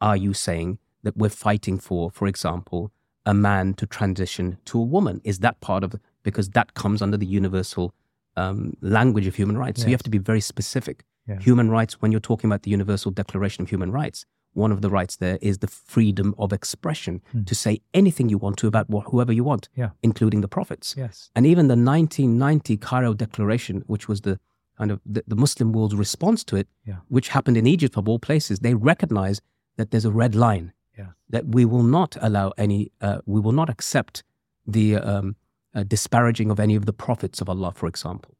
are 0.00 0.16
you 0.16 0.32
saying 0.34 0.78
that 1.02 1.16
we're 1.16 1.28
fighting 1.30 1.78
for, 1.78 2.10
for 2.10 2.26
example, 2.26 2.92
a 3.26 3.34
man 3.34 3.74
to 3.74 3.86
transition 3.86 4.58
to 4.66 4.78
a 4.78 4.82
woman? 4.84 5.20
Is 5.24 5.38
that 5.40 5.60
part 5.60 5.84
of 5.84 5.94
because 6.22 6.50
that 6.50 6.74
comes 6.74 7.02
under 7.02 7.16
the 7.16 7.26
universal 7.26 7.94
um, 8.36 8.74
language 8.80 9.26
of 9.26 9.34
human 9.36 9.56
rights? 9.58 9.80
So 9.82 9.86
you 9.88 9.92
have 9.94 10.02
to 10.04 10.10
be 10.10 10.18
very 10.18 10.40
specific. 10.40 11.04
Yeah. 11.26 11.38
Human 11.40 11.70
rights, 11.70 12.00
when 12.00 12.10
you're 12.10 12.20
talking 12.20 12.48
about 12.50 12.62
the 12.62 12.70
Universal 12.70 13.10
Declaration 13.12 13.62
of 13.62 13.68
Human 13.70 13.92
Rights, 13.92 14.24
one 14.54 14.72
of 14.72 14.80
the 14.80 14.88
rights 14.88 15.16
there 15.16 15.38
is 15.42 15.58
the 15.58 15.66
freedom 15.66 16.34
of 16.38 16.52
expression 16.54 17.20
Hmm. 17.32 17.44
to 17.44 17.54
say 17.54 17.80
anything 17.92 18.30
you 18.30 18.38
want 18.38 18.56
to 18.58 18.66
about 18.66 18.86
wh- 18.90 19.04
whoever 19.10 19.30
you 19.32 19.44
want, 19.44 19.68
Yeah. 19.76 19.90
including 20.02 20.40
the 20.40 20.48
prophets. 20.48 20.94
Yes. 20.96 21.30
And 21.36 21.44
even 21.46 21.68
the 21.68 21.76
1990 21.76 22.78
Cairo 22.78 23.12
Declaration, 23.14 23.82
which 23.86 24.08
was 24.08 24.22
the 24.22 24.40
kind 24.78 24.90
of 24.90 25.00
the, 25.04 25.22
the 25.26 25.36
Muslim 25.36 25.72
world's 25.72 25.94
response 25.96 26.44
to 26.44 26.56
it, 26.56 26.68
Yeah. 26.86 26.96
which 27.08 27.28
happened 27.28 27.56
in 27.56 27.66
Egypt 27.66 27.96
of 27.96 28.08
all 28.08 28.18
places, 28.18 28.60
they 28.60 28.74
recognize 28.74 29.40
that 29.76 29.90
there's 29.90 30.04
a 30.04 30.10
red 30.22 30.34
line 30.34 30.72
Yeah. 30.98 31.10
that 31.34 31.44
we 31.56 31.64
will 31.64 31.82
not 31.98 32.16
allow 32.20 32.52
any, 32.56 32.80
uh, 33.00 33.18
we 33.26 33.40
will 33.40 33.52
not 33.60 33.68
accept 33.68 34.22
the 34.66 34.96
um, 34.96 35.36
uh, 35.74 35.82
disparaging 35.82 36.50
of 36.50 36.58
any 36.60 36.76
of 36.76 36.84
the 36.86 36.92
prophets 36.92 37.40
of 37.40 37.48
Allah, 37.48 37.72
for 37.74 37.86
example. 37.88 38.34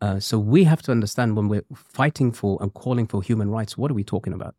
Uh, 0.00 0.20
so 0.20 0.38
we 0.38 0.64
have 0.64 0.80
to 0.82 0.92
understand 0.92 1.36
when 1.36 1.48
we're 1.48 1.64
fighting 1.74 2.30
for 2.32 2.58
and 2.62 2.72
calling 2.72 3.06
for 3.06 3.22
human 3.22 3.50
rights, 3.50 3.76
what 3.78 3.90
are 3.90 3.94
we 3.94 4.04
talking 4.04 4.32
about? 4.32 4.54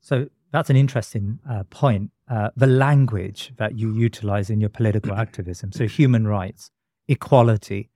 So 0.00 0.28
that's 0.52 0.70
an 0.70 0.76
interesting 0.76 1.38
uh, 1.48 1.64
point. 1.70 2.10
Uh, 2.28 2.50
the 2.56 2.66
language 2.66 3.52
that 3.56 3.78
you 3.78 3.92
utilize 3.94 4.50
in 4.50 4.60
your 4.60 4.70
political 4.70 5.14
activism. 5.24 5.70
So 5.72 5.86
human 5.86 6.26
rights, 6.26 6.70
equality, 7.08 7.90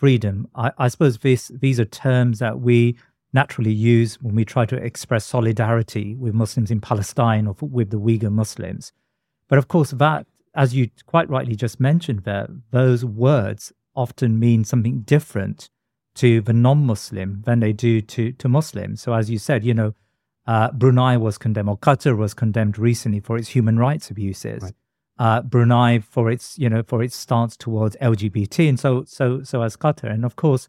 freedom. 0.00 0.48
I, 0.54 0.72
I 0.84 0.88
suppose 0.88 1.18
this, 1.18 1.52
these 1.64 1.78
are 1.78 1.84
terms 1.84 2.38
that 2.38 2.60
we 2.60 2.96
naturally 3.32 3.72
use 3.72 4.10
when 4.22 4.34
we 4.34 4.44
try 4.44 4.64
to 4.66 4.76
express 4.76 5.24
solidarity 5.26 6.16
with 6.22 6.34
Muslims 6.34 6.70
in 6.70 6.80
Palestine 6.80 7.46
or 7.46 7.54
with 7.60 7.90
the 7.90 8.00
Uyghur 8.00 8.32
Muslims. 8.32 8.92
But 9.48 9.58
of 9.58 9.68
course, 9.68 9.90
that, 9.90 10.26
as 10.54 10.74
you 10.74 10.88
quite 11.06 11.28
rightly 11.28 11.54
just 11.54 11.78
mentioned 11.78 12.20
there, 12.24 12.48
those 12.70 13.04
words 13.04 13.72
often 13.94 14.38
mean 14.38 14.64
something 14.64 14.96
different 15.02 15.68
to 16.14 16.40
the 16.40 16.52
non-Muslim 16.52 17.42
than 17.44 17.60
they 17.60 17.72
do 17.72 18.00
to, 18.00 18.32
to 18.32 18.48
Muslims. 18.48 19.02
So 19.02 19.12
as 19.12 19.30
you 19.30 19.38
said, 19.38 19.64
you 19.64 19.74
know, 19.74 19.94
uh, 20.46 20.72
Brunei 20.72 21.16
was 21.16 21.38
condemned, 21.38 21.68
or 21.68 21.78
Qatar 21.78 22.16
was 22.16 22.34
condemned 22.34 22.78
recently 22.78 23.20
for 23.20 23.36
its 23.36 23.48
human 23.48 23.78
rights 23.78 24.10
abuses. 24.10 24.62
Right. 24.62 24.74
Uh, 25.20 25.42
Brunei 25.42 25.98
for 25.98 26.30
its, 26.30 26.58
you 26.58 26.70
know, 26.70 26.82
for 26.82 27.02
its 27.02 27.14
stance 27.14 27.54
towards 27.56 27.94
LGBT, 27.96 28.70
and 28.70 28.80
so, 28.80 29.04
so, 29.04 29.42
so 29.42 29.60
as 29.62 29.76
Qatar, 29.76 30.10
and 30.10 30.24
of 30.24 30.34
course, 30.36 30.68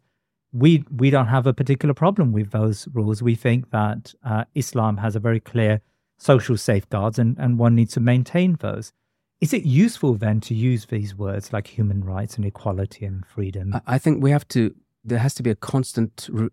we 0.52 0.84
we 0.94 1.08
don't 1.08 1.28
have 1.28 1.46
a 1.46 1.54
particular 1.54 1.94
problem 1.94 2.32
with 2.32 2.50
those 2.50 2.86
rules. 2.92 3.22
We 3.22 3.34
think 3.34 3.70
that 3.70 4.14
uh, 4.22 4.44
Islam 4.54 4.98
has 4.98 5.16
a 5.16 5.20
very 5.20 5.40
clear 5.40 5.80
social 6.18 6.58
safeguards, 6.58 7.18
and 7.18 7.38
and 7.38 7.58
one 7.58 7.74
needs 7.74 7.94
to 7.94 8.00
maintain 8.00 8.56
those. 8.60 8.92
Is 9.40 9.52
it 9.52 9.64
useful 9.64 10.14
then 10.14 10.40
to 10.42 10.54
use 10.54 10.86
these 10.86 11.16
words 11.16 11.52
like 11.52 11.66
human 11.66 12.04
rights 12.04 12.36
and 12.36 12.44
equality 12.44 13.04
and 13.06 13.26
freedom? 13.26 13.74
I- 13.86 13.98
think 13.98 14.22
we 14.22 14.30
have 14.30 14.46
to, 14.48 14.72
there 15.02 15.18
has 15.18 15.34
to 15.34 15.42
be 15.42 15.50
a 15.50 15.56
constant 15.56 16.28
re- 16.30 16.50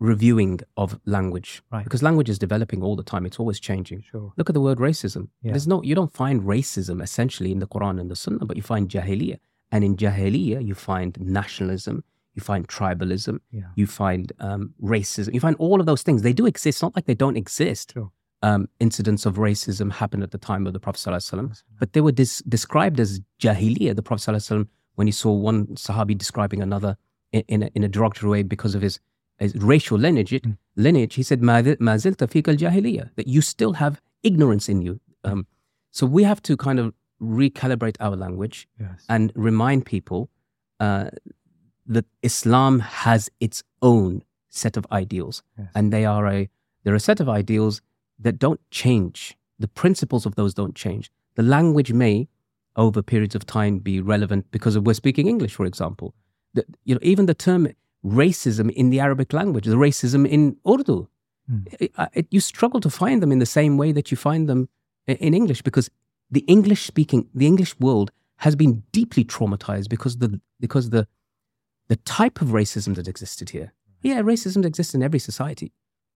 reviewing 0.00 0.60
of 0.76 0.98
language. 1.04 1.62
Right. 1.70 1.84
Because 1.84 2.02
language 2.02 2.28
is 2.28 2.38
developing 2.38 2.82
all 2.82 2.96
the 2.96 3.02
time, 3.04 3.24
it's 3.26 3.38
always 3.38 3.60
changing. 3.60 4.02
Sure. 4.10 4.32
Look 4.36 4.50
at 4.50 4.54
the 4.54 4.60
word 4.60 4.78
racism. 4.78 5.28
Yeah. 5.42 5.52
There's 5.52 5.68
no, 5.68 5.82
you 5.82 5.94
don't 5.94 6.12
find 6.12 6.42
racism 6.42 7.02
essentially 7.02 7.52
in 7.52 7.58
the 7.60 7.66
Quran 7.68 8.00
and 8.00 8.10
the 8.10 8.16
Sunnah, 8.16 8.46
but 8.46 8.56
you 8.56 8.62
find 8.62 8.88
jahiliyyah. 8.88 9.38
And 9.70 9.84
in 9.84 9.96
jahiliyyah, 9.96 10.66
you 10.66 10.74
find 10.74 11.16
nationalism, 11.20 12.02
you 12.34 12.42
find 12.42 12.66
tribalism, 12.66 13.38
Yeah. 13.52 13.68
you 13.76 13.86
find 13.86 14.32
um, 14.40 14.74
racism, 14.82 15.34
you 15.34 15.40
find 15.40 15.56
all 15.58 15.78
of 15.80 15.86
those 15.86 16.02
things. 16.02 16.22
They 16.22 16.32
do 16.32 16.46
exist, 16.46 16.76
It's 16.78 16.82
not 16.82 16.96
like 16.96 17.04
they 17.06 17.14
don't 17.14 17.36
exist. 17.36 17.92
Sure. 17.94 18.10
Um, 18.42 18.68
incidents 18.80 19.26
of 19.26 19.34
racism 19.34 19.92
happened 19.92 20.22
at 20.22 20.30
the 20.30 20.38
time 20.38 20.66
of 20.66 20.72
the 20.72 20.80
Prophet, 20.80 20.98
ﷺ, 20.98 21.62
but 21.78 21.92
they 21.92 22.00
were 22.00 22.10
dis- 22.12 22.42
described 22.48 22.98
as 22.98 23.20
jahiliyyah. 23.38 23.94
The 23.94 24.02
Prophet, 24.02 24.32
ﷺ, 24.32 24.66
when 24.94 25.06
he 25.06 25.12
saw 25.12 25.30
one 25.30 25.66
Sahabi 25.76 26.16
describing 26.16 26.62
another 26.62 26.96
in, 27.32 27.42
in, 27.48 27.62
a, 27.64 27.70
in 27.74 27.84
a 27.84 27.88
derogatory 27.88 28.30
way 28.30 28.42
because 28.42 28.74
of 28.74 28.80
his, 28.80 28.94
his 28.94 28.98
racial 29.56 29.98
lineage, 29.98 30.30
Mm. 30.32 30.56
lineage, 30.76 31.14
he 31.14 31.22
said, 31.22 31.42
"Ma 31.42 31.62
ma 31.78 31.94
zilta 31.96 32.28
fika 32.28 32.50
al-jahiliyyah," 32.50 33.10
that 33.16 33.26
you 33.26 33.40
still 33.40 33.74
have 33.74 34.00
ignorance 34.22 34.68
in 34.68 34.82
you. 34.82 35.00
Um, 35.24 35.46
so 35.90 36.06
we 36.06 36.22
have 36.24 36.40
to 36.42 36.56
kind 36.56 36.78
of 36.78 36.94
recalibrate 37.20 37.96
our 38.00 38.16
language 38.16 38.68
Yes. 38.78 39.04
and 39.08 39.32
remind 39.34 39.84
people 39.86 40.30
uh, 40.78 41.10
that 41.86 42.06
Islam 42.22 42.80
has 42.80 43.28
its 43.40 43.62
own 43.82 44.22
set 44.48 44.76
of 44.76 44.86
ideals, 44.90 45.42
Yes. 45.58 45.68
and 45.74 45.92
they 45.92 46.04
are 46.04 46.26
a 46.26 46.48
they're 46.82 46.94
a 46.94 47.00
set 47.00 47.20
of 47.20 47.28
ideals 47.28 47.82
that 48.18 48.38
don't 48.38 48.60
change. 48.70 49.36
The 49.58 49.68
principles 49.68 50.24
of 50.26 50.34
those 50.34 50.54
don't 50.54 50.74
change. 50.74 51.10
The 51.34 51.42
language 51.42 51.92
may, 51.92 52.28
over 52.76 53.02
periods 53.02 53.34
of 53.34 53.44
time, 53.44 53.78
be 53.80 54.00
relevant 54.00 54.50
because 54.50 54.76
of 54.76 54.86
we're 54.86 54.94
speaking 54.94 55.26
English, 55.26 55.54
for 55.54 55.66
example. 55.66 56.14
The, 56.54 56.64
you 56.84 56.94
know, 56.94 57.00
even 57.02 57.26
the 57.26 57.34
term 57.34 57.66
racism 58.04 58.70
in 58.70 58.90
the 58.90 59.00
Arabic 59.00 59.32
language, 59.32 59.66
the 59.66 59.76
racism 59.76 60.26
in 60.26 60.56
Urdu, 60.66 61.08
It- 61.80 61.92
uh, 61.96 62.06
it- 62.14 62.28
you 62.30 62.38
struggle 62.40 62.80
to 62.80 62.90
find 62.90 63.20
them 63.20 63.32
in 63.32 63.40
the 63.40 63.46
same 63.46 63.76
way 63.76 63.90
that 63.92 64.10
you 64.12 64.16
find 64.16 64.48
them 64.48 64.68
in 65.06 65.34
English 65.34 65.62
because 65.62 65.90
the 66.30 66.44
English 66.46 66.86
speaking, 66.86 67.28
the 67.34 67.46
English 67.46 67.74
world 67.80 68.12
has 68.36 68.54
been 68.54 68.84
deeply 68.92 69.24
traumatized 69.24 69.88
because 69.88 70.18
the 70.18 70.40
because 70.60 70.90
the 70.90 71.08
the 71.88 71.96
type 71.96 72.40
of 72.40 72.48
racism 72.48 72.94
that 72.94 73.08
existed 73.08 73.50
here. 73.50 73.72
Yeah, 74.00 74.22
racism 74.22 74.64
exists 74.64 74.94
in 74.94 75.02
every 75.02 75.18
society, 75.18 75.72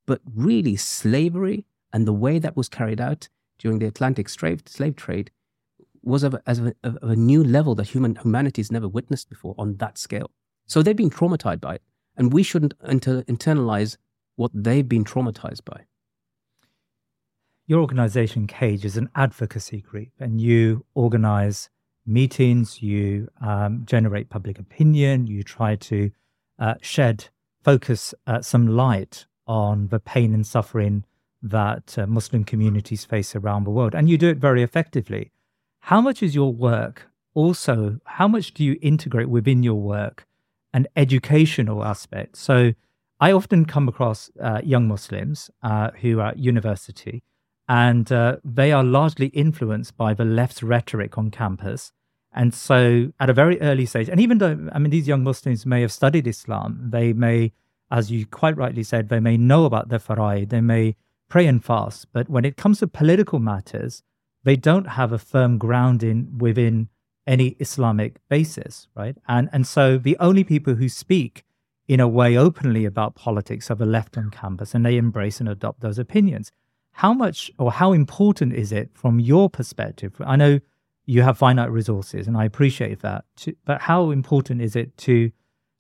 but 0.06 0.20
really 0.50 0.76
slavery 0.76 1.66
and 1.92 2.06
the 2.06 2.12
way 2.12 2.38
that 2.38 2.56
was 2.56 2.68
carried 2.68 3.00
out 3.00 3.28
during 3.58 3.80
the 3.80 3.86
Atlantic 3.86 4.28
slave, 4.28 4.62
slave 4.66 4.94
trade 4.94 5.30
was 6.02 6.22
of 6.22 6.34
a, 6.34 6.42
as 6.46 6.60
a, 6.60 6.74
of 6.84 7.10
a 7.10 7.16
new 7.16 7.42
level 7.42 7.74
that 7.74 7.88
human 7.88 8.14
humanity 8.22 8.60
has 8.62 8.70
never 8.70 8.86
witnessed 8.88 9.28
before 9.28 9.54
on 9.58 9.76
that 9.78 9.98
scale. 9.98 10.30
So 10.66 10.82
they've 10.82 10.96
been 10.96 11.10
traumatized 11.10 11.60
by 11.60 11.76
it, 11.76 11.82
and 12.16 12.32
we 12.32 12.42
shouldn't 12.42 12.74
inter- 12.86 13.22
internalize 13.22 13.96
what 14.36 14.50
they've 14.54 14.88
been 14.88 15.04
traumatized 15.04 15.64
by. 15.64 15.82
Your 17.66 17.80
organization, 17.80 18.46
Cage, 18.46 18.84
is 18.84 18.96
an 18.96 19.08
advocacy 19.14 19.80
group, 19.80 20.10
and 20.18 20.40
you 20.40 20.84
organize 20.94 21.70
meetings, 22.06 22.82
you 22.82 23.28
um, 23.40 23.82
generate 23.86 24.28
public 24.28 24.58
opinion, 24.58 25.26
you 25.26 25.42
try 25.42 25.76
to 25.76 26.10
uh, 26.58 26.74
shed, 26.82 27.28
focus 27.62 28.14
uh, 28.26 28.42
some 28.42 28.66
light 28.66 29.26
on 29.46 29.88
the 29.88 29.98
pain 29.98 30.34
and 30.34 30.46
suffering 30.46 31.04
that 31.42 31.96
uh, 31.98 32.06
Muslim 32.06 32.44
communities 32.44 33.04
face 33.04 33.34
around 33.34 33.64
the 33.64 33.70
world, 33.70 33.94
and 33.94 34.08
you 34.08 34.18
do 34.18 34.28
it 34.28 34.38
very 34.38 34.62
effectively. 34.62 35.30
How 35.80 36.00
much 36.00 36.22
is 36.22 36.34
your 36.34 36.52
work 36.52 37.10
also, 37.34 37.98
how 38.04 38.28
much 38.28 38.54
do 38.54 38.62
you 38.62 38.78
integrate 38.80 39.28
within 39.28 39.62
your 39.62 39.80
work 39.80 40.26
an 40.74 40.86
educational 40.94 41.82
aspect? 41.82 42.36
So, 42.36 42.74
I 43.20 43.32
often 43.32 43.64
come 43.64 43.88
across 43.88 44.30
uh, 44.38 44.60
young 44.62 44.86
Muslims 44.86 45.50
uh, 45.62 45.92
who 46.02 46.20
are 46.20 46.28
at 46.28 46.38
university 46.38 47.22
and 47.68 48.10
uh, 48.12 48.36
they 48.44 48.72
are 48.72 48.84
largely 48.84 49.28
influenced 49.28 49.96
by 49.96 50.14
the 50.14 50.24
left's 50.24 50.62
rhetoric 50.62 51.16
on 51.16 51.30
campus. 51.30 51.92
And 52.32 52.52
so, 52.52 53.12
at 53.20 53.30
a 53.30 53.32
very 53.32 53.60
early 53.60 53.86
stage, 53.86 54.08
and 54.08 54.20
even 54.20 54.38
though, 54.38 54.68
I 54.72 54.78
mean, 54.78 54.90
these 54.90 55.06
young 55.06 55.22
Muslims 55.22 55.64
may 55.64 55.80
have 55.82 55.92
studied 55.92 56.26
Islam, 56.26 56.90
they 56.90 57.12
may, 57.12 57.52
as 57.90 58.10
you 58.10 58.26
quite 58.26 58.56
rightly 58.56 58.82
said, 58.82 59.08
they 59.08 59.20
may 59.20 59.36
know 59.36 59.64
about 59.64 59.88
the 59.88 60.00
faraid, 60.00 60.50
they 60.50 60.60
may 60.60 60.96
pray 61.28 61.46
and 61.46 61.64
fast, 61.64 62.08
but 62.12 62.28
when 62.28 62.44
it 62.44 62.56
comes 62.56 62.80
to 62.80 62.88
political 62.88 63.38
matters, 63.38 64.02
they 64.42 64.56
don't 64.56 64.88
have 64.88 65.12
a 65.12 65.18
firm 65.18 65.58
grounding 65.58 66.36
within 66.38 66.88
any 67.26 67.56
Islamic 67.60 68.20
basis, 68.28 68.88
right? 68.94 69.16
And 69.28 69.48
and 69.52 69.66
so 69.66 69.98
the 69.98 70.16
only 70.18 70.44
people 70.44 70.74
who 70.74 70.88
speak 70.88 71.44
in 71.86 72.00
a 72.00 72.08
way 72.08 72.36
openly 72.36 72.84
about 72.84 73.14
politics 73.14 73.70
are 73.70 73.74
the 73.76 73.86
left 73.86 74.16
on 74.16 74.30
campus, 74.30 74.74
and 74.74 74.84
they 74.84 74.96
embrace 74.96 75.40
and 75.40 75.48
adopt 75.48 75.80
those 75.80 75.98
opinions. 75.98 76.50
How 76.92 77.12
much 77.12 77.50
or 77.58 77.72
how 77.72 77.92
important 77.92 78.52
is 78.54 78.72
it 78.72 78.90
from 78.94 79.20
your 79.20 79.50
perspective? 79.50 80.14
I 80.24 80.36
know 80.36 80.60
you 81.06 81.22
have 81.22 81.36
finite 81.38 81.70
resources, 81.70 82.26
and 82.26 82.36
I 82.36 82.44
appreciate 82.44 83.00
that. 83.00 83.24
To, 83.38 83.54
but 83.64 83.82
how 83.82 84.10
important 84.10 84.62
is 84.62 84.76
it 84.76 84.96
to 84.98 85.30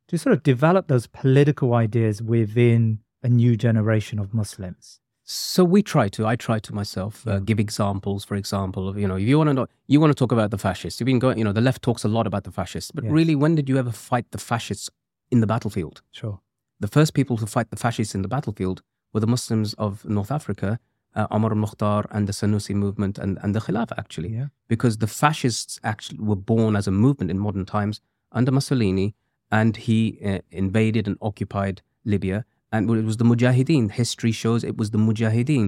to 0.08 0.18
sort 0.18 0.34
of 0.34 0.42
develop 0.42 0.88
those 0.88 1.06
political 1.06 1.72
ideas 1.72 2.20
within 2.20 2.98
a 3.22 3.28
new 3.28 3.56
generation 3.56 4.18
of 4.18 4.34
Muslims? 4.34 5.00
So 5.26 5.64
we 5.64 5.82
try 5.82 6.08
to. 6.10 6.26
I 6.26 6.36
try 6.36 6.58
to 6.58 6.74
myself 6.74 7.26
uh, 7.26 7.38
give 7.38 7.58
examples. 7.58 8.24
For 8.24 8.34
example, 8.36 8.88
of 8.88 8.98
you 8.98 9.08
know, 9.08 9.16
if 9.16 9.26
you 9.26 9.38
want 9.38 9.48
to 9.48 9.54
know, 9.54 9.66
you 9.86 9.98
want 9.98 10.10
to 10.10 10.14
talk 10.14 10.32
about 10.32 10.50
the 10.50 10.58
fascists. 10.58 11.00
You've 11.00 11.06
been 11.06 11.18
going. 11.18 11.38
You 11.38 11.44
know, 11.44 11.52
the 11.52 11.62
left 11.62 11.80
talks 11.82 12.04
a 12.04 12.08
lot 12.08 12.26
about 12.26 12.44
the 12.44 12.52
fascists, 12.52 12.90
but 12.90 13.04
Yes. 13.04 13.12
really, 13.12 13.34
when 13.34 13.54
did 13.54 13.68
you 13.68 13.78
ever 13.78 13.90
fight 13.90 14.26
the 14.32 14.38
fascists 14.38 14.90
in 15.30 15.40
the 15.40 15.46
battlefield? 15.46 16.02
Sure. 16.10 16.40
The 16.80 16.88
first 16.88 17.14
people 17.14 17.38
to 17.38 17.46
fight 17.46 17.70
the 17.70 17.76
fascists 17.76 18.14
in 18.14 18.20
the 18.20 18.28
battlefield 18.28 18.82
were 19.14 19.20
the 19.20 19.26
Muslims 19.26 19.72
of 19.74 20.04
North 20.04 20.30
Africa, 20.30 20.78
uh, 21.14 21.26
Omar 21.30 21.52
al-Mukhtar 21.52 22.04
and 22.10 22.26
the 22.26 22.32
Sanusi 22.32 22.74
movement 22.74 23.16
and, 23.16 23.38
and 23.42 23.54
the 23.54 23.60
Khilafah, 23.60 23.96
actually. 23.96 24.28
Yeah. 24.34 24.48
Because 24.68 24.98
the 24.98 25.06
fascists 25.06 25.80
actually 25.82 26.18
were 26.18 26.36
born 26.36 26.76
as 26.76 26.86
a 26.86 26.90
movement 26.90 27.30
in 27.30 27.38
modern 27.38 27.64
times 27.64 28.00
under 28.32 28.52
Mussolini, 28.52 29.14
and 29.50 29.76
he 29.76 30.18
uh, 30.22 30.40
invaded 30.50 31.06
and 31.06 31.16
occupied 31.22 31.80
Libya. 32.04 32.44
And 32.74 32.90
it 33.02 33.04
was 33.10 33.18
the 33.22 33.24
Mujahideen. 33.32 33.84
History 34.02 34.32
shows 34.42 34.60
it 34.64 34.76
was 34.80 34.90
the 34.90 34.98
Mujahideen 35.08 35.66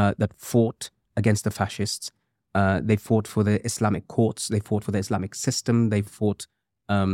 uh, 0.00 0.12
that 0.20 0.32
fought 0.50 0.82
against 1.20 1.42
the 1.44 1.50
fascists. 1.60 2.06
Uh, 2.54 2.80
they 2.90 2.96
fought 3.08 3.26
for 3.34 3.42
the 3.48 3.56
Islamic 3.70 4.04
courts. 4.16 4.42
They 4.54 4.60
fought 4.68 4.82
for 4.86 4.92
the 4.96 5.02
Islamic 5.06 5.32
system. 5.46 5.90
They 5.94 6.02
fought 6.18 6.42
um, 6.88 7.12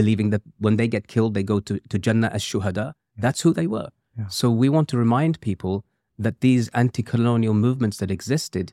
believing 0.00 0.28
that 0.34 0.42
when 0.58 0.76
they 0.76 0.88
get 0.96 1.04
killed, 1.14 1.32
they 1.34 1.42
go 1.54 1.58
to, 1.68 1.74
to 1.92 1.98
Jannah 1.98 2.30
as 2.36 2.42
shuhada. 2.50 2.86
That's 3.24 3.40
who 3.44 3.52
they 3.58 3.66
were. 3.76 3.88
Yeah. 4.18 4.28
So 4.28 4.50
we 4.62 4.68
want 4.68 4.88
to 4.92 4.98
remind 4.98 5.40
people 5.40 5.74
that 6.18 6.40
these 6.40 6.68
anti-colonial 6.82 7.54
movements 7.54 7.96
that 7.98 8.10
existed, 8.10 8.66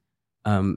um, 0.52 0.68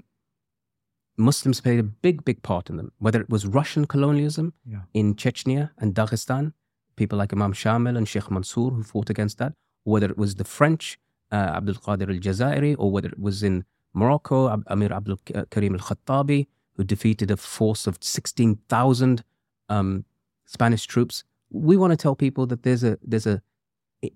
Muslims 1.16 1.60
played 1.60 1.80
a 1.80 1.88
big, 2.06 2.24
big 2.24 2.42
part 2.42 2.70
in 2.70 2.76
them. 2.76 2.92
Whether 2.98 3.20
it 3.20 3.30
was 3.30 3.46
Russian 3.46 3.84
colonialism 3.86 4.52
Yeah. 4.64 4.82
in 4.92 5.14
Chechnya 5.14 5.70
and 5.78 5.94
Dagestan, 5.94 6.52
people 6.96 7.18
like 7.18 7.32
Imam 7.32 7.52
Shamil 7.52 7.96
and 7.96 8.08
Sheikh 8.08 8.30
Mansour 8.30 8.70
who 8.70 8.82
fought 8.82 9.10
against 9.10 9.38
that, 9.38 9.52
whether 9.84 10.08
it 10.10 10.18
was 10.18 10.36
the 10.36 10.44
French, 10.44 10.98
uh, 11.30 11.36
Abdul 11.58 11.76
Qadir 11.76 12.08
al 12.08 12.20
Jazairi, 12.20 12.74
or 12.78 12.90
whether 12.90 13.08
it 13.08 13.18
was 13.18 13.42
in 13.42 13.64
Morocco, 13.94 14.48
Ab- 14.50 14.64
Amir 14.68 14.92
Abdul 14.92 15.18
Karim 15.50 15.74
al 15.74 15.80
Khattabi, 15.80 16.46
who 16.76 16.84
defeated 16.84 17.30
a 17.30 17.36
force 17.36 17.86
of 17.86 17.98
16,000 18.00 19.22
um, 19.68 20.04
Spanish 20.44 20.86
troops. 20.86 21.24
We 21.50 21.76
want 21.76 21.92
to 21.92 21.96
tell 21.96 22.14
people 22.14 22.46
that 22.46 22.62
there's 22.62 22.84
a, 22.84 22.98
there's 23.02 23.26
a, 23.26 23.40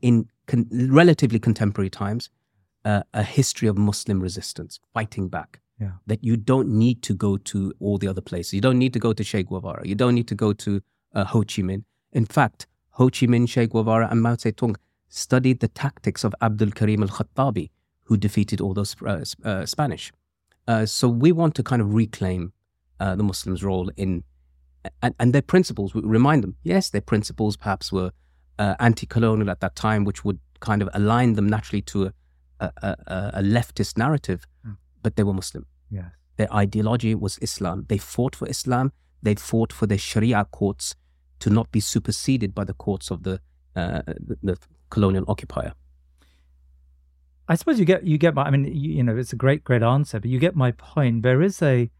in 0.03 0.29
con- 0.47 0.69
relatively 0.71 1.39
contemporary 1.39 1.91
times, 1.91 2.29
uh, 2.85 3.03
a 3.15 3.23
history 3.23 3.69
of 3.69 3.79
Muslim 3.79 4.21
resistance, 4.21 4.81
fighting 4.93 5.29
back. 5.29 5.61
Yeah. 5.81 5.93
That 6.07 6.23
you 6.23 6.37
don't 6.37 6.69
need 6.69 7.03
to 7.05 7.15
go 7.15 7.39
to 7.39 7.73
all 7.81 7.97
the 7.97 8.07
other 8.07 8.21
places. 8.21 8.53
You 8.53 8.61
don't 8.61 8.79
need 8.79 8.93
to 8.93 8.99
go 8.99 9.15
to 9.15 9.25
Che 9.25 9.43
Guevara. 9.45 9.87
You 9.89 9.95
don't 9.95 10.15
need 10.15 10.29
to 10.29 10.35
go 10.35 10.53
to 10.53 10.83
uh, 11.15 11.25
Ho 11.25 11.41
Chi 11.41 11.63
Minh. 11.63 11.85
In 12.13 12.27
fact, 12.27 12.67
Ho 12.91 13.07
Chi 13.09 13.27
Minh, 13.27 13.49
Che 13.49 13.67
Guevara, 13.67 14.09
and 14.11 14.23
Mao 14.23 14.35
Zedong 14.35 14.77
studied 15.09 15.61
the 15.61 15.69
tactics 15.69 16.25
of 16.25 16.35
Abdul 16.41 16.71
Karim 16.73 17.03
al 17.03 17.09
Khattabi, 17.09 17.71
who 18.05 18.17
defeated 18.17 18.61
all 18.61 18.75
those 18.75 18.97
uh, 19.07 19.25
uh, 19.45 19.67
Spanish. 19.67 20.13
Uh, 20.67 20.87
so 20.87 21.09
we 21.09 21.33
want 21.33 21.55
to 21.55 21.63
kind 21.63 21.81
of 21.83 21.95
reclaim 21.95 22.53
uh, 23.01 23.15
the 23.15 23.23
Muslims' 23.23 23.63
role 23.65 23.91
in 23.97 24.25
and, 25.03 25.15
and 25.21 25.33
their 25.35 25.43
principles. 25.43 25.95
We 25.95 26.01
remind 26.03 26.43
them, 26.43 26.57
yes, 26.63 26.89
their 26.91 27.01
principles 27.03 27.57
perhaps 27.57 27.93
were 27.93 28.13
uh, 28.59 28.75
anti-colonial 28.81 29.51
at 29.51 29.61
that 29.61 29.77
time, 29.77 30.05
which 30.05 30.25
would 30.25 30.39
kind 30.61 30.81
of 30.81 30.89
align 30.95 31.35
them 31.35 31.49
naturally 31.49 31.83
to 31.83 32.07
a, 32.07 32.13
a, 32.61 32.73
a, 32.83 33.31
a 33.35 33.43
leftist 33.43 33.97
narrative, 33.99 34.47
Mm. 34.67 34.77
but 35.03 35.17
they 35.17 35.23
were 35.23 35.35
Muslim. 35.35 35.67
Yes. 35.91 36.13
Their 36.37 36.53
ideology 36.55 37.15
was 37.15 37.39
Islam. 37.43 37.85
They 37.89 37.99
fought 37.99 38.37
for 38.37 38.49
Islam. 38.49 38.93
They 39.23 39.35
fought 39.35 39.73
for 39.73 39.87
their 39.87 39.99
Sharia 39.99 40.47
courts 40.51 40.95
to 41.41 41.51
not 41.51 41.71
be 41.73 41.81
superseded 41.81 42.55
by 42.55 42.65
the 42.65 42.75
courts 42.75 43.11
of 43.11 43.23
the 43.23 43.41
uh, 43.77 44.03
the, 44.07 44.39
the 44.43 44.59
colonial 44.91 45.25
occupier. 45.29 45.75
I 47.49 47.55
suppose 47.57 47.79
you 47.79 47.85
get 47.85 48.05
you 48.05 48.19
get 48.19 48.35
my. 48.35 48.43
I 48.43 48.51
mean, 48.51 48.65
you, 48.65 48.93
you 48.93 49.03
know, 49.03 49.17
it's 49.17 49.33
a 49.33 49.37
great 49.37 49.65
great 49.65 49.83
answer, 49.83 50.21
but 50.21 50.31
you 50.31 50.39
get 50.39 50.55
my 50.55 50.73
point. 50.73 51.23
There 51.23 51.43
is 51.43 51.61
a 51.63 51.91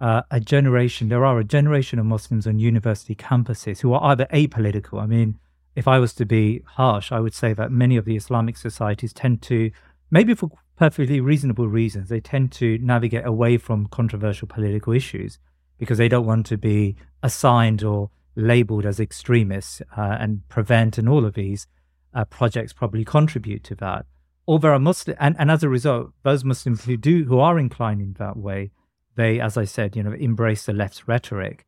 uh, 0.00 0.22
a 0.30 0.40
generation. 0.40 1.08
There 1.08 1.24
are 1.24 1.38
a 1.38 1.44
generation 1.44 1.98
of 1.98 2.06
Muslims 2.06 2.46
on 2.46 2.58
university 2.58 3.14
campuses 3.14 3.80
who 3.80 3.92
are 3.92 4.02
either 4.04 4.26
apolitical. 4.32 5.02
I 5.02 5.06
mean, 5.06 5.38
if 5.74 5.86
I 5.86 5.98
was 5.98 6.12
to 6.14 6.24
be 6.24 6.62
harsh, 6.64 7.12
I 7.12 7.20
would 7.20 7.34
say 7.34 7.52
that 7.52 7.70
many 7.70 7.96
of 7.96 8.04
the 8.04 8.16
Islamic 8.16 8.56
societies 8.56 9.12
tend 9.12 9.42
to, 9.42 9.70
maybe 10.10 10.34
for 10.34 10.50
perfectly 10.76 11.20
reasonable 11.20 11.68
reasons, 11.68 12.08
they 12.08 12.20
tend 12.20 12.52
to 12.52 12.78
navigate 12.78 13.26
away 13.26 13.58
from 13.58 13.86
controversial 13.86 14.48
political 14.48 14.92
issues 14.92 15.38
because 15.78 15.98
they 15.98 16.08
don't 16.08 16.26
want 16.26 16.46
to 16.46 16.56
be 16.56 16.96
assigned 17.22 17.82
or 17.82 18.10
labeled 18.38 18.86
as 18.86 18.98
extremists 18.98 19.82
uh, 19.96 20.16
and 20.18 20.48
prevent 20.48 20.96
and 20.96 21.08
all 21.08 21.26
of 21.26 21.34
these 21.34 21.66
uh, 22.14 22.24
projects 22.24 22.72
probably 22.72 23.04
contribute 23.04 23.62
to 23.64 23.74
that 23.74 24.06
or 24.48 24.58
there 24.58 24.72
are 24.72 24.78
Muslim, 24.78 25.14
and, 25.20 25.36
and 25.38 25.50
as 25.50 25.62
a 25.62 25.68
result, 25.68 26.12
those 26.22 26.42
Muslims 26.42 26.86
who 26.86 26.96
do 26.96 27.24
who 27.24 27.38
are 27.38 27.58
inclined 27.58 28.00
in 28.00 28.14
that 28.14 28.34
way, 28.34 28.70
they, 29.14 29.40
as 29.40 29.58
I 29.58 29.66
said, 29.66 29.94
you 29.94 30.02
know, 30.02 30.12
embrace 30.12 30.64
the 30.64 30.72
left's 30.72 31.06
rhetoric. 31.06 31.66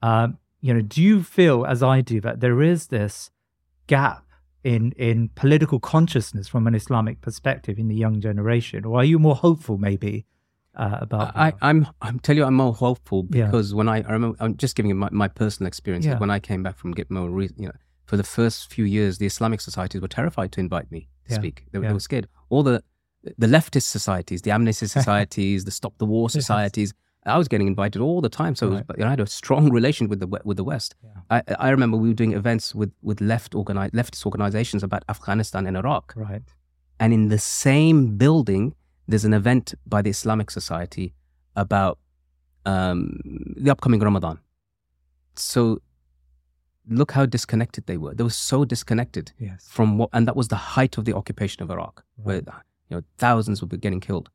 Um, 0.00 0.38
you 0.62 0.72
know, 0.72 0.80
do 0.80 1.02
you 1.02 1.22
feel, 1.22 1.66
as 1.66 1.82
I 1.82 2.00
do, 2.00 2.22
that 2.22 2.40
there 2.40 2.62
is 2.62 2.86
this 2.86 3.30
gap 3.86 4.24
in 4.64 4.92
in 4.92 5.28
political 5.34 5.78
consciousness 5.78 6.48
from 6.48 6.66
an 6.66 6.74
Islamic 6.74 7.20
perspective 7.20 7.78
in 7.78 7.88
the 7.88 7.94
young 7.94 8.18
generation, 8.18 8.86
or 8.86 9.00
are 9.00 9.04
you 9.04 9.18
more 9.18 9.36
hopeful, 9.36 9.76
maybe, 9.76 10.24
uh, 10.76 10.98
about? 11.00 11.36
I, 11.36 11.50
that? 11.50 11.58
I'm 11.62 11.86
I'm 12.00 12.18
tell 12.20 12.36
you 12.36 12.44
I'm 12.44 12.54
more 12.54 12.72
hopeful 12.74 13.26
Yeah. 13.30 13.46
because 13.46 13.74
when 13.74 13.88
I, 13.88 13.98
I 14.02 14.12
remember 14.12 14.36
I'm 14.40 14.56
just 14.56 14.74
giving 14.76 14.88
you 14.88 14.94
my, 14.94 15.08
my 15.12 15.28
personal 15.28 15.68
experience 15.68 16.06
Yeah. 16.06 16.18
when 16.18 16.30
I 16.30 16.38
came 16.38 16.62
back 16.62 16.76
from 16.76 16.94
Gitmo, 16.94 17.24
you 17.58 17.66
know, 17.66 17.72
for 18.06 18.16
the 18.16 18.24
first 18.24 18.70
few 18.72 18.84
years, 18.84 19.18
the 19.18 19.26
Islamic 19.26 19.60
societies 19.60 20.00
were 20.00 20.08
terrified 20.08 20.52
to 20.52 20.60
invite 20.60 20.90
me 20.90 21.08
to 21.26 21.32
Yeah. 21.32 21.36
speak. 21.36 21.64
They, 21.72 21.78
were- 21.78 21.84
Yeah. 21.84 21.88
they 21.90 21.94
were 21.94 22.00
scared. 22.00 22.28
All 22.48 22.62
the 22.62 22.82
the 23.38 23.46
leftist 23.46 23.88
societies, 23.98 24.42
the 24.42 24.50
amnesty 24.50 24.86
societies, 24.98 25.64
the 25.64 25.70
stop 25.70 25.96
the 25.98 26.06
war 26.06 26.28
societies. 26.30 26.92
I 27.24 27.38
was 27.38 27.46
getting 27.46 27.68
invited 27.68 28.02
all 28.02 28.20
the 28.20 28.28
time, 28.28 28.56
so 28.56 28.66
it 28.66 28.70
was, 28.70 28.82
you 28.98 29.02
know, 29.04 29.06
I 29.06 29.10
had 29.10 29.20
a 29.20 29.26
strong 29.28 29.70
relation 29.78 30.08
with 30.08 30.18
the 30.18 30.26
with 30.44 30.56
the 30.56 30.64
West. 30.64 30.96
Yeah. 31.04 31.20
I, 31.30 31.66
I 31.66 31.68
remember 31.70 31.96
we 31.96 32.08
were 32.08 32.14
doing 32.22 32.32
events 32.32 32.74
with 32.74 32.90
with 33.00 33.20
left 33.20 33.52
organi- 33.52 33.92
leftist 33.92 34.26
organizations 34.26 34.82
about 34.82 35.04
Afghanistan 35.08 35.66
and 35.68 35.76
Iraq, 35.76 36.12
right. 36.16 36.42
And 36.98 37.12
in 37.12 37.28
the 37.28 37.38
same 37.38 38.16
building, 38.16 38.74
there's 39.08 39.24
an 39.24 39.34
event 39.34 39.74
by 39.86 40.02
the 40.02 40.10
Islamic 40.10 40.50
Society 40.50 41.14
about 41.56 41.98
um, 42.64 43.18
the 43.56 43.70
upcoming 43.70 44.00
Ramadan. 44.00 44.38
So 45.34 45.80
look 46.88 47.12
how 47.12 47.26
disconnected 47.26 47.86
they 47.86 47.96
were. 47.96 48.14
They 48.14 48.24
were 48.24 48.30
so 48.30 48.64
disconnected 48.64 49.32
Yes. 49.38 49.66
from 49.68 49.98
what, 49.98 50.10
and 50.12 50.26
that 50.26 50.36
was 50.36 50.48
the 50.48 50.56
height 50.56 50.98
of 50.98 51.04
the 51.04 51.14
occupation 51.14 51.62
of 51.62 51.70
Iraq, 51.70 52.04
where 52.16 52.36
you 52.88 52.96
know 52.96 53.02
thousands 53.18 53.60
were 53.62 53.68
getting 53.68 54.00
killed. 54.00 54.30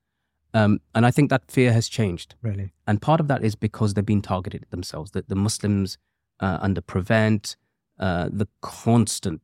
Um, 0.53 0.80
and 0.95 1.05
I 1.05 1.11
think 1.11 1.30
that 1.30 1.51
fear 1.51 1.74
has 1.74 1.88
changed. 1.88 2.36
Really. 2.41 2.74
And 2.88 3.01
part 3.01 3.20
of 3.20 3.28
that 3.28 3.43
is 3.43 3.55
because 3.55 3.93
they've 3.93 4.05
been 4.05 4.22
targeted 4.22 4.65
themselves. 4.70 5.11
That 5.11 5.30
the 5.30 5.36
Muslims 5.36 5.97
uh, 6.39 6.57
under 6.61 6.82
prevent, 6.82 7.57
uh, 7.99 8.30
the 8.32 8.47
constant 8.61 9.41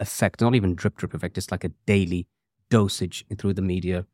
effect, 0.00 0.40
not 0.40 0.54
even 0.54 0.74
drip 0.74 0.96
drip 0.96 1.14
effect, 1.14 1.38
it's 1.38 1.50
like 1.50 1.64
a 1.64 1.70
daily 1.86 2.26
dosage 2.68 3.24
through 3.38 3.54
the 3.54 3.62
media, 3.62 4.06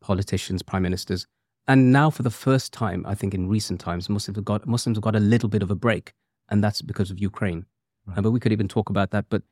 politicians, 0.00 0.62
prime 0.62 0.82
ministers. 0.82 1.26
And 1.66 1.92
now, 1.92 2.08
for 2.10 2.22
the 2.22 2.30
first 2.30 2.72
time, 2.72 3.04
I 3.06 3.14
think 3.14 3.34
in 3.34 3.48
recent 3.48 3.80
times, 3.80 4.08
Muslims 4.08 4.36
have 4.36 4.44
got 4.44 4.66
Muslims 4.66 4.96
have 4.96 5.02
got 5.02 5.14
a 5.16 5.20
little 5.20 5.48
bit 5.48 5.62
of 5.62 5.70
a 5.70 5.74
break, 5.74 6.12
and 6.48 6.64
that's 6.64 6.80
because 6.82 7.10
of 7.10 7.18
Ukraine. 7.18 7.66
Uh, 8.16 8.22
but 8.22 8.30
we 8.30 8.40
could 8.40 8.52
even 8.52 8.68
talk 8.68 8.88
about 8.88 9.10
that. 9.10 9.26
But 9.28 9.42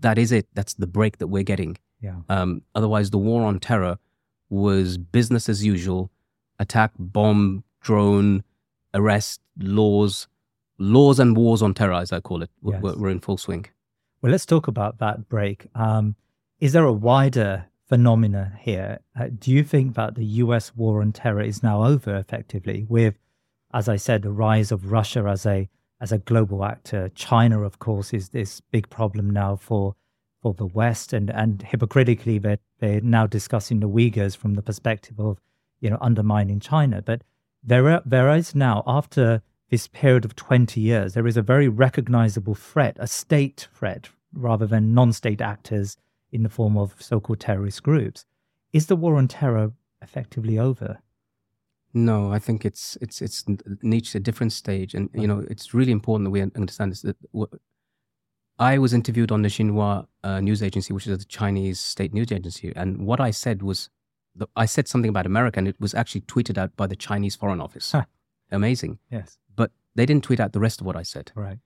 that 0.00 0.16
is 0.18 0.32
it. 0.32 0.46
That's 0.54 0.74
the 0.74 0.86
break 0.86 1.18
that 1.18 1.26
we're 1.26 1.42
getting. 1.42 1.76
Yeah. 2.00 2.16
Um, 2.30 2.62
otherwise, 2.74 3.10
the 3.10 3.18
war 3.18 3.44
on 3.44 3.60
terror 3.60 3.98
was 4.48 4.96
business 4.98 5.48
as 5.48 5.64
usual 5.64 6.10
attack, 6.58 6.92
bomb, 6.98 7.64
drone, 7.82 8.44
arrest, 8.94 9.40
laws, 9.58 10.28
laws 10.78 11.18
and 11.18 11.36
wars 11.36 11.60
on 11.62 11.74
terror, 11.74 11.94
as 11.94 12.12
I 12.12 12.20
call 12.20 12.42
it, 12.42 12.50
w- 12.62 12.76
Yes. 12.76 12.82
were, 12.82 13.00
were 13.02 13.10
in 13.10 13.20
full 13.20 13.36
swing. 13.36 13.66
Well, 14.22 14.32
let's 14.32 14.46
talk 14.46 14.68
about 14.68 14.98
that 14.98 15.28
break. 15.28 15.66
Um, 15.74 16.16
is 16.60 16.72
there 16.72 16.84
a 16.84 16.92
wider 16.92 17.66
phenomena 17.92 18.54
here? 18.58 19.00
Uh, 19.14 19.28
do 19.38 19.52
you 19.52 19.62
think 19.62 19.96
that 19.96 20.14
the 20.14 20.24
US 20.24 20.74
war 20.74 21.02
on 21.02 21.12
terror 21.12 21.42
is 21.42 21.62
now 21.62 21.84
over 21.84 22.16
effectively 22.16 22.86
with, 22.88 23.18
as 23.74 23.86
I 23.86 23.96
said, 23.96 24.22
the 24.22 24.30
rise 24.30 24.72
of 24.72 24.90
Russia 24.90 25.26
as 25.28 25.44
a 25.44 25.68
as 26.00 26.10
a 26.10 26.16
global 26.16 26.64
actor? 26.64 27.10
China, 27.14 27.60
of 27.60 27.80
course, 27.80 28.14
is 28.14 28.30
this 28.30 28.62
big 28.62 28.88
problem 28.88 29.28
now 29.28 29.56
for 29.56 29.94
for 30.40 30.54
the 30.54 30.64
West, 30.64 31.12
and 31.12 31.28
and 31.28 31.60
hypocritically, 31.60 32.38
they're 32.38 32.60
they're 32.78 33.02
now 33.02 33.26
discussing 33.26 33.80
the 33.80 33.90
Uyghurs 33.90 34.34
from 34.34 34.54
the 34.54 34.62
perspective 34.62 35.20
of 35.20 35.38
you 35.82 35.90
know 35.90 35.98
undermining 36.00 36.60
China. 36.60 37.02
But 37.02 37.20
there 37.62 37.90
are, 37.90 38.02
there 38.06 38.34
is 38.34 38.54
now 38.54 38.82
after 38.86 39.42
this 39.68 39.86
period 39.86 40.24
of 40.24 40.34
20 40.34 40.80
years, 40.80 41.12
there 41.12 41.26
is 41.26 41.36
a 41.36 41.42
very 41.42 41.68
recognizable 41.68 42.54
threat, 42.54 42.96
a 42.98 43.06
state 43.06 43.68
threat, 43.74 44.08
rather 44.32 44.66
than 44.66 44.94
non 44.94 45.12
state 45.12 45.42
actors 45.42 45.98
in 46.32 46.42
the 46.42 46.48
form 46.48 46.76
of 46.76 46.94
so 47.00 47.20
called 47.20 47.40
terrorist 47.40 47.82
groups. 47.82 48.24
Is 48.72 48.86
the 48.86 48.96
war 48.96 49.16
on 49.16 49.28
terror 49.28 49.72
effectively 50.00 50.58
over? 50.58 50.98
No, 51.94 52.32
I 52.32 52.38
think 52.38 52.64
it's 52.64 52.96
it's 53.02 53.20
it's 53.20 53.44
reached 53.82 54.14
a 54.14 54.20
different 54.20 54.52
stage, 54.52 54.94
and 54.94 55.10
you 55.14 55.26
know 55.26 55.44
it's 55.50 55.74
really 55.74 55.92
important 55.92 56.24
that 56.26 56.30
we 56.30 56.40
understand 56.40 56.90
this. 56.92 57.02
That 57.02 57.16
I 58.58 58.78
was 58.78 58.92
interviewed 58.92 59.32
on 59.32 59.42
the 59.42 59.48
Xinhua 59.48 60.06
uh, 60.22 60.40
news 60.40 60.62
agency, 60.62 60.92
which 60.92 61.06
is 61.06 61.22
a 61.22 61.26
Chinese 61.26 61.80
state 61.80 62.14
news 62.14 62.32
agency, 62.32 62.72
and 62.76 63.06
what 63.06 63.20
I 63.20 63.30
said 63.30 63.62
was, 63.62 63.90
the, 64.34 64.46
I 64.56 64.66
said 64.66 64.88
something 64.88 65.08
about 65.08 65.26
America, 65.26 65.58
and 65.58 65.68
it 65.68 65.76
was 65.80 65.94
actually 65.94 66.22
tweeted 66.22 66.56
out 66.58 66.74
by 66.76 66.86
the 66.86 66.96
Chinese 66.96 67.36
Foreign 67.36 67.60
Office. 67.60 67.92
Huh. 67.92 68.04
Amazing, 68.50 68.98
Yes. 69.10 69.38
but 69.56 69.70
they 69.94 70.04
didn't 70.06 70.24
tweet 70.24 70.38
out 70.40 70.52
the 70.52 70.60
rest 70.60 70.80
of 70.80 70.86
what 70.86 70.96
I 70.96 71.02
said 71.02 71.32
Right. 71.34 71.58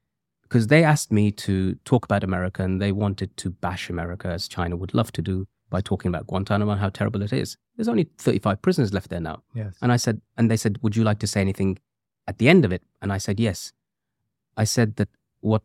Because 0.49 0.69
they 0.69 0.85
asked 0.85 1.11
me 1.11 1.31
to 1.33 1.75
talk 1.85 2.05
about 2.05 2.23
America, 2.23 2.63
and 2.63 2.81
they 2.81 2.93
wanted 2.93 3.37
to 3.39 3.51
bash 3.51 3.91
America 3.91 4.29
as 4.29 4.49
China 4.49 4.77
would 4.77 4.95
love 4.95 5.13
to 5.13 5.23
do 5.23 5.47
by 5.69 5.81
talking 5.81 6.09
about 6.09 6.27
Guantanamo 6.27 6.73
and 6.73 6.81
how 6.81 6.89
terrible 6.89 7.23
it 7.23 7.33
is. 7.33 7.57
There's 7.77 7.89
only 7.89 8.09
35 8.19 8.63
prisoners 8.63 8.93
left 8.93 9.11
there 9.11 9.21
now. 9.21 9.43
Yes. 9.55 9.75
And 9.83 9.91
I 9.91 9.97
said, 9.97 10.21
and 10.37 10.51
they 10.51 10.57
said, 10.57 10.79
would 10.83 10.95
you 10.95 11.05
like 11.05 11.19
to 11.19 11.27
say 11.27 11.41
anything 11.41 11.79
at 12.29 12.39
the 12.39 12.49
end 12.49 12.65
of 12.65 12.73
it? 12.73 12.83
And 13.03 13.13
I 13.13 13.19
said, 13.19 13.41
yes. 13.41 13.73
I 14.57 14.65
said 14.65 14.97
that 14.97 15.09
what 15.41 15.63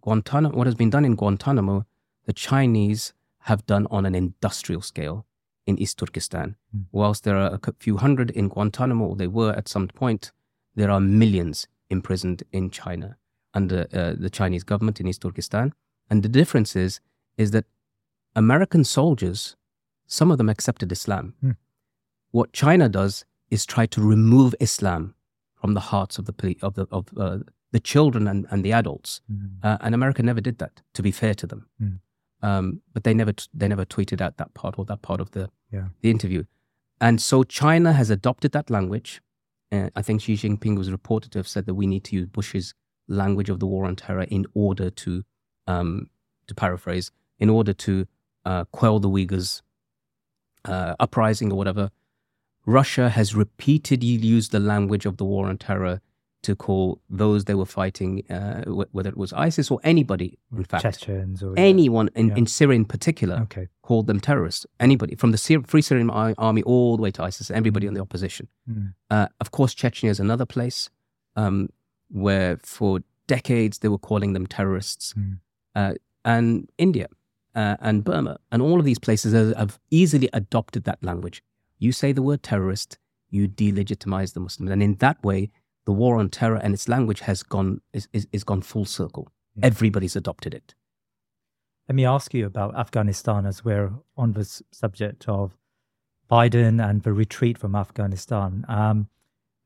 Guantanamo, 0.00 0.56
what 0.56 0.66
has 0.66 0.76
been 0.76 0.90
done 0.90 1.04
in 1.04 1.16
Guantanamo, 1.16 1.84
the 2.24 2.32
Chinese 2.32 3.12
have 3.40 3.66
done 3.66 3.88
on 3.90 4.06
an 4.06 4.14
industrial 4.14 4.80
scale 4.80 5.26
in 5.66 5.78
East 5.78 5.98
Turkestan. 5.98 6.54
Mm. 6.74 6.84
Whilst 6.92 7.24
there 7.24 7.36
are 7.36 7.58
a 7.60 7.72
few 7.80 7.96
hundred 7.96 8.30
in 8.30 8.48
Guantanamo, 8.48 9.06
or 9.06 9.16
they 9.16 9.26
were 9.26 9.52
at 9.52 9.68
some 9.68 9.88
point, 9.88 10.30
there 10.76 10.90
are 10.90 11.00
millions 11.00 11.66
imprisoned 11.90 12.44
in 12.52 12.70
China 12.70 13.16
under 13.54 13.86
uh, 13.92 14.14
the 14.18 14.30
Chinese 14.30 14.64
government 14.64 15.00
in 15.00 15.06
East 15.06 15.22
Turkestan. 15.22 15.72
And 16.10 16.22
the 16.22 16.28
difference 16.28 16.76
is, 16.76 17.00
is 17.36 17.50
that 17.50 17.64
American 18.34 18.84
soldiers, 18.84 19.56
some 20.06 20.30
of 20.30 20.38
them 20.38 20.48
accepted 20.48 20.90
Islam. 20.92 21.34
Hmm. 21.40 21.50
What 22.30 22.52
China 22.52 22.88
does 22.88 23.24
is 23.50 23.66
try 23.66 23.86
to 23.86 24.00
remove 24.00 24.54
Islam 24.60 25.14
from 25.54 25.74
the 25.74 25.80
hearts 25.80 26.18
of 26.18 26.24
the 26.24 26.56
of 26.62 26.74
the 26.74 26.86
of 26.90 27.06
uh, 27.16 27.38
the 27.72 27.80
children 27.80 28.26
and, 28.26 28.46
and 28.50 28.64
the 28.64 28.72
adults. 28.72 29.20
Mm. 29.30 29.50
Uh, 29.62 29.78
and 29.80 29.94
America 29.94 30.22
never 30.22 30.40
did 30.40 30.58
that. 30.58 30.82
To 30.94 31.02
be 31.02 31.10
fair 31.12 31.34
to 31.34 31.46
them, 31.46 31.68
Hmm. 31.78 31.94
um, 32.42 32.80
but 32.94 33.04
they 33.04 33.14
never 33.14 33.32
t- 33.32 33.46
they 33.54 33.68
never 33.68 33.84
tweeted 33.84 34.20
out 34.20 34.36
that 34.38 34.54
part 34.54 34.78
or 34.78 34.84
that 34.86 35.02
part 35.02 35.20
of 35.20 35.30
the 35.30 35.50
Yeah. 35.70 35.88
the 36.00 36.10
interview. 36.10 36.44
And 37.00 37.20
so 37.20 37.44
China 37.44 37.92
has 37.92 38.10
adopted 38.10 38.52
that 38.52 38.70
language. 38.70 39.20
Uh, 39.70 39.88
I 39.96 40.02
think 40.02 40.20
Xi 40.22 40.34
Jinping 40.34 40.76
was 40.78 40.90
reported 40.90 41.32
to 41.32 41.38
have 41.38 41.48
said 41.48 41.66
that 41.66 41.74
we 41.74 41.86
need 41.86 42.04
to 42.04 42.16
use 42.16 42.26
Bush's 42.26 42.74
language 43.08 43.48
of 43.50 43.60
the 43.60 43.66
war 43.66 43.84
on 43.84 43.96
terror 43.96 44.22
in 44.24 44.46
order 44.54 44.90
to, 44.90 45.24
um, 45.66 46.08
to 46.46 46.54
paraphrase, 46.54 47.10
in 47.38 47.50
order 47.50 47.72
to 47.72 48.06
uh, 48.44 48.64
quell 48.66 48.98
the 48.98 49.08
Uyghurs' 49.08 49.62
uh, 50.64 50.94
uprising 51.00 51.50
or 51.52 51.56
whatever. 51.56 51.90
Russia 52.64 53.08
has 53.10 53.34
repeatedly 53.34 54.06
used 54.08 54.52
the 54.52 54.60
language 54.60 55.04
of 55.06 55.16
the 55.16 55.24
war 55.24 55.48
on 55.48 55.58
terror 55.58 56.00
to 56.42 56.56
call 56.56 57.00
those 57.08 57.44
they 57.44 57.54
were 57.54 57.66
fighting, 57.66 58.24
uh, 58.30 58.64
wh- 58.64 58.92
whether 58.94 59.08
it 59.10 59.16
was 59.16 59.32
ISIS 59.32 59.70
or 59.70 59.78
anybody, 59.84 60.38
in 60.56 60.64
fact, 60.64 60.82
Chechens 60.82 61.40
or 61.42 61.54
anyone 61.56 62.08
in, 62.16 62.28
Yeah. 62.28 62.36
in 62.36 62.46
Syria 62.46 62.76
in 62.76 62.84
particular 62.84 63.36
Okay. 63.42 63.68
called 63.82 64.08
them 64.08 64.18
terrorists. 64.18 64.66
Anybody 64.80 65.14
from 65.14 65.30
the 65.30 65.38
Syr- 65.38 65.62
Free 65.64 65.82
Syrian 65.82 66.10
Ar- 66.10 66.34
Army 66.38 66.62
all 66.64 66.96
the 66.96 67.02
way 67.02 67.12
to 67.12 67.22
ISIS, 67.22 67.50
everybody 67.50 67.86
in 67.86 67.94
the 67.94 68.00
opposition. 68.00 68.48
Mm. 68.68 68.94
Uh, 69.08 69.28
of 69.40 69.52
course, 69.52 69.72
Chechnya 69.74 70.10
is 70.10 70.18
another 70.18 70.44
place 70.46 70.90
um, 71.36 71.68
where 72.12 72.58
for 72.62 73.00
decades 73.26 73.78
they 73.78 73.88
were 73.88 73.98
calling 73.98 74.32
them 74.32 74.46
terrorists. 74.46 75.14
Mm. 75.14 75.38
Uh, 75.74 75.94
and 76.24 76.68
India 76.78 77.08
uh, 77.54 77.76
and 77.80 78.04
Burma 78.04 78.38
and 78.50 78.62
all 78.62 78.78
of 78.78 78.84
these 78.84 78.98
places 78.98 79.32
have, 79.32 79.78
easily 79.90 80.28
adopted 80.32 80.84
that 80.84 81.02
language. 81.02 81.42
You 81.78 81.92
say 81.92 82.12
the 82.12 82.22
word 82.22 82.42
terrorist, 82.42 82.98
you 83.30 83.48
delegitimize 83.48 84.34
the 84.34 84.40
Muslims. 84.40 84.70
And 84.70 84.82
in 84.82 84.94
that 84.96 85.22
way, 85.24 85.50
the 85.84 85.92
war 85.92 86.18
on 86.18 86.28
terror 86.28 86.56
and 86.56 86.72
its 86.74 86.88
language 86.88 87.20
has 87.20 87.42
gone, 87.42 87.80
is, 87.92 88.08
is, 88.12 88.28
is 88.32 88.44
gone 88.44 88.62
full 88.62 88.84
circle. 88.84 89.28
Yeah. 89.56 89.66
Everybody's 89.66 90.16
adopted 90.16 90.54
it. 90.54 90.74
Let 91.88 91.96
me 91.96 92.04
ask 92.04 92.32
you 92.32 92.46
about 92.46 92.76
Afghanistan 92.76 93.44
as 93.44 93.64
we're 93.64 93.92
on 94.16 94.32
the 94.32 94.44
subject 94.70 95.28
of 95.28 95.56
Biden 96.30 96.82
and 96.82 97.02
the 97.02 97.12
retreat 97.12 97.58
from 97.58 97.74
Afghanistan. 97.74 98.64
Um, 98.68 99.08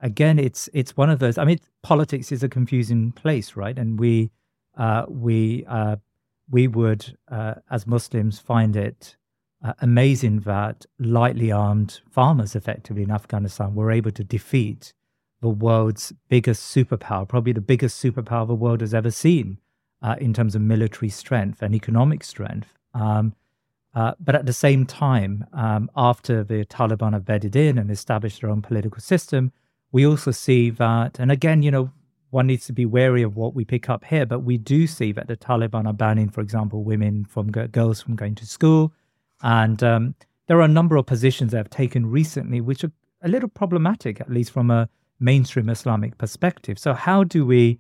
again, 0.01 0.39
it's 0.39 0.69
it's 0.73 0.97
one 0.97 1.11
of 1.11 1.19
those. 1.19 1.39
I 1.39 1.45
mean, 1.45 1.61
politics 1.83 2.33
is 2.33 2.43
a 2.43 2.49
confusing 2.49 3.13
place, 3.13 3.57
right? 3.57 3.79
And 3.79 3.99
we 3.99 4.31
uh, 4.77 5.07
we 5.09 5.65
uh, 5.67 5.97
we 6.51 6.69
would, 6.69 7.17
uh, 7.31 7.55
as 7.71 7.87
Muslims, 7.87 8.39
find 8.39 8.77
it 8.77 9.17
uh, 9.65 9.73
amazing 9.81 10.41
that 10.41 10.87
lightly 10.99 11.51
armed 11.51 12.01
farmers, 12.11 12.55
effectively 12.55 13.03
in 13.03 13.11
Afghanistan, 13.11 13.75
were 13.75 13.91
able 13.91 14.13
to 14.13 14.25
defeat 14.25 14.93
the 15.41 15.49
world's 15.49 16.13
biggest 16.29 16.75
superpower, 16.75 17.29
probably 17.29 17.53
the 17.53 17.61
biggest 17.61 18.03
superpower 18.03 18.47
the 18.47 18.55
world 18.55 18.81
has 18.81 18.95
ever 18.95 19.11
seen 19.11 19.59
uh, 20.03 20.17
in 20.21 20.33
terms 20.33 20.55
of 20.55 20.63
military 20.63 21.09
strength 21.09 21.63
and 21.63 21.75
economic 21.75 22.25
strength. 22.25 22.75
Um, 22.95 23.35
uh, 23.95 24.13
but 24.21 24.35
at 24.35 24.47
the 24.47 24.53
same 24.53 24.85
time, 24.85 25.47
um, 25.53 25.91
after 25.97 26.45
the 26.45 26.65
Taliban 26.67 27.13
have 27.13 27.25
bedded 27.25 27.57
in 27.57 27.79
and 27.79 27.91
established 27.91 28.41
their 28.41 28.51
own 28.51 28.63
political 28.63 29.01
system, 29.01 29.53
we 29.93 30.07
also 30.07 30.31
see 30.31 30.71
that, 30.71 31.19
and 31.19 31.31
again, 31.31 31.63
you 31.63 31.71
know, 31.71 31.91
one 32.31 32.49
needs 32.49 32.67
to 32.67 32.73
be 32.73 32.85
wary 32.85 33.23
of 33.23 33.37
what 33.37 33.55
we 33.55 33.65
pick 33.65 33.89
up 33.89 34.05
here, 34.05 34.27
but 34.27 34.41
we 34.41 34.59
do 34.59 34.87
see 34.87 35.13
that 35.13 35.29
the 35.29 35.37
Taliban 35.37 35.87
are 35.87 35.93
banning, 35.93 36.29
for 36.29 36.41
example, 36.41 36.83
women 36.83 37.25
from 37.25 37.51
girls 37.51 38.03
from 38.03 38.17
going 38.17 38.35
to 38.35 38.47
school, 38.47 38.93
and 39.43 39.83
um, 39.83 40.15
there 40.47 40.59
are 40.59 40.63
a 40.63 40.69
number 40.69 40.97
of 40.97 41.07
positions 41.07 41.53
they 41.53 41.59
have 41.59 41.71
taken 41.71 42.07
recently 42.07 42.61
which 42.61 42.85
are 42.85 42.93
a 43.23 43.29
little 43.29 43.49
problematic, 43.49 44.21
at 44.21 44.31
least 44.31 44.51
from 44.51 44.71
a 44.71 44.89
mainstream 45.19 45.69
Islamic 45.69 46.19
perspective. 46.19 46.79
So, 46.79 46.93
how 46.95 47.25
do 47.25 47.47
we 47.47 47.79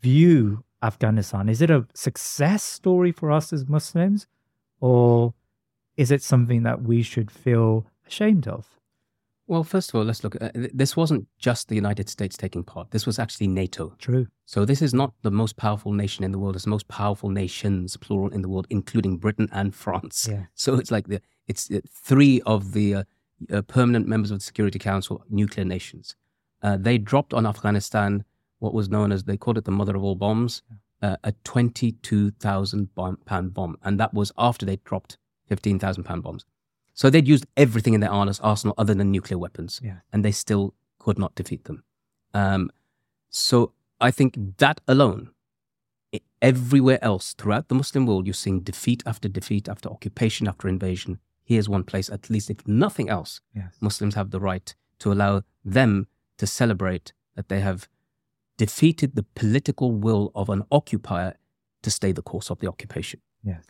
view 0.00 0.64
Afghanistan? 0.82 1.48
Is 1.48 1.60
it 1.60 1.70
a 1.70 1.86
success 1.94 2.62
story 2.62 3.12
for 3.12 3.30
us 3.30 3.52
as 3.52 3.68
Muslims, 3.68 4.26
or 4.80 5.34
is 5.96 6.10
it 6.10 6.22
something 6.22 6.62
that 6.62 6.82
we 6.82 7.02
should 7.02 7.30
feel 7.30 7.86
ashamed 8.06 8.46
of? 8.48 8.77
Well, 9.48 9.64
first 9.64 9.88
of 9.88 9.94
all, 9.94 10.04
let's 10.04 10.22
look. 10.22 10.36
At, 10.36 10.54
uh, 10.54 10.68
this 10.74 10.94
wasn't 10.94 11.26
just 11.38 11.68
the 11.68 11.74
United 11.74 12.10
States 12.10 12.36
taking 12.36 12.62
part. 12.62 12.90
This 12.90 13.06
was 13.06 13.18
actually 13.18 13.48
NATO. 13.48 13.94
True. 13.98 14.26
So 14.44 14.66
this 14.66 14.82
is 14.82 14.92
not 14.92 15.14
the 15.22 15.30
most 15.30 15.56
powerful 15.56 15.92
nation 15.92 16.22
in 16.22 16.32
the 16.32 16.38
world. 16.38 16.54
It's 16.54 16.66
the 16.66 16.70
most 16.70 16.86
powerful 16.88 17.30
nations, 17.30 17.96
plural, 17.96 18.28
in 18.28 18.42
the 18.42 18.48
world, 18.48 18.66
including 18.68 19.16
Britain 19.16 19.48
and 19.50 19.74
France. 19.74 20.28
Yeah. 20.30 20.44
So 20.54 20.74
it's 20.74 20.90
like 20.90 21.08
the 21.08 21.22
it's 21.46 21.70
uh, 21.70 21.80
three 21.90 22.42
of 22.44 22.72
the 22.72 22.94
uh, 22.94 23.04
uh, 23.50 23.62
permanent 23.62 24.06
members 24.06 24.30
of 24.30 24.38
the 24.38 24.44
Security 24.44 24.78
Council, 24.78 25.24
nuclear 25.30 25.64
nations. 25.64 26.14
Uh, 26.62 26.76
they 26.76 26.98
dropped 26.98 27.32
on 27.32 27.46
Afghanistan 27.46 28.24
what 28.58 28.74
was 28.74 28.90
known 28.90 29.12
as 29.12 29.24
they 29.24 29.38
called 29.38 29.56
it 29.56 29.64
the 29.64 29.70
mother 29.70 29.96
of 29.96 30.02
all 30.02 30.14
bombs, 30.14 30.62
uh, 31.00 31.16
a 31.24 31.32
twenty-two 31.44 32.32
thousand 32.32 32.90
pound 33.24 33.54
bomb, 33.54 33.78
and 33.82 33.98
that 33.98 34.12
was 34.12 34.30
after 34.36 34.66
they 34.66 34.76
dropped 34.84 35.16
fifteen 35.46 35.78
thousand 35.78 36.04
pound 36.04 36.22
bombs. 36.22 36.44
So 36.98 37.08
they'd 37.10 37.28
used 37.28 37.46
everything 37.56 37.94
in 37.94 38.00
their 38.00 38.10
arsenal 38.10 38.74
other 38.76 38.92
than 38.92 39.12
nuclear 39.12 39.38
weapons, 39.38 39.80
Yeah. 39.84 39.98
and 40.12 40.24
they 40.24 40.32
still 40.32 40.74
could 40.98 41.16
not 41.16 41.36
defeat 41.36 41.62
them. 41.62 41.84
Um, 42.34 42.72
so 43.30 43.72
I 44.00 44.10
think 44.10 44.56
that 44.58 44.80
alone, 44.88 45.30
everywhere 46.42 46.98
else 47.00 47.34
throughout 47.34 47.68
the 47.68 47.76
Muslim 47.76 48.04
world, 48.04 48.26
you're 48.26 48.34
seeing 48.34 48.62
defeat 48.62 49.04
after 49.06 49.28
defeat, 49.28 49.68
after 49.68 49.88
occupation 49.88 50.48
after 50.48 50.66
invasion. 50.68 51.20
Here's 51.44 51.68
one 51.68 51.84
place, 51.84 52.10
at 52.10 52.28
least 52.30 52.50
if 52.50 52.66
nothing 52.66 53.08
else, 53.08 53.40
Yes. 53.54 53.76
Muslims 53.80 54.16
have 54.16 54.30
the 54.32 54.40
right 54.40 54.74
to 54.98 55.12
allow 55.12 55.42
them 55.64 56.08
to 56.38 56.48
celebrate 56.48 57.12
that 57.36 57.48
they 57.48 57.60
have 57.60 57.88
defeated 58.56 59.14
the 59.14 59.26
political 59.36 59.92
will 59.92 60.32
of 60.34 60.48
an 60.48 60.64
occupier 60.72 61.36
to 61.82 61.90
stay 61.92 62.10
the 62.10 62.22
course 62.22 62.50
of 62.50 62.58
the 62.58 62.66
occupation. 62.66 63.20
Yes. 63.44 63.64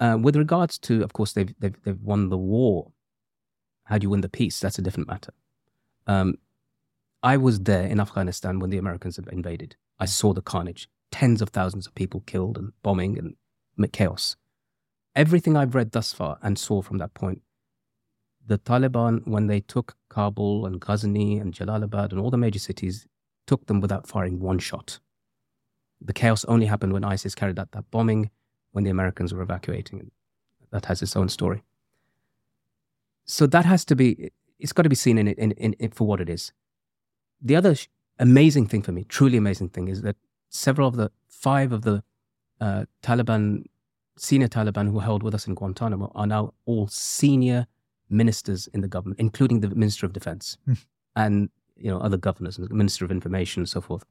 Uh, 0.00 0.18
with 0.20 0.36
regards 0.36 0.78
to, 0.78 1.02
of 1.02 1.12
course, 1.12 1.32
they've, 1.32 1.54
they've, 1.58 1.76
they've 1.84 2.00
won 2.00 2.28
the 2.28 2.38
war. 2.38 2.92
How 3.84 3.98
do 3.98 4.04
you 4.04 4.10
win 4.10 4.22
the 4.22 4.28
peace? 4.28 4.58
That's 4.60 4.78
a 4.78 4.82
different 4.82 5.08
matter. 5.08 5.32
Um, 6.06 6.38
I 7.22 7.36
was 7.36 7.60
there 7.60 7.86
in 7.86 8.00
Afghanistan 8.00 8.58
when 8.58 8.70
the 8.70 8.78
Americans 8.78 9.18
invaded. 9.18 9.76
I 9.98 10.06
saw 10.06 10.32
the 10.32 10.42
carnage, 10.42 10.88
tens 11.10 11.40
of 11.40 11.50
thousands 11.50 11.86
of 11.86 11.94
people 11.94 12.20
killed 12.26 12.58
and 12.58 12.72
bombing 12.82 13.18
and 13.18 13.92
chaos. 13.92 14.36
Everything 15.14 15.56
I've 15.56 15.74
read 15.74 15.92
thus 15.92 16.12
far 16.12 16.38
and 16.42 16.58
saw 16.58 16.82
from 16.82 16.98
that 16.98 17.14
point, 17.14 17.42
the 18.46 18.58
Taliban, 18.58 19.26
when 19.26 19.46
they 19.46 19.60
took 19.60 19.96
Kabul 20.10 20.66
and 20.66 20.80
Ghazni 20.80 21.38
and 21.38 21.54
Jalalabad 21.54 22.10
and 22.10 22.20
all 22.20 22.30
the 22.30 22.36
major 22.36 22.58
cities, 22.58 23.06
took 23.46 23.66
them 23.66 23.80
without 23.80 24.06
firing 24.06 24.40
one 24.40 24.58
shot. 24.58 24.98
The 26.00 26.12
chaos 26.12 26.44
only 26.44 26.66
happened 26.66 26.92
when 26.92 27.04
ISIS 27.04 27.34
carried 27.34 27.58
out 27.58 27.72
that 27.72 27.90
bombing 27.90 28.30
when 28.74 28.84
the 28.84 28.90
Americans 28.90 29.32
were 29.32 29.42
evacuating. 29.42 30.10
That 30.70 30.86
has 30.86 31.00
its 31.02 31.16
own 31.16 31.28
story. 31.28 31.62
So 33.24 33.46
that 33.46 33.64
has 33.64 33.84
to 33.86 33.96
be, 33.96 34.32
it's 34.58 34.72
got 34.72 34.82
to 34.82 34.88
be 34.88 34.96
seen 34.96 35.18
in 35.18 35.28
it, 35.28 35.38
in, 35.38 35.52
in, 35.52 35.72
in 35.74 35.90
for 35.90 36.06
what 36.06 36.20
it 36.20 36.28
is. 36.28 36.52
The 37.40 37.56
other 37.56 37.74
sh- 37.74 37.86
amazing 38.18 38.66
thing 38.66 38.82
for 38.82 38.92
me, 38.92 39.04
truly 39.04 39.36
amazing 39.38 39.68
thing, 39.70 39.88
is 39.88 40.02
that 40.02 40.16
several 40.50 40.88
of 40.88 40.96
the, 40.96 41.10
five 41.28 41.72
of 41.72 41.82
the 41.82 42.02
uh, 42.60 42.84
Taliban, 43.02 43.64
senior 44.16 44.48
Taliban 44.48 44.90
who 44.90 44.98
held 44.98 45.22
with 45.22 45.34
us 45.34 45.46
in 45.46 45.54
Guantanamo 45.54 46.10
are 46.14 46.26
now 46.26 46.54
all 46.66 46.88
senior 46.88 47.66
ministers 48.10 48.66
in 48.68 48.80
the 48.80 48.88
government, 48.88 49.20
including 49.20 49.60
the 49.60 49.68
Minister 49.68 50.06
of 50.06 50.12
Defense 50.12 50.58
Hmm. 50.66 50.74
and 51.16 51.50
you 51.76 51.90
know 51.90 51.98
other 51.98 52.16
governors 52.16 52.58
and 52.58 52.68
the 52.68 52.74
Minister 52.74 53.04
of 53.04 53.10
Information 53.10 53.60
and 53.62 53.68
so 53.68 53.80
forth. 53.80 54.04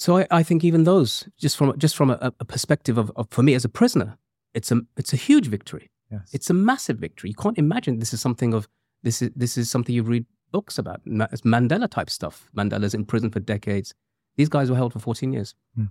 So 0.00 0.16
I, 0.16 0.26
I 0.30 0.42
think 0.42 0.64
even 0.64 0.84
those, 0.84 1.28
just 1.36 1.58
from 1.58 1.76
just 1.76 1.94
from 1.94 2.10
a, 2.10 2.32
a 2.40 2.44
perspective 2.46 2.96
of, 2.96 3.12
of 3.16 3.28
for 3.30 3.42
me 3.42 3.52
as 3.52 3.66
a 3.66 3.68
prisoner, 3.68 4.16
it's 4.54 4.72
a 4.72 4.80
it's 4.96 5.12
a 5.12 5.16
huge 5.16 5.48
victory. 5.48 5.90
Yes. 6.10 6.30
It's 6.32 6.48
a 6.48 6.54
massive 6.54 6.96
victory. 6.96 7.28
You 7.28 7.36
can't 7.36 7.58
imagine 7.58 7.98
this 7.98 8.14
is 8.14 8.20
something 8.20 8.54
of 8.54 8.66
this 9.02 9.20
is 9.20 9.30
this 9.36 9.58
is 9.58 9.70
something 9.70 9.94
you 9.94 10.02
read 10.02 10.24
books 10.52 10.78
about. 10.78 11.02
It's 11.04 11.42
Mandela 11.42 11.86
type 11.86 12.08
stuff. 12.08 12.50
Mandela's 12.56 12.94
in 12.94 13.04
prison 13.04 13.30
for 13.30 13.40
decades. 13.40 13.92
These 14.36 14.48
guys 14.48 14.70
were 14.70 14.76
held 14.76 14.94
for 14.94 15.00
14 15.00 15.34
years. 15.34 15.54
Hmm. 15.76 15.84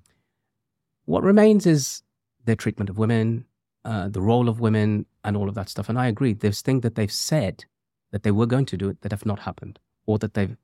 What 1.06 1.22
remains 1.22 1.68
is 1.68 2.02
their 2.46 2.56
treatment 2.56 2.90
of 2.90 2.98
women, 2.98 3.46
uh, 3.86 4.08
the 4.08 4.22
role 4.22 4.50
of 4.50 4.60
women, 4.60 5.06
and 5.24 5.38
all 5.38 5.50
of 5.50 5.54
that 5.54 5.70
stuff. 5.70 5.88
And 5.88 6.00
I 6.00 6.08
agree. 6.08 6.34
There's 6.34 6.64
things 6.64 6.82
that 6.82 6.96
they've 6.96 7.12
said 7.12 7.66
that 8.12 8.24
they 8.24 8.32
were 8.32 8.48
going 8.48 8.66
to 8.66 8.78
do 8.78 8.90
it 8.90 9.02
that 9.02 9.12
have 9.12 9.28
not 9.28 9.42
happened, 9.42 9.78
or 10.08 10.18
that 10.18 10.34
they've 10.34 10.58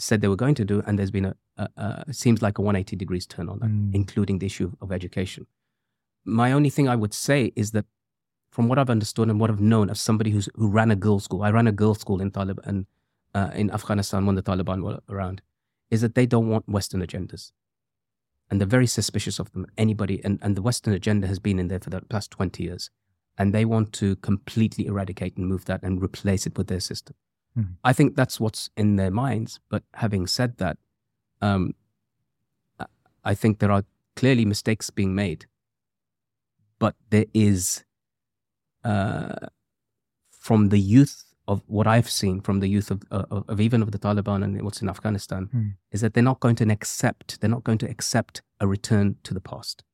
said 0.00 0.20
they 0.20 0.28
were 0.28 0.36
going 0.44 0.54
to 0.56 0.64
do, 0.64 0.82
and 0.86 0.98
there's 0.98 1.10
been 1.10 1.26
a, 1.26 1.34
a, 1.56 1.68
a 2.08 2.12
seems 2.12 2.42
like 2.42 2.58
a 2.58 2.62
180 2.62 2.96
degrees 2.96 3.26
turn 3.26 3.48
on 3.48 3.58
that, 3.60 3.68
Mm. 3.70 3.94
including 3.94 4.38
the 4.40 4.46
issue 4.46 4.72
of 4.80 4.90
education. 4.92 5.46
My 6.24 6.52
only 6.52 6.70
thing 6.70 6.88
I 6.88 6.96
would 6.96 7.14
say 7.14 7.52
is 7.56 7.70
that 7.72 7.86
from 8.50 8.68
what 8.68 8.78
I've 8.78 8.90
understood 8.90 9.28
and 9.30 9.38
what 9.40 9.50
I've 9.50 9.60
known 9.60 9.90
as 9.90 10.00
somebody 10.00 10.30
who's 10.30 10.48
who 10.54 10.68
ran 10.68 10.90
a 10.90 10.96
girls' 10.96 11.24
school, 11.24 11.42
I 11.42 11.50
ran 11.50 11.66
a 11.68 11.72
girls' 11.72 12.00
school 12.00 12.20
in 12.20 12.30
Taliban 12.30 12.86
uh, 13.34 13.50
in 13.54 13.70
Afghanistan 13.70 14.26
when 14.26 14.34
the 14.36 14.42
Taliban 14.42 14.82
were 14.82 15.00
around, 15.08 15.40
is 15.90 16.00
that 16.00 16.14
they 16.14 16.26
don't 16.26 16.48
want 16.48 16.68
Western 16.68 17.00
agendas, 17.00 17.52
and 18.50 18.60
they're 18.60 18.76
very 18.78 18.86
suspicious 18.88 19.38
of 19.38 19.52
them. 19.52 19.66
Anybody 19.78 20.20
and, 20.24 20.38
and 20.42 20.56
the 20.56 20.62
Western 20.62 20.94
agenda 20.94 21.26
has 21.28 21.38
been 21.38 21.58
in 21.60 21.68
there 21.68 21.80
for 21.80 21.90
the 21.90 22.00
past 22.02 22.30
twenty 22.32 22.64
years, 22.64 22.90
and 23.38 23.52
they 23.54 23.64
want 23.64 23.92
to 23.94 24.16
completely 24.16 24.86
eradicate 24.86 25.36
and 25.36 25.46
move 25.46 25.64
that 25.66 25.82
and 25.82 26.02
replace 26.02 26.46
it 26.46 26.58
with 26.58 26.66
their 26.66 26.80
system. 26.80 27.14
Mhm. 27.56 27.76
I 27.84 27.92
think 27.92 28.16
that's 28.16 28.38
what's 28.40 28.70
in 28.76 28.96
their 28.96 29.10
minds. 29.10 29.60
But 29.68 29.82
having 29.94 30.26
said 30.26 30.56
that, 30.58 30.78
um, 31.40 31.74
I- 33.24 33.34
think 33.34 33.58
there 33.58 33.70
are 33.72 33.84
clearly 34.16 34.44
mistakes 34.44 34.90
being 34.90 35.14
made, 35.14 35.46
but 36.78 36.94
there 37.10 37.26
is 37.34 37.84
uh, 38.82 39.48
from 40.30 40.70
the 40.70 40.78
youth 40.80 41.34
of 41.46 41.62
what 41.66 41.86
I've 41.86 42.08
seen 42.08 42.40
from 42.40 42.60
the 42.60 42.68
youth 42.68 42.90
of, 42.90 43.02
uh, 43.10 43.24
of, 43.30 43.44
of 43.48 43.60
even 43.60 43.82
of 43.82 43.90
the 43.90 43.98
Taliban 43.98 44.42
and 44.42 44.62
what's 44.62 44.80
in 44.80 44.88
Afghanistan 44.88 45.48
Hmm. 45.52 45.68
is 45.90 46.00
that 46.00 46.14
they're 46.14 46.22
not 46.32 46.40
going 46.40 46.56
to 46.56 46.64
accept 46.72 47.40
they're 47.40 47.50
not 47.50 47.64
going 47.64 47.78
to 47.78 47.90
accept 47.90 48.40
a 48.58 48.66
return 48.66 49.16
to 49.24 49.34
the 49.34 49.40
past. 49.40 49.84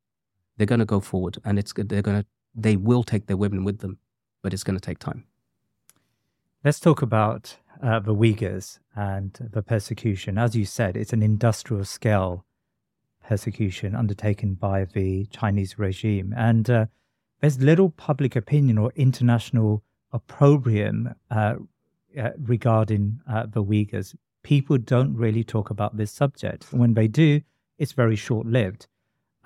They're 0.55 0.67
going 0.73 0.79
to 0.79 0.85
go 0.85 0.99
forward, 1.01 1.37
and 1.43 1.59
it's 1.59 1.73
they're 1.73 2.01
going 2.01 2.21
to 2.21 2.25
they 2.55 2.77
will 2.77 3.03
take 3.03 3.25
their 3.27 3.37
women 3.37 3.63
with 3.65 3.79
them, 3.79 3.99
but 4.41 4.53
it's 4.53 4.63
going 4.63 4.79
to 4.79 4.85
take 4.85 4.99
time. 4.99 5.25
Let's 6.63 6.79
talk 6.79 7.03
about 7.03 7.57
uh, 7.83 7.99
the 7.99 8.15
Uyghurs 8.15 8.79
and 8.95 9.31
the 9.53 9.61
persecution. 9.61 10.39
As 10.39 10.55
you 10.55 10.65
said, 10.65 10.97
it's 10.97 11.13
an 11.13 11.21
industrial 11.21 11.85
scale 11.85 12.45
persecution 13.23 13.95
undertaken 13.95 14.55
by 14.55 14.85
the 14.85 15.27
Chinese 15.27 15.77
regime. 15.77 16.33
And 16.35 16.67
uh, 16.67 16.85
there's 17.41 17.61
little 17.61 17.91
public 17.91 18.35
opinion 18.35 18.79
or 18.79 18.91
international 18.95 19.83
opprobrium 20.11 21.13
uh, 21.29 21.55
uh, 22.19 22.29
regarding 22.39 23.19
uh, 23.29 23.45
the 23.45 23.63
Uyghurs. 23.63 24.15
People 24.41 24.79
don't 24.79 25.15
really 25.15 25.43
talk 25.43 25.69
about 25.69 25.95
this 25.95 26.11
subject. 26.11 26.73
When 26.73 26.95
they 26.95 27.07
do, 27.07 27.41
it's 27.77 27.91
very 27.91 28.15
short 28.15 28.47
lived. 28.47 28.87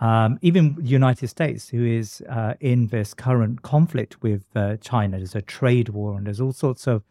Um, 0.02 0.40
even 0.42 0.76
the 0.76 0.90
United 0.90 1.28
States, 1.28 1.70
who 1.70 1.86
is 1.86 2.24
uh, 2.28 2.56
in 2.60 2.88
this 2.88 3.14
current 3.14 3.62
conflict 3.62 4.24
with 4.24 4.46
uh, 4.56 4.78
China, 4.78 5.18
there's 5.18 5.36
a 5.36 5.44
trade 5.44 5.90
war 5.90 6.18
and 6.18 6.26
there's 6.26 6.42
all 6.42 6.54
sorts 6.54 6.88
of 6.88 7.04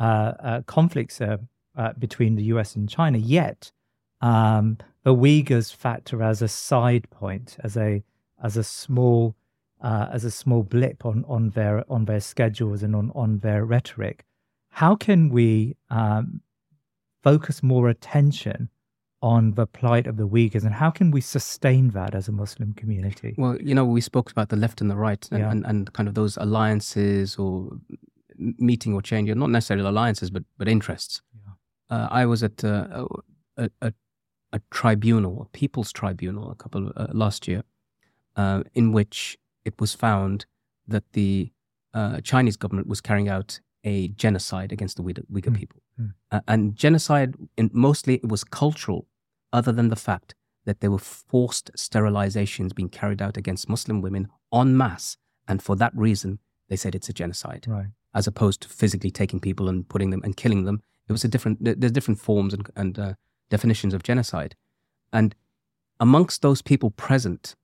uh, 0.00 0.32
uh, 0.40 0.62
conflicts 0.62 1.20
uh, 1.20 1.36
uh, 1.76 1.92
between 1.96 2.34
the 2.34 2.42
US 2.44 2.74
and 2.74 2.88
China. 2.88 3.18
Yet, 3.18 3.70
um, 4.20 4.78
the 5.04 5.14
Uyghurs 5.14 5.72
factor 5.74 6.24
as 6.24 6.42
a 6.42 6.48
side 6.48 7.08
point, 7.10 7.56
as 7.62 7.76
a 7.76 8.02
as 8.42 8.56
a 8.56 8.64
small 8.64 9.36
as 9.80 10.24
a 10.24 10.30
small 10.30 10.62
blip 10.64 11.04
on 11.04 11.24
on 11.28 11.50
their 11.50 11.84
on 11.92 12.06
their 12.06 12.20
schedules 12.20 12.82
and 12.82 12.96
on 12.96 13.12
on 13.14 13.38
their 13.38 13.64
rhetoric. 13.64 14.24
How 14.70 14.96
can 14.96 15.28
we 15.28 15.76
um, 15.90 16.40
focus 17.22 17.62
more 17.62 17.88
attention 17.88 18.70
on 19.32 19.54
the 19.54 19.66
plight 19.66 20.06
of 20.06 20.16
the 20.20 20.28
Uyghurs, 20.28 20.64
and 20.64 20.74
how 20.74 20.90
can 20.98 21.10
we 21.10 21.20
sustain 21.20 21.84
that 21.98 22.14
as 22.14 22.28
a 22.28 22.32
Muslim 22.32 22.74
community? 22.74 23.34
Well, 23.38 23.56
you 23.68 23.74
know, 23.74 23.86
we 23.96 24.02
spoke 24.02 24.30
about 24.30 24.48
the 24.50 24.56
left 24.64 24.80
and 24.82 24.90
the 24.90 24.96
right, 24.96 25.26
and, 25.32 25.40
Yeah. 25.40 25.50
and, 25.52 25.64
and 25.70 25.92
kind 25.96 26.08
of 26.10 26.14
those 26.14 26.36
alliances 26.46 27.36
or 27.38 27.52
meeting 28.70 28.92
or 28.94 29.02
changing, 29.02 29.38
not 29.38 29.50
necessarily 29.50 29.86
alliances, 29.86 30.30
but 30.30 30.42
but 30.58 30.68
interests. 30.68 31.22
Yeah. 31.34 31.52
Uh, 31.96 32.08
I 32.22 32.26
was 32.26 32.42
at 32.42 32.64
uh, 32.64 33.06
a, 33.56 33.70
a 33.80 33.92
a 34.52 34.60
tribunal, 34.70 35.34
a 35.42 35.58
people's 35.58 35.92
tribunal, 35.92 36.50
a 36.50 36.54
couple 36.62 36.82
of, 36.88 36.92
uh, 36.96 37.06
last 37.24 37.48
year, 37.48 37.62
uh, 38.36 38.62
in 38.74 38.92
which 38.92 39.38
it 39.64 39.74
was 39.80 39.94
found 39.94 40.46
that 40.92 41.04
the 41.12 41.50
uh, 41.94 42.20
Chinese 42.30 42.56
government 42.58 42.86
was 42.88 43.00
carrying 43.00 43.28
out 43.36 43.60
a 43.84 44.08
genocide 44.08 44.70
against 44.72 44.96
the 44.96 45.02
Uyghur, 45.02 45.24
Uyghur 45.32 45.50
Mm, 45.52 45.56
people, 45.56 45.80
mm. 46.00 46.12
Uh, 46.30 46.40
and 46.46 46.76
genocide. 46.76 47.30
In, 47.56 47.70
mostly, 47.72 48.14
it 48.14 48.28
was 48.28 48.44
cultural, 48.44 49.06
other 49.58 49.72
than 49.72 49.88
the 49.88 49.96
fact 50.08 50.34
that 50.66 50.80
there 50.80 50.90
were 50.90 50.98
forced 51.32 51.70
sterilizations 51.76 52.74
being 52.74 52.88
carried 53.00 53.22
out 53.22 53.36
against 53.36 53.68
Muslim 53.68 54.00
women 54.02 54.28
en 54.52 54.76
masse, 54.76 55.16
and 55.48 55.62
for 55.62 55.76
that 55.76 55.92
reason, 55.96 56.38
they 56.68 56.76
said 56.76 56.94
it's 56.94 57.08
a 57.08 57.12
genocide 57.22 57.64
Right. 57.68 57.90
as 58.18 58.26
opposed 58.26 58.60
to 58.62 58.68
physically 58.68 59.10
taking 59.10 59.40
people 59.40 59.68
and 59.68 59.88
putting 59.88 60.10
them 60.10 60.22
and 60.24 60.36
killing 60.36 60.64
them. 60.64 60.82
It 61.08 61.12
was 61.12 61.24
a 61.24 61.28
different. 61.28 61.58
There's 61.80 61.92
different 61.98 62.20
forms 62.20 62.52
and, 62.54 62.64
and 62.76 62.98
uh, 62.98 63.14
definitions 63.50 63.92
of 63.94 64.02
genocide, 64.02 64.52
and 65.12 65.34
amongst 66.00 66.42
those 66.42 66.62
people 66.62 66.90
present 66.90 67.54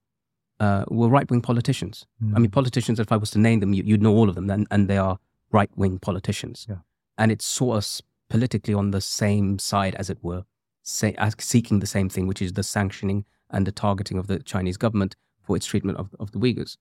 uh, 0.60 0.84
were 0.88 1.08
right 1.08 1.28
wing 1.30 1.40
politicians. 1.50 2.06
I 2.20 2.24
Mm. 2.24 2.40
mean, 2.42 2.50
politicians. 2.50 3.00
If 3.00 3.10
I 3.12 3.16
was 3.16 3.30
to 3.30 3.38
name 3.38 3.60
them, 3.60 3.72
you, 3.76 3.82
you'd 3.88 4.02
know 4.02 4.14
all 4.14 4.28
of 4.28 4.34
them, 4.34 4.50
and, 4.50 4.66
and 4.70 4.88
they 4.88 4.98
are 4.98 5.18
right 5.58 5.70
wing 5.76 5.98
politicians. 5.98 6.66
Yeah. 6.68 6.80
and 7.18 7.30
it 7.32 7.42
saw 7.42 7.72
us 7.80 8.00
politically 8.28 8.72
on 8.74 8.90
the 8.92 9.00
same 9.00 9.58
side, 9.58 9.94
as 9.96 10.08
it 10.10 10.18
were, 10.22 10.42
say, 10.90 11.14
seeking 11.38 11.80
the 11.80 11.86
same 11.86 12.08
thing, 12.08 12.26
which 12.26 12.42
is 12.42 12.52
the 12.52 12.62
sanctioning 12.62 13.24
and 13.50 13.66
the 13.66 13.72
targeting 13.72 14.18
of 14.18 14.26
the 14.26 14.38
Chinese 14.40 14.76
government 14.76 15.16
for 15.42 15.56
its 15.56 15.66
treatment 15.66 15.98
of, 15.98 16.14
of 16.18 16.30
the 16.32 16.38
Uyghurs. 16.38 16.76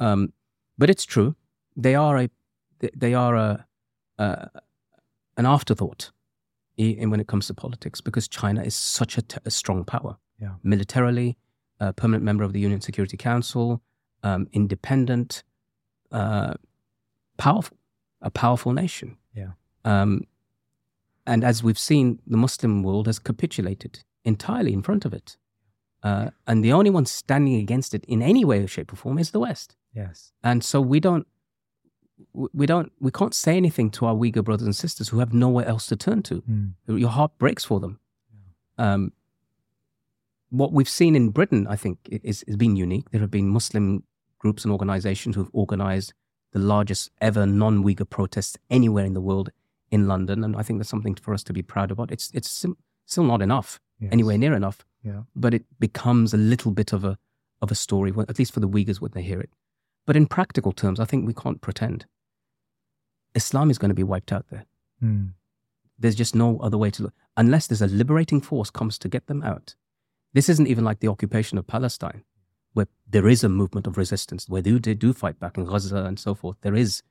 Um, 0.00 0.32
but 0.78 0.90
it's 0.90 1.04
true; 1.04 1.34
they 1.76 1.94
are 1.94 2.18
a 2.18 2.30
they 2.94 3.14
are 3.14 3.36
a, 3.36 3.66
a 4.18 4.48
an 5.36 5.46
afterthought 5.46 6.10
in 6.76 7.10
when 7.10 7.20
it 7.20 7.26
comes 7.28 7.46
to 7.46 7.54
politics 7.54 8.00
because 8.00 8.26
China 8.28 8.62
is 8.62 8.74
such 8.74 9.16
a, 9.16 9.22
t- 9.22 9.38
a 9.44 9.50
strong 9.50 9.84
power 9.84 10.16
Yeah. 10.40 10.54
militarily, 10.64 11.36
a 11.78 11.92
permanent 11.92 12.24
member 12.24 12.42
of 12.44 12.52
the 12.52 12.60
UN 12.60 12.80
Security 12.80 13.16
Council, 13.16 13.80
um, 14.24 14.48
independent, 14.52 15.44
uh, 16.10 16.54
powerful, 17.36 17.76
a 18.20 18.30
powerful 18.30 18.72
nation. 18.72 19.16
Yeah. 19.34 19.52
Um, 19.84 20.22
and 21.26 21.44
as 21.44 21.62
we've 21.62 21.78
seen, 21.78 22.20
the 22.26 22.36
Muslim 22.36 22.82
world 22.82 23.06
has 23.06 23.18
capitulated 23.18 24.04
entirely 24.24 24.72
in 24.72 24.82
front 24.82 25.04
of 25.04 25.12
it. 25.12 25.36
Uh, 26.02 26.30
and 26.46 26.62
the 26.62 26.72
only 26.72 26.90
one 26.90 27.06
standing 27.06 27.54
against 27.54 27.94
it 27.94 28.04
in 28.04 28.20
any 28.20 28.44
way, 28.44 28.64
shape, 28.66 28.92
or 28.92 28.96
form 28.96 29.18
is 29.18 29.30
the 29.30 29.40
West. 29.40 29.76
Yes. 29.94 30.32
And 30.42 30.62
so 30.62 30.80
we 30.80 31.00
don't, 31.00 31.26
we 32.32 32.66
don't, 32.66 32.92
we 33.00 33.10
can't 33.10 33.34
say 33.34 33.56
anything 33.56 33.90
to 33.92 34.06
our 34.06 34.14
Uyghur 34.14 34.44
brothers 34.44 34.66
and 34.66 34.76
sisters 34.76 35.08
who 35.08 35.18
have 35.20 35.32
nowhere 35.32 35.64
else 35.66 35.86
to 35.86 35.96
turn 35.96 36.22
to. 36.24 36.42
Mm. 36.42 36.72
Your 36.86 37.08
heart 37.08 37.32
breaks 37.38 37.64
for 37.64 37.80
them. 37.80 38.00
Um, 38.76 39.12
what 40.50 40.72
we've 40.72 40.88
seen 40.88 41.16
in 41.16 41.30
Britain, 41.30 41.66
I 41.68 41.76
think, 41.76 41.98
is, 42.10 42.42
is 42.42 42.56
been 42.56 42.76
unique. 42.76 43.10
There 43.10 43.20
have 43.20 43.30
been 43.30 43.48
Muslim 43.48 44.04
groups 44.38 44.64
and 44.64 44.72
organizations 44.72 45.36
who've 45.36 45.50
organized 45.52 46.12
the 46.52 46.58
largest 46.58 47.10
ever 47.20 47.46
non 47.46 47.82
Uyghur 47.82 48.08
protests 48.08 48.58
anywhere 48.68 49.04
in 49.04 49.14
the 49.14 49.20
world 49.20 49.50
in 49.94 50.06
London. 50.12 50.44
And 50.44 50.56
I 50.56 50.62
think 50.64 50.78
that's 50.78 50.88
something 50.94 51.14
for 51.24 51.32
us 51.34 51.44
to 51.44 51.52
be 51.58 51.62
proud 51.62 51.90
about. 51.90 52.10
It's, 52.10 52.30
it's 52.38 52.50
sim- 52.50 52.76
still 53.06 53.24
not 53.32 53.42
enough, 53.42 53.80
Yes. 54.00 54.10
anywhere 54.12 54.38
near 54.38 54.54
enough, 54.54 54.78
Yeah. 55.10 55.22
but 55.44 55.54
it 55.54 55.64
becomes 55.78 56.34
a 56.34 56.36
little 56.52 56.72
bit 56.72 56.92
of 56.92 57.04
a, 57.04 57.16
of 57.62 57.70
a 57.70 57.74
story, 57.86 58.10
well, 58.12 58.26
at 58.28 58.38
least 58.40 58.52
for 58.52 58.60
the 58.60 58.68
Uyghurs 58.68 59.00
when 59.00 59.12
they 59.14 59.22
hear 59.22 59.40
it. 59.40 59.50
But 60.06 60.16
in 60.16 60.26
practical 60.26 60.72
terms, 60.72 60.98
I 61.00 61.04
think 61.04 61.26
we 61.26 61.32
can't 61.42 61.60
pretend. 61.60 62.06
Islam 63.34 63.70
is 63.70 63.78
going 63.78 63.88
to 63.90 63.94
be 64.02 64.02
wiped 64.12 64.32
out 64.32 64.46
there. 64.50 64.66
Mm. 65.02 65.30
There's 65.98 66.14
just 66.16 66.34
no 66.34 66.58
other 66.58 66.76
way 66.78 66.90
to 66.90 67.04
look. 67.04 67.14
Unless 67.36 67.66
there's 67.68 67.82
a 67.82 67.86
liberating 67.86 68.40
force 68.40 68.70
comes 68.70 68.98
to 68.98 69.08
get 69.08 69.26
them 69.26 69.42
out. 69.42 69.74
This 70.32 70.48
isn't 70.48 70.66
even 70.68 70.84
like 70.84 71.00
the 71.00 71.08
occupation 71.08 71.58
of 71.58 71.66
Palestine, 71.66 72.24
where 72.74 72.88
there 73.08 73.28
is 73.28 73.44
a 73.44 73.48
movement 73.48 73.86
of 73.86 73.96
resistance, 73.96 74.48
where 74.48 74.62
they 74.62 74.76
do, 74.78 74.94
do 74.94 75.12
fight 75.12 75.38
back 75.38 75.56
in 75.56 75.64
Gaza 75.64 75.98
and 76.04 76.18
so 76.18 76.34
forth. 76.34 76.56
There 76.62 76.74
is. 76.74 77.02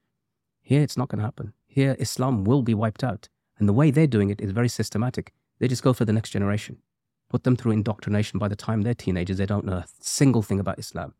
Here, 0.61 0.81
it's 0.81 0.97
not 0.97 1.09
going 1.09 1.19
to 1.19 1.25
happen. 1.25 1.53
Here, 1.73 1.95
Islam 1.97 2.43
will 2.43 2.61
be 2.61 2.75
wiped 2.75 3.03
out. 3.03 3.29
And 3.57 3.67
the 3.67 3.73
way 3.73 3.89
they're 3.89 4.05
doing 4.05 4.29
it 4.29 4.39
is 4.39 4.51
very 4.51 4.69
systematic. 4.69 5.33
They 5.57 5.67
just 5.67 5.81
go 5.81 5.91
for 5.91 6.05
the 6.05 6.13
next 6.13 6.29
generation, 6.29 6.77
put 7.29 7.45
them 7.45 7.55
through 7.55 7.71
indoctrination. 7.71 8.37
By 8.37 8.47
the 8.47 8.55
time 8.55 8.83
they're 8.83 8.93
teenagers, 8.93 9.37
they 9.37 9.47
don't 9.47 9.65
know 9.65 9.77
a 9.77 9.85
single 9.99 10.43
thing 10.43 10.59
about 10.59 10.77
Islam. 10.77 11.15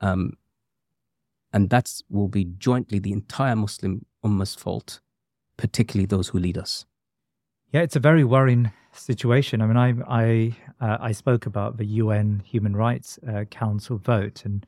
Um, 0.00 0.34
and 1.52 1.68
that 1.70 2.00
will 2.08 2.28
be 2.28 2.44
jointly 2.44 3.00
the 3.00 3.10
entire 3.10 3.56
Muslim 3.56 4.06
Ummah's 4.24 4.54
fault, 4.54 5.00
particularly 5.56 6.06
those 6.06 6.28
who 6.28 6.38
lead 6.38 6.56
us. 6.56 6.86
Yeah, 7.72 7.80
it's 7.80 7.96
a 7.96 8.00
very 8.00 8.22
worrying 8.22 8.70
situation. 8.92 9.60
I 9.60 9.66
mean, 9.66 9.76
I 9.76 9.94
I 10.06 10.56
uh, 10.80 10.98
I 11.00 11.10
spoke 11.10 11.44
about 11.44 11.76
the 11.76 11.86
UN 11.86 12.42
Human 12.44 12.76
Rights 12.76 13.18
uh, 13.26 13.44
Council 13.50 13.98
vote, 13.98 14.44
and 14.44 14.64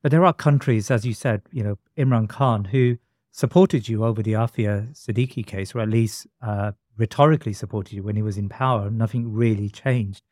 but 0.00 0.10
there 0.10 0.24
are 0.24 0.32
countries, 0.32 0.90
as 0.90 1.04
you 1.04 1.12
said, 1.12 1.42
you 1.52 1.62
know, 1.62 1.76
Imran 1.98 2.30
Khan, 2.30 2.64
who 2.64 2.96
supported 3.34 3.88
you 3.88 4.04
over 4.04 4.22
the 4.22 4.32
Aafia 4.34 4.94
Siddiqui 4.94 5.44
case, 5.44 5.74
or 5.74 5.80
at 5.80 5.88
least 5.88 6.28
uh, 6.40 6.70
rhetorically 6.96 7.52
supported 7.52 7.92
you 7.92 8.02
when 8.04 8.14
he 8.14 8.22
was 8.22 8.38
in 8.38 8.48
power. 8.48 8.90
Nothing 8.90 9.32
really 9.32 9.68
changed. 9.68 10.22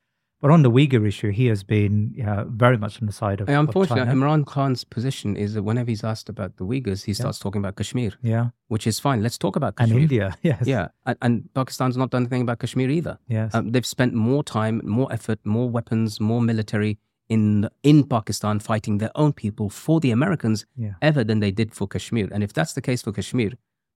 But 0.41 0.51
on 0.51 0.63
the 0.63 0.71
Uyghur 0.71 1.07
issue, 1.07 1.31
he 1.31 1.47
has 1.47 1.63
been 1.65 2.15
uh, 2.27 2.45
very 2.45 2.77
much 2.77 3.01
on 3.01 3.07
the 3.07 3.13
side 3.13 3.41
of. 3.41 3.49
And 3.49 3.57
of 3.57 3.67
unfortunately, 3.67 4.05
China. 4.07 4.21
Imran 4.21 4.45
Khan's 4.45 4.85
position 4.85 5.37
is 5.37 5.55
that 5.55 5.63
whenever 5.65 5.91
he's 5.91 6.05
asked 6.05 6.29
about 6.29 6.57
the 6.59 6.65
Uyghurs, 6.65 7.05
he 7.05 7.15
starts 7.15 7.39
talking 7.41 7.61
about 7.61 7.77
Kashmir, 7.77 8.13
yeah, 8.23 8.49
which 8.69 8.87
is 8.87 8.99
fine. 9.01 9.23
Let's 9.23 9.39
talk 9.39 9.55
about 9.57 9.75
and 9.79 9.89
Kashmir. 9.89 10.03
India, 10.03 10.37
yes, 10.43 10.65
Yeah, 10.67 10.89
and, 11.07 11.17
and 11.23 11.49
Pakistan's 11.55 11.97
not 11.97 12.11
done 12.11 12.23
anything 12.23 12.43
about 12.43 12.59
Kashmir 12.61 12.91
either. 12.91 13.19
yes, 13.29 13.55
Um, 13.55 13.71
they've 13.71 13.87
spent 13.87 14.15
more 14.15 14.43
time, 14.43 14.81
more 14.85 15.13
effort, 15.13 15.39
more 15.45 15.69
weapons, 15.71 16.21
more 16.21 16.41
military 16.41 16.99
in 17.33 17.69
in 17.83 17.99
Pakistan 18.17 18.61
fighting 18.71 18.99
their 18.99 19.15
own 19.23 19.33
people 19.43 19.69
for 19.85 19.97
the 20.05 20.13
Americans 20.19 20.59
yeah. 20.77 20.95
ever 21.11 21.23
than 21.29 21.41
they 21.41 21.53
did 21.61 21.71
for 21.79 21.87
Kashmir. 21.95 22.29
And 22.35 22.43
if 22.47 22.53
that's 22.53 22.75
the 22.75 22.85
case 22.89 23.03
for 23.03 23.13
Kashmir, 23.19 23.53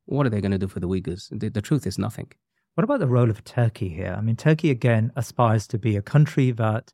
what 0.06 0.26
are 0.26 0.32
they 0.32 0.42
going 0.44 0.56
to 0.58 0.64
do 0.64 0.68
for 0.74 0.80
the 0.80 0.88
Uyghurs? 0.88 1.22
The, 1.40 1.48
the 1.50 1.64
truth 1.68 1.86
is 1.86 1.98
nothing. 2.06 2.28
What 2.74 2.84
about 2.84 3.00
the 3.00 3.12
role 3.18 3.30
of 3.30 3.42
Turkey 3.44 3.88
here? 3.88 4.14
I 4.18 4.20
mean, 4.20 4.36
Turkey 4.36 4.70
again 4.70 5.12
aspires 5.16 5.66
to 5.68 5.78
be 5.78 5.96
a 5.96 6.02
country 6.02 6.50
that 6.52 6.92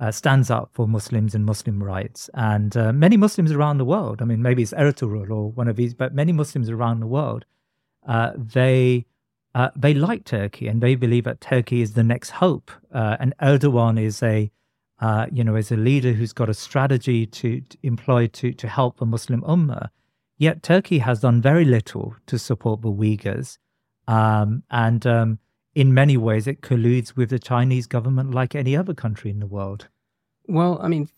uh, 0.00 0.10
stands 0.10 0.50
up 0.50 0.70
for 0.72 0.86
Muslims 0.88 1.34
and 1.34 1.44
Muslim 1.44 1.82
rights. 1.82 2.30
And 2.34 2.76
uh, 2.76 2.92
many 2.92 3.16
Muslims 3.16 3.52
around 3.52 3.78
the 3.78 3.84
world, 3.84 4.22
I 4.22 4.24
mean, 4.24 4.42
maybe 4.42 4.62
it's 4.62 4.72
Ertugrul 4.72 5.30
or 5.30 5.50
one 5.52 5.68
of 5.68 5.76
these, 5.76 5.94
but 5.94 6.14
many 6.14 6.32
Muslims 6.32 6.68
around 6.70 7.00
the 7.00 7.06
world, 7.06 7.44
uh, 8.06 8.32
they 8.36 9.06
uh, 9.54 9.70
they 9.76 9.94
like 9.94 10.24
Turkey 10.24 10.66
and 10.66 10.80
they 10.80 10.96
believe 10.96 11.24
that 11.24 11.40
Turkey 11.40 11.80
is 11.80 11.92
the 11.92 12.02
next 12.02 12.30
hope. 12.30 12.72
Uh, 12.92 13.16
and 13.20 13.34
Erdogan 13.40 14.00
is 14.00 14.22
a 14.22 14.50
uh, 15.04 15.26
you 15.30 15.44
know 15.44 15.54
is 15.56 15.70
a 15.70 15.76
leader 15.76 16.12
who's 16.12 16.32
got 16.32 16.48
a 16.48 16.54
strategy 16.54 17.26
to, 17.26 17.60
to 17.60 17.76
employ 17.82 18.26
to 18.38 18.52
to 18.52 18.66
help 18.78 18.92
the 18.96 19.06
Muslim 19.14 19.42
Ummah. 19.42 19.88
Yet 20.38 20.62
Turkey 20.62 20.98
has 20.98 21.20
done 21.20 21.42
very 21.50 21.66
little 21.76 22.16
to 22.26 22.38
support 22.38 22.80
the 22.80 22.94
Uyghurs. 23.02 23.58
Um, 24.08 24.62
and 24.70 25.06
um, 25.06 25.38
in 25.74 25.94
many 25.94 26.16
ways, 26.16 26.46
it 26.46 26.60
colludes 26.60 27.16
with 27.16 27.28
the 27.30 27.38
Chinese 27.38 27.86
government 27.86 28.34
like 28.40 28.54
any 28.54 28.76
other 28.76 28.94
country 28.94 29.30
in 29.30 29.40
the 29.40 29.46
world. 29.46 29.88
Well, 30.46 30.78
I 30.82 30.88
mean, 30.88 31.08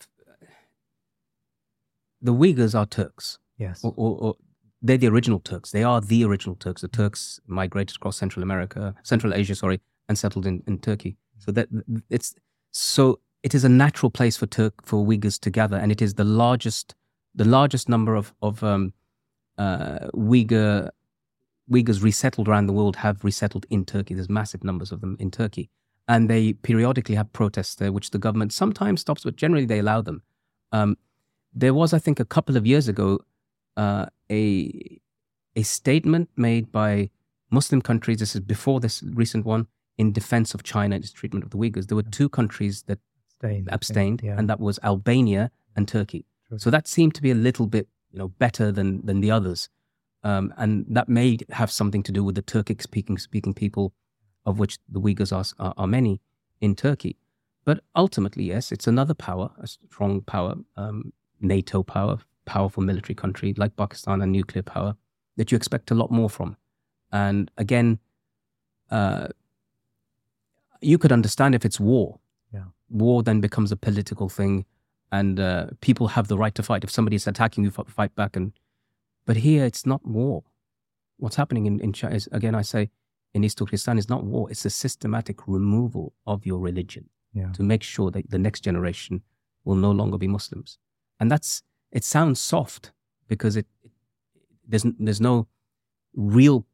the 2.21 2.33
Uyghurs 2.33 2.77
are 2.79 2.85
Turks. 2.85 3.39
Yes. 3.57 3.83
or, 3.83 3.93
or, 3.95 4.17
or 4.23 4.35
they're 4.81 4.97
the 4.97 5.07
original 5.07 5.39
Turks. 5.39 5.71
They 5.71 5.83
are 5.83 5.99
the 5.99 6.23
original 6.25 6.55
Turks. 6.55 6.81
The 6.81 6.87
Turks 6.87 7.39
migrated 7.47 7.95
across 7.95 8.17
Central 8.17 8.43
America, 8.43 8.93
Central 9.03 9.33
Asia, 9.33 9.55
sorry, 9.55 9.79
and 10.07 10.17
settled 10.17 10.45
in, 10.45 10.61
in 10.67 10.77
Turkey. 10.77 11.17
So 11.39 11.51
that 11.53 11.67
it's 12.09 12.35
so 12.71 13.19
it 13.47 13.55
is 13.55 13.63
a 13.63 13.69
natural 13.69 14.09
place 14.09 14.35
for 14.35 14.45
Turk 14.45 14.73
for 14.83 15.05
Uyghurs 15.05 15.39
to 15.39 15.49
gather, 15.49 15.77
and 15.77 15.89
it 15.89 16.01
is 16.01 16.15
the 16.15 16.25
largest 16.25 16.95
the 17.33 17.45
largest 17.45 17.87
number 17.87 18.13
of 18.13 18.33
of 18.41 18.61
um, 18.61 18.93
uh, 19.57 19.99
Uyghur 20.13 20.89
Uyghurs 21.71 22.03
resettled 22.03 22.49
around 22.49 22.67
the 22.67 22.73
world 22.73 22.97
have 22.97 23.23
resettled 23.23 23.65
in 23.69 23.85
Turkey. 23.85 24.15
There's 24.15 24.27
massive 24.41 24.65
numbers 24.65 24.91
of 24.91 24.99
them 24.99 25.15
in 25.17 25.31
Turkey, 25.31 25.69
and 26.09 26.29
they 26.29 26.43
periodically 26.69 27.15
have 27.15 27.31
protests 27.31 27.75
there, 27.75 27.93
which 27.93 28.11
the 28.11 28.17
government 28.17 28.51
sometimes 28.51 28.99
stops, 28.99 29.23
but 29.23 29.37
generally 29.37 29.65
they 29.65 29.79
allow 29.79 30.01
them. 30.01 30.23
Um, 30.73 30.97
there 31.53 31.73
was, 31.73 31.93
I 31.93 31.99
think, 31.99 32.19
a 32.19 32.25
couple 32.25 32.57
of 32.57 32.67
years 32.67 32.89
ago, 32.89 33.19
uh, 33.77 34.07
a 34.29 34.99
a 35.55 35.63
statement 35.63 36.29
made 36.35 36.69
by 36.69 37.11
Muslim 37.49 37.81
countries. 37.81 38.19
This 38.19 38.35
is 38.35 38.41
before 38.41 38.81
this 38.81 39.01
recent 39.23 39.45
one 39.45 39.67
in 39.97 40.11
defense 40.11 40.53
of 40.53 40.63
China 40.63 40.95
and 40.95 41.03
its 41.05 41.13
treatment 41.13 41.45
of 41.45 41.51
the 41.51 41.57
Uyghurs. 41.57 41.87
There 41.87 41.95
were 41.95 42.17
two 42.19 42.27
countries 42.27 42.83
that 42.87 42.99
Abstained. 43.41 43.69
Abstained, 43.71 44.21
Yeah. 44.23 44.35
and 44.37 44.49
that 44.49 44.59
was 44.59 44.79
Albania 44.83 45.51
and 45.75 45.87
Turkey. 45.87 46.25
True. 46.47 46.57
So 46.57 46.69
that 46.71 46.87
seemed 46.87 47.13
to 47.15 47.21
be 47.21 47.31
a 47.31 47.35
little 47.35 47.67
bit, 47.67 47.87
you 48.11 48.19
know, 48.19 48.29
better 48.29 48.71
than 48.71 49.05
than 49.05 49.21
the 49.21 49.31
others, 49.31 49.69
um, 50.23 50.53
and 50.57 50.85
that 50.89 51.07
may 51.07 51.37
have 51.49 51.69
something 51.71 52.03
to 52.03 52.11
do 52.11 52.23
with 52.23 52.35
the 52.35 52.41
Turkic 52.41 52.81
speaking 52.81 53.17
speaking 53.19 53.53
people, 53.53 53.93
of 54.45 54.57
which 54.59 54.79
the 54.89 54.99
Uyghurs 54.99 55.31
are, 55.31 55.45
are 55.59 55.73
are 55.77 55.87
many 55.87 56.19
in 56.61 56.75
Turkey. 56.75 57.17
But 57.65 57.83
ultimately, 57.95 58.45
yes, 58.45 58.71
it's 58.71 58.87
another 58.87 59.13
power, 59.13 59.51
a 59.59 59.67
strong 59.67 60.21
power, 60.21 60.55
um, 60.77 61.11
NATO 61.41 61.83
power, 61.83 62.17
powerful 62.45 62.81
military 62.81 63.13
country 63.15 63.53
like 63.57 63.75
Pakistan, 63.75 64.21
and 64.21 64.31
nuclear 64.31 64.63
power 64.63 64.95
that 65.35 65.51
you 65.51 65.55
expect 65.57 65.91
a 65.91 65.95
lot 65.95 66.09
more 66.11 66.29
from. 66.29 66.55
And 67.11 67.51
again, 67.57 67.99
uh, 68.89 69.27
you 70.81 70.97
could 70.97 71.11
understand 71.11 71.55
if 71.55 71.65
it's 71.65 71.79
war. 71.79 72.19
War 72.89 73.23
then 73.23 73.41
becomes 73.41 73.71
a 73.71 73.75
political 73.77 74.29
thing, 74.29 74.65
and 75.11 75.39
uh, 75.39 75.67
people 75.81 76.07
have 76.09 76.27
the 76.27 76.37
right 76.37 76.55
to 76.55 76.63
fight. 76.63 76.83
If 76.83 76.91
somebody 76.91 77.15
is 77.15 77.27
attacking 77.27 77.63
you, 77.63 77.71
fight 77.71 78.15
back. 78.15 78.35
And 78.35 78.53
but 79.25 79.37
here 79.37 79.65
it's 79.65 79.85
not 79.85 80.05
war. 80.05 80.43
What's 81.17 81.35
happening 81.35 81.65
in 81.65 81.79
in 81.79 81.93
China 81.93 82.15
is 82.15 82.29
again, 82.31 82.55
I 82.55 82.63
say, 82.63 82.89
in 83.33 83.43
East 83.43 83.57
Turkestan 83.57 83.97
is 83.97 84.07
not 84.09 84.23
war. 84.23 84.49
It's 84.51 84.65
a 84.65 84.69
systematic 84.69 85.47
removal 85.47 86.13
of 86.25 86.45
your 86.45 86.59
religion 86.59 87.09
Yeah. 87.33 87.51
to 87.53 87.63
make 87.63 87.83
sure 87.83 88.11
that 88.11 88.29
the 88.29 88.37
next 88.39 88.61
generation 88.65 89.21
will 89.65 89.75
no 89.79 89.91
longer 89.91 90.17
be 90.17 90.27
Muslims. 90.27 90.79
And 91.19 91.29
that's 91.31 91.63
it 91.91 92.03
sounds 92.03 92.39
soft 92.39 92.91
because 93.27 93.59
it, 93.59 93.67
it 93.83 93.91
there's 94.67 94.85
there's 95.05 95.21
no 95.21 95.47
real 96.15 96.65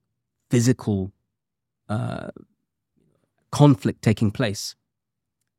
physical 0.49 1.11
uh, 1.89 2.29
conflict 3.51 4.01
taking 4.01 4.31
place. 4.31 4.75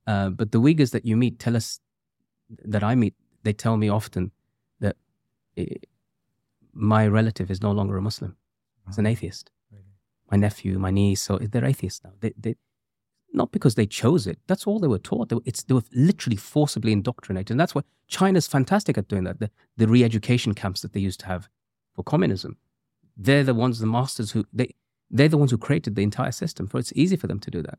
Uh, 0.07 0.29
but 0.31 0.53
the 0.53 0.61
Uyghurs 0.61 0.91
that 0.91 1.05
you 1.05 1.17
meet 1.17 1.39
tell 1.39 1.57
us 1.57 1.81
that 2.65 2.83
I 2.83 2.95
meet, 2.95 3.15
they 3.43 3.53
tell 3.53 3.77
me 3.77 3.89
often 3.89 4.33
that 4.81 4.97
eh, 5.57 5.67
my 6.73 7.07
relative 7.07 7.51
is 7.51 7.63
no 7.63 7.73
longer 7.73 7.97
a 7.97 8.03
Muslim; 8.03 8.37
he's 8.87 8.99
an 8.99 9.07
atheist. 9.07 9.51
Really? 9.71 9.85
my 10.31 10.37
nephew, 10.37 10.79
my 10.79 10.91
niece, 10.91 11.23
so 11.23 11.39
they're 11.39 11.65
atheists 11.65 12.03
now. 12.05 12.13
They, 12.21 12.33
they, 12.37 12.57
not 13.33 13.53
because 13.53 13.75
they 13.75 13.87
chose 13.87 14.27
it. 14.27 14.39
That's 14.47 14.67
all 14.67 14.79
they 14.79 14.89
were 14.89 14.99
taught. 14.99 15.29
They, 15.29 15.37
it's, 15.45 15.63
they 15.65 15.75
were 15.75 15.83
literally 15.93 16.37
forcibly 16.37 16.93
indoctrinated. 16.93 17.51
And 17.51 17.61
that's 17.61 17.75
what 17.75 17.85
China's 18.09 18.47
fantastic 18.47 18.97
at 18.97 19.09
doing 19.09 19.25
that. 19.25 19.41
The, 19.41 19.51
the 19.77 19.89
re 19.89 20.05
education 20.05 20.55
camps 20.55 20.81
that 20.83 20.93
they 20.93 21.01
used 21.01 21.21
to 21.21 21.27
have 21.27 21.49
for 21.95 22.03
communism. 22.03 22.57
They're 23.17 23.45
the 23.45 23.55
ones, 23.55 23.79
the 23.81 23.87
masters 23.87 24.33
who, 24.33 24.45
they, 24.53 24.75
they're 25.11 25.29
the 25.29 25.39
ones 25.39 25.51
who 25.51 25.59
created 25.59 25.95
the 25.95 26.03
entire 26.03 26.33
system. 26.33 26.69
So 26.71 26.79
it's 26.79 26.93
easy 26.97 27.17
for 27.17 27.27
them 27.27 27.41
to 27.41 27.51
do 27.51 27.63
that. 27.63 27.79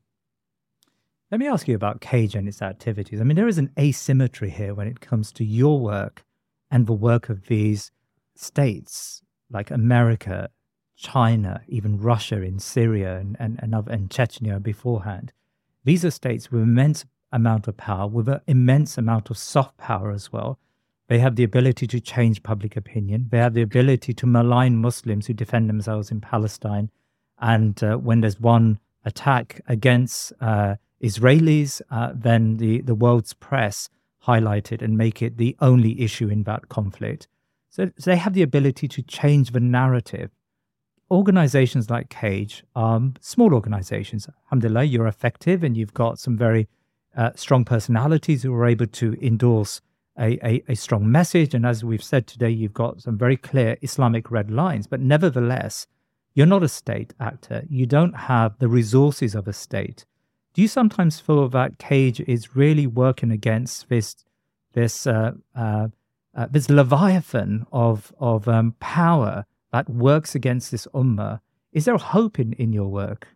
Let 1.31 1.39
me 1.39 1.47
ask 1.47 1.67
you 1.67 1.75
about 1.75 2.01
Cage 2.01 2.35
and 2.35 2.47
its 2.47 2.61
activities. 2.61 3.19
I 3.19 3.23
mean, 3.23 3.35
there 3.35 3.47
is 3.47 3.57
an 3.57 3.71
asymmetry 3.79 4.51
here 4.51 4.75
when 4.75 4.87
it 4.87 4.99
comes 4.99 5.31
to 5.33 5.43
your 5.43 5.79
work 5.79 6.23
and 6.69 6.85
the 6.85 6.93
work 6.93 7.29
of 7.29 7.47
these 7.47 7.91
states 8.35 9.23
like 9.49 9.71
America, 9.71 10.49
China, 10.95 11.61
even 11.67 11.99
Russia 11.99 12.41
in 12.41 12.59
Syria 12.59 13.17
and, 13.17 13.35
and, 13.39 13.59
and, 13.61 13.73
and 13.73 14.09
Chechnya 14.09 14.61
beforehand. 14.61 15.33
These 15.83 16.05
are 16.05 16.11
states 16.11 16.51
with 16.51 16.61
immense 16.61 17.05
amount 17.31 17.67
of 17.67 17.75
power, 17.75 18.07
with 18.07 18.29
an 18.29 18.41
immense 18.45 18.97
amount 18.97 19.31
of 19.31 19.37
soft 19.37 19.77
power 19.77 20.11
as 20.11 20.31
well. 20.31 20.59
They 21.07 21.19
have 21.19 21.35
the 21.35 21.43
ability 21.43 21.87
to 21.87 21.99
change 21.99 22.43
public 22.43 22.77
opinion. 22.77 23.27
They 23.31 23.39
have 23.39 23.55
the 23.55 23.61
ability 23.61 24.13
to 24.13 24.27
malign 24.27 24.77
Muslims 24.77 25.25
who 25.25 25.33
defend 25.33 25.69
themselves 25.69 26.11
in 26.11 26.21
Palestine. 26.21 26.91
And 27.39 27.83
uh, 27.83 27.97
when 27.97 28.21
there's 28.21 28.39
one 28.39 28.79
attack 29.05 29.61
against 29.67 30.33
uh, 30.39 30.75
Israelis, 31.05 31.81
uh, 31.91 32.11
then 32.13 32.57
the, 32.57 32.81
the 32.81 32.95
world's 32.95 33.33
press 33.33 33.89
highlight 34.19 34.71
it 34.71 34.81
and 34.81 34.97
make 34.97 35.21
it 35.21 35.37
the 35.37 35.55
only 35.61 36.01
issue 36.01 36.27
in 36.29 36.43
that 36.43 36.67
conflict. 36.67 37.27
So, 37.69 37.91
so 37.97 38.09
they 38.09 38.17
have 38.17 38.33
the 38.33 38.41
ability 38.41 38.87
to 38.87 39.01
change 39.03 39.51
the 39.51 39.59
narrative. 39.59 40.31
Organizations 41.11 41.89
like 41.91 42.09
Cage 42.09 42.63
are 42.75 42.99
small 43.19 43.53
organizations. 43.53 44.27
Alhamdulillah, 44.45 44.85
you're 44.85 45.07
effective 45.07 45.63
and 45.63 45.77
you've 45.77 45.93
got 45.93 46.17
some 46.17 46.35
very 46.35 46.67
uh, 47.15 47.31
strong 47.35 47.63
personalities 47.63 48.41
who 48.41 48.53
are 48.53 48.65
able 48.65 48.87
to 48.87 49.15
endorse 49.21 49.81
a, 50.17 50.39
a, 50.43 50.63
a, 50.69 50.75
strong 50.75 51.11
message. 51.11 51.53
And 51.53 51.65
as 51.65 51.83
we've 51.83 52.03
said 52.03 52.25
today, 52.25 52.49
you've 52.49 52.73
got 52.73 53.01
some 53.01 53.17
very 53.17 53.37
clear 53.37 53.77
Islamic 53.81 54.31
red 54.31 54.49
lines. 54.49 54.87
But 54.87 55.01
nevertheless, 55.01 55.85
you're 56.33 56.45
not 56.45 56.63
a 56.63 56.67
state 56.67 57.13
actor. 57.19 57.63
You 57.69 57.85
don't 57.85 58.15
have 58.15 58.57
the 58.59 58.67
resources 58.67 59.35
of 59.35 59.47
a 59.47 59.53
state. 59.53 60.05
Do 60.55 60.61
you 60.61 60.67
sometimes 60.69 61.19
feel 61.19 61.47
that 61.49 61.77
Cage 61.79 62.19
is 62.21 62.55
really 62.55 62.87
working 62.87 63.31
against 63.31 63.89
this 63.89 64.15
this 64.73 65.05
uh, 65.05 65.31
uh, 65.55 65.87
uh, 66.33 66.47
this 66.49 66.69
leviathan 66.69 67.65
of 67.71 68.13
of 68.19 68.47
um, 68.47 68.73
power 68.79 69.45
that 69.73 69.89
works 69.89 70.33
against 70.35 70.71
this 70.71 70.87
ummah? 70.93 71.39
Is 71.73 71.83
there 71.85 71.97
hope 71.97 72.39
in, 72.39 72.53
in 72.53 72.71
your 72.71 72.87
work? 72.87 73.27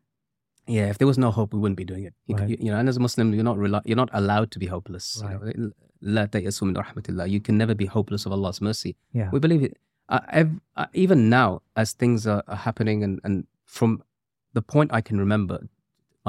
Yeah, 0.65 0.87
if 0.89 0.97
there 0.97 1.07
was 1.07 1.17
no 1.17 1.29
hope, 1.31 1.51
we 1.53 1.59
wouldn't 1.59 1.77
be 1.77 1.83
doing 1.83 2.03
it. 2.05 2.13
You, 2.27 2.35
Right. 2.35 2.49
you, 2.49 2.57
you 2.59 2.71
know, 2.71 2.77
and 2.79 2.87
as 2.87 2.95
a 2.95 2.99
Muslim, 3.01 3.33
you're 3.33 3.43
not 3.43 3.57
rela- 3.57 3.81
you're 3.85 3.97
not 3.97 4.09
allowed 4.13 4.51
to 4.51 4.59
be 4.59 4.67
hopeless. 4.67 5.21
Right. 5.23 5.55
You, 5.57 5.63
know, 5.63 5.71
La 6.01 6.25
tayasu 6.27 6.61
min 6.67 6.75
rahmatillah. 6.75 7.29
you 7.29 7.41
can 7.41 7.57
never 7.57 7.75
be 7.75 7.85
hopeless 7.85 8.25
of 8.25 8.31
Allah's 8.31 8.61
mercy. 8.61 8.95
Yeah. 9.11 9.29
We 9.33 9.39
believe 9.39 9.63
it. 9.63 9.77
Uh, 10.07 10.19
ev- 10.29 10.59
uh, 10.77 10.85
even 10.93 11.27
now, 11.29 11.61
as 11.75 11.91
things 11.93 12.25
are, 12.25 12.43
are 12.47 12.55
happening, 12.55 13.03
and, 13.03 13.19
and 13.25 13.45
from 13.65 14.01
the 14.53 14.61
point 14.61 14.93
I 14.93 15.01
can 15.01 15.17
remember, 15.19 15.67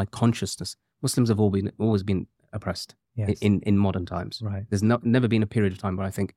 my 0.00 0.06
consciousness, 0.22 0.70
Muslims 1.02 1.28
have 1.32 1.40
all 1.42 1.50
been, 1.56 1.70
always 1.78 2.02
been 2.10 2.26
oppressed 2.58 2.90
Yes. 3.16 3.38
in, 3.48 3.60
in 3.70 3.76
modern 3.86 4.06
times. 4.06 4.40
right. 4.42 4.64
There's 4.70 4.82
no, 4.90 4.96
never 5.02 5.28
been 5.34 5.42
a 5.42 5.46
period 5.56 5.72
of 5.74 5.78
time 5.84 5.96
where 5.98 6.06
I 6.06 6.10
think 6.18 6.28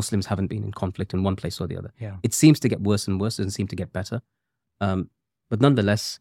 Muslims 0.00 0.26
haven't 0.26 0.48
been 0.48 0.64
in 0.68 0.72
conflict 0.72 1.10
in 1.14 1.22
one 1.22 1.36
place 1.36 1.60
or 1.60 1.66
the 1.68 1.76
other. 1.80 1.92
Yeah. 2.06 2.16
It 2.28 2.32
seems 2.34 2.58
to 2.60 2.68
get 2.72 2.80
worse 2.90 3.04
and 3.08 3.20
worse, 3.20 3.36
doesn't 3.36 3.52
seem 3.58 3.68
to 3.68 3.76
get 3.82 3.92
better. 3.92 4.22
Um, 4.80 5.00
but 5.50 5.60
nonetheless, 5.60 6.18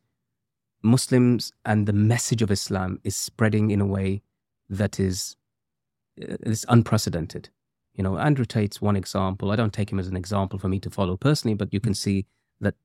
Muslims 0.83 1.51
and 1.65 1.87
the 1.87 1.93
message 1.93 2.41
of 2.41 2.51
Islam 2.51 2.99
is 3.03 3.15
spreading 3.15 3.71
in 3.71 3.81
a 3.81 3.85
way 3.85 4.21
that 4.69 4.99
is, 4.99 5.37
uh, 6.21 6.35
is 6.41 6.65
unprecedented. 6.69 7.49
You 7.97 8.03
know, 8.03 8.17
Andrew 8.17 8.45
Tate's 8.45 8.81
one 8.81 8.95
example. 8.95 9.51
I 9.51 9.55
don't 9.55 9.73
take 9.73 9.91
him 9.91 9.99
as 9.99 10.07
an 10.07 10.17
example 10.17 10.59
for 10.59 10.67
me 10.69 10.79
to 10.79 10.89
follow 10.89 11.17
personally, 11.17 11.55
but 11.55 11.73
you 11.73 11.79
can 11.79 11.93
see 11.93 12.25
that 12.59 12.75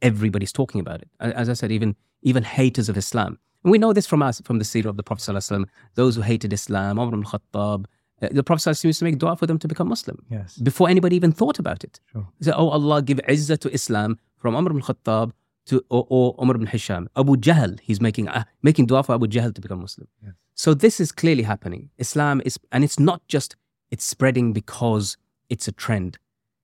everybody's 0.00 0.52
talking 0.52 0.80
about 0.80 1.02
it. 1.02 1.08
As 1.20 1.48
I 1.48 1.54
said, 1.54 1.72
even 1.72 1.96
even 2.22 2.42
haters 2.42 2.88
of 2.88 2.96
Islam. 2.96 3.38
And 3.64 3.70
we 3.70 3.78
know 3.78 3.92
this 3.92 4.06
from 4.06 4.22
us, 4.22 4.40
from 4.44 4.58
the 4.58 4.64
seerah 4.64 4.86
of 4.86 4.96
the 4.96 5.02
Prophet 5.02 5.22
ﷺ, 5.22 5.64
those 5.94 6.16
who 6.16 6.22
hated 6.22 6.52
Islam, 6.52 6.98
Umar 6.98 7.08
ibn 7.14 7.24
Khattab. 7.24 7.84
uh, 8.22 8.28
The 8.32 8.42
Prophet 8.42 8.70
ﷺ 8.70 8.84
used 8.84 8.98
to 9.00 9.04
make 9.04 9.18
dua 9.18 9.36
for 9.36 9.46
them 9.46 9.58
to 9.58 9.68
become 9.68 9.88
Muslim 9.88 10.24
Yes. 10.30 10.56
before 10.58 10.88
anybody 10.88 11.14
even 11.16 11.32
thought 11.32 11.58
about 11.58 11.84
it. 11.84 12.00
Sure. 12.12 12.26
He 12.38 12.44
said, 12.46 12.54
Oh 12.56 12.68
Allah, 12.70 13.02
give 13.02 13.18
izzah 13.28 13.58
to 13.60 13.72
Islam 13.72 14.18
from 14.38 14.54
Umar 14.56 14.72
ibn 14.72 14.82
Khattab 14.82 15.32
to 15.66 15.84
or, 15.90 16.06
or 16.08 16.34
Umar 16.42 16.56
ibn 16.56 16.66
Hisham. 16.66 17.08
Abu 17.16 17.36
Jahl, 17.36 17.78
he's 17.80 18.00
making 18.00 18.26
uh, 18.28 18.44
making 18.62 18.86
dua 18.86 19.02
for 19.04 19.14
Abu 19.14 19.26
Jahl 19.28 19.54
to 19.54 19.60
become 19.60 19.80
Muslim. 19.80 20.08
Yes. 20.24 20.32
So 20.54 20.74
this 20.74 20.98
is 21.00 21.12
clearly 21.12 21.44
happening. 21.44 21.90
Islam 21.98 22.42
is, 22.44 22.58
and 22.72 22.82
it's 22.84 22.98
not 22.98 23.20
just 23.28 23.54
it's 23.92 24.04
spreading 24.04 24.52
because 24.52 25.16
it's 25.48 25.68
a 25.68 25.72
trend. 25.72 26.18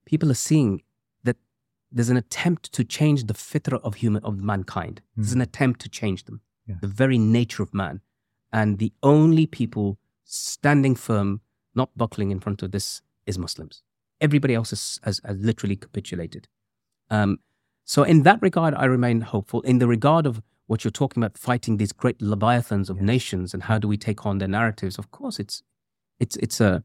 People 0.04 0.30
are 0.32 0.40
seeing 0.48 0.82
there's 1.90 2.10
an 2.10 2.16
attempt 2.16 2.72
to 2.72 2.84
change 2.84 3.24
the 3.24 3.34
fitrah 3.34 3.80
of 3.82 3.94
human 3.96 4.22
of 4.24 4.36
mankind. 4.38 5.00
There's 5.16 5.32
an 5.32 5.40
attempt 5.40 5.80
to 5.82 5.88
change 5.88 6.24
them, 6.24 6.40
Yes. 6.66 6.78
the 6.82 6.88
very 6.88 7.18
nature 7.18 7.62
of 7.62 7.72
man, 7.72 8.00
and 8.52 8.78
the 8.78 8.92
only 9.02 9.46
people 9.46 9.98
standing 10.24 10.94
firm, 10.94 11.40
not 11.74 11.90
buckling 11.96 12.30
in 12.30 12.40
front 12.40 12.62
of 12.62 12.72
this, 12.72 13.00
is 13.26 13.38
Muslims. 13.38 13.82
Everybody 14.20 14.54
else 14.54 14.70
has, 14.70 15.00
has, 15.04 15.20
has 15.24 15.38
literally 15.38 15.76
capitulated. 15.76 16.48
Um, 17.10 17.38
so, 17.84 18.02
in 18.02 18.22
that 18.24 18.42
regard, 18.42 18.74
I 18.74 18.84
remain 18.84 19.22
hopeful. 19.22 19.62
In 19.62 19.78
the 19.78 19.86
regard 19.86 20.26
of 20.26 20.42
what 20.66 20.84
you're 20.84 20.90
talking 20.90 21.22
about, 21.22 21.38
fighting 21.38 21.78
these 21.78 21.92
great 21.92 22.20
leviathans 22.20 22.90
of 22.90 23.00
nations, 23.00 23.54
and 23.54 23.62
how 23.62 23.78
do 23.78 23.88
we 23.88 23.96
take 23.96 24.26
on 24.26 24.38
their 24.38 24.48
narratives? 24.48 24.98
Of 24.98 25.10
course, 25.10 25.38
it's 25.38 25.62
it's 26.20 26.36
it's 26.36 26.60
a 26.60 26.84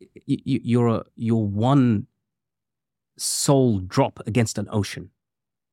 y- 0.00 0.08
y- 0.46 0.60
you're 0.70 0.88
a 0.88 1.04
you're 1.16 1.46
one 1.46 2.06
soul 3.18 3.78
drop 3.80 4.20
against 4.26 4.58
an 4.58 4.68
ocean. 4.70 5.10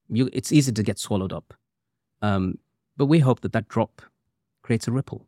You, 0.10 0.30
it's 0.34 0.52
easy 0.52 0.72
to 0.72 0.84
get 0.84 1.00
swallowed 1.00 1.34
up, 1.34 1.54
um, 2.22 2.60
but 2.98 3.06
we 3.08 3.20
hope 3.20 3.41
that 3.41 3.54
that 3.54 3.68
drop 3.68 4.02
creates 4.62 4.88
a 4.88 4.91
ripple, 4.91 5.28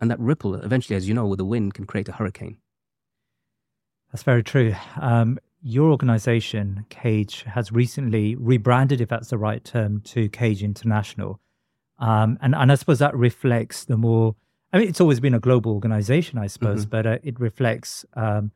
and 0.00 0.10
that 0.10 0.18
ripple 0.20 0.54
eventually, 0.54 0.96
as 0.96 1.06
you 1.08 1.14
know, 1.14 1.26
with 1.26 1.38
the 1.38 1.44
wind, 1.44 1.74
can 1.74 1.84
create 1.86 2.08
a 2.08 2.12
hurricane. 2.12 2.58
That's 4.12 4.22
very 4.22 4.42
true. 4.42 4.74
Um, 5.00 5.38
your 5.62 5.90
organization, 5.90 6.86
Cage, 6.88 7.42
has 7.42 7.72
recently 7.72 8.34
rebranded, 8.36 9.00
if 9.00 9.08
that's 9.08 9.28
the 9.30 9.38
right 9.38 9.62
term, 9.64 10.00
to 10.02 10.28
Cage 10.28 10.62
International. 10.62 11.40
Um, 11.98 12.38
and, 12.40 12.54
and 12.54 12.70
I 12.70 12.74
suppose 12.76 13.00
that 13.00 13.16
reflects 13.16 13.84
the 13.84 13.96
more, 13.96 14.36
I 14.72 14.78
mean, 14.78 14.88
it's 14.88 15.00
always 15.00 15.18
been 15.20 15.34
a 15.34 15.40
global 15.40 15.72
organization, 15.72 16.38
I 16.38 16.46
suppose, 16.46 16.86
Mhm. 16.86 16.90
but 16.90 17.06
uh, 17.06 17.18
it 17.24 17.38
reflects 17.40 18.04
um, 18.14 18.52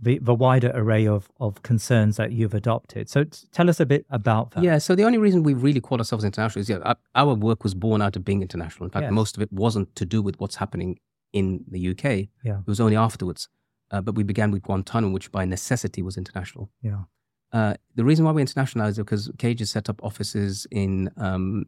the, 0.00 0.18
the 0.18 0.34
wider 0.34 0.70
array 0.74 1.06
of, 1.06 1.28
of 1.40 1.62
concerns 1.62 2.16
that 2.16 2.32
you've 2.32 2.54
adopted. 2.54 3.08
So 3.08 3.24
t- 3.24 3.46
tell 3.52 3.68
us 3.70 3.80
a 3.80 3.86
bit 3.86 4.04
about 4.10 4.50
that. 4.52 4.62
Yeah, 4.62 4.78
so 4.78 4.94
the 4.94 5.04
only 5.04 5.18
reason 5.18 5.42
we 5.42 5.54
really 5.54 5.80
call 5.80 5.98
ourselves 5.98 6.24
international 6.24 6.60
is 6.60 6.68
yeah, 6.68 6.78
our, 6.78 6.96
our 7.14 7.34
work 7.34 7.62
was 7.64 7.74
born 7.74 8.02
out 8.02 8.14
of 8.16 8.24
being 8.24 8.42
international. 8.42 8.84
In 8.84 8.90
fact, 8.90 9.04
Yes. 9.04 9.12
most 9.12 9.36
of 9.36 9.42
it 9.42 9.52
wasn't 9.52 9.94
to 9.96 10.04
do 10.04 10.20
with 10.22 10.38
what's 10.40 10.56
happening 10.56 10.98
in 11.32 11.64
the 11.68 11.90
UK. 11.90 12.28
Yeah. 12.44 12.58
It 12.60 12.66
was 12.66 12.80
only 12.80 12.96
afterwards. 12.96 13.48
Uh, 13.90 14.00
but 14.00 14.14
we 14.16 14.22
began 14.22 14.50
with 14.50 14.62
Guantanamo, 14.62 15.12
which 15.12 15.30
by 15.32 15.44
necessity 15.44 16.02
was 16.02 16.16
international. 16.16 16.70
Yeah. 16.82 17.02
Uh, 17.52 17.74
the 17.94 18.04
reason 18.04 18.24
why 18.24 18.32
we 18.32 18.42
internationalized 18.42 18.76
international 18.76 18.88
is 18.88 18.96
because 18.98 19.30
Cage 19.38 19.60
has 19.60 19.70
set 19.70 19.88
up 19.88 20.02
offices 20.02 20.66
in 20.70 21.10
um, 21.16 21.66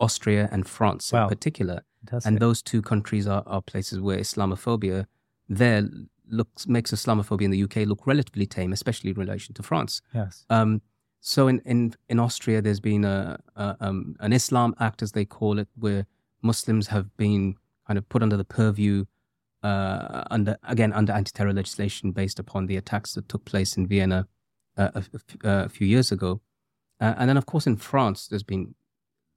Austria 0.00 0.48
and 0.52 0.66
France 0.68 1.12
Wow. 1.12 1.24
in 1.24 1.28
particular. 1.28 1.82
Fantastic. 2.04 2.28
And 2.30 2.38
those 2.40 2.62
two 2.62 2.82
countries 2.82 3.26
are, 3.26 3.42
are 3.46 3.62
places 3.62 4.00
where 4.00 4.18
Islamophobia 4.18 5.06
there 5.48 5.88
looks 6.30 6.66
makes 6.66 6.92
Islamophobia 6.92 7.42
in 7.42 7.50
the 7.50 7.62
UK 7.62 7.76
look 7.88 8.06
relatively 8.06 8.46
tame, 8.46 8.72
especially 8.72 9.10
in 9.10 9.16
relation 9.16 9.54
to 9.54 9.62
France. 9.62 10.02
yes. 10.14 10.44
Um, 10.50 10.82
so 11.20 11.48
in, 11.48 11.60
in, 11.64 11.94
in 12.08 12.20
Austria, 12.20 12.62
there's 12.62 12.80
been 12.80 13.04
a, 13.04 13.38
a 13.56 13.76
um, 13.80 14.16
an 14.20 14.32
Islam 14.32 14.74
Act, 14.78 15.02
as 15.02 15.12
they 15.12 15.24
call 15.24 15.58
it, 15.58 15.68
where 15.74 16.06
Muslims 16.42 16.88
have 16.88 17.14
been 17.16 17.56
kind 17.86 17.98
of 17.98 18.08
put 18.08 18.22
under 18.22 18.36
the 18.36 18.44
purview, 18.44 19.04
uh, 19.62 20.24
under 20.30 20.56
again 20.62 20.92
under 20.92 21.12
anti-terror 21.12 21.52
legislation 21.52 22.12
based 22.12 22.38
upon 22.38 22.66
the 22.66 22.76
attacks 22.76 23.14
that 23.14 23.28
took 23.28 23.44
place 23.44 23.76
in 23.76 23.86
Vienna 23.86 24.28
uh, 24.76 24.90
a, 24.94 25.02
a 25.44 25.48
uh, 25.48 25.68
few 25.68 25.86
years 25.86 26.12
ago, 26.12 26.40
uh, 27.00 27.14
and 27.18 27.28
then 27.28 27.36
of 27.36 27.46
course 27.46 27.66
in 27.66 27.76
France, 27.76 28.28
there's 28.28 28.44
been 28.44 28.74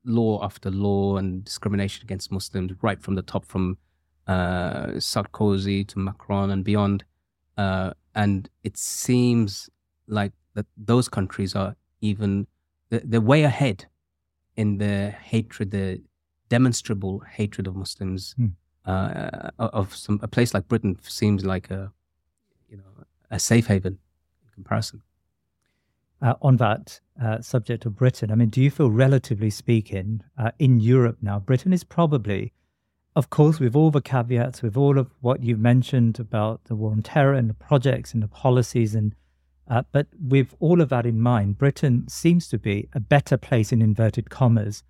law 0.05 0.43
after 0.43 0.69
law 0.69 1.17
and 1.17 1.43
discrimination 1.43 2.03
against 2.03 2.31
Muslims 2.31 2.71
right 2.81 3.01
from 3.01 3.15
the 3.15 3.21
top, 3.21 3.45
from 3.45 3.77
uh, 4.27 4.87
Sarkozy 4.97 5.87
to 5.87 5.99
Macron 5.99 6.51
and 6.51 6.63
beyond. 6.63 7.03
Uh, 7.57 7.91
and 8.15 8.49
it 8.63 8.77
seems 8.77 9.69
like 10.07 10.33
that 10.53 10.65
those 10.77 11.09
countries 11.09 11.55
are 11.55 11.75
even 12.01 12.47
they're, 12.89 13.01
they're 13.03 13.21
way 13.21 13.43
ahead 13.43 13.85
in 14.55 14.77
the 14.77 15.11
hatred, 15.11 15.71
the 15.71 16.01
demonstrable 16.49 17.19
hatred 17.19 17.67
of 17.67 17.75
Muslims. 17.75 18.33
Hmm. 18.37 18.47
Uh, 18.83 19.51
of 19.59 19.93
some 19.93 20.19
a 20.23 20.27
place 20.27 20.55
like 20.55 20.67
Britain 20.67 20.97
seems 21.03 21.45
like 21.45 21.69
a 21.69 21.91
you 22.67 22.77
know 22.77 23.05
a 23.29 23.37
safe 23.37 23.67
haven 23.67 23.99
in 24.43 24.49
comparison. 24.55 25.03
uh, 26.21 26.35
on 26.41 26.57
that 26.57 26.99
uh, 27.21 27.41
subject 27.41 27.85
of 27.85 27.95
Britain, 27.95 28.31
I 28.31 28.35
mean, 28.35 28.49
do 28.49 28.61
you 28.61 28.69
feel, 28.69 28.91
relatively 28.91 29.49
speaking, 29.49 30.21
uh, 30.37 30.51
in 30.59 30.79
Europe 30.79 31.17
now, 31.21 31.39
Britain 31.39 31.73
is 31.73 31.83
probably, 31.83 32.53
of 33.15 33.29
course, 33.29 33.59
with 33.59 33.75
all 33.75 33.91
the 33.91 34.01
caveats, 34.01 34.61
with 34.61 34.77
all 34.77 34.97
of 34.97 35.09
what 35.19 35.43
you've 35.43 35.59
mentioned 35.59 36.19
about 36.19 36.63
the 36.65 36.75
war 36.75 36.91
on 36.91 37.01
terror 37.01 37.33
and 37.33 37.49
the 37.49 37.53
projects 37.53 38.13
and 38.13 38.23
the 38.23 38.27
policies, 38.27 38.95
and 38.95 39.15
uh, 39.67 39.83
but 39.91 40.07
with 40.19 40.55
all 40.59 40.81
of 40.81 40.89
that 40.89 41.05
in 41.05 41.19
mind, 41.19 41.57
Britain 41.57 42.05
seems 42.07 42.47
to 42.49 42.57
be 42.57 42.89
a 42.93 42.99
better 42.99 43.37
place 43.37 43.71
in 43.71 43.81
inverted 43.81 44.29
commas 44.29 44.83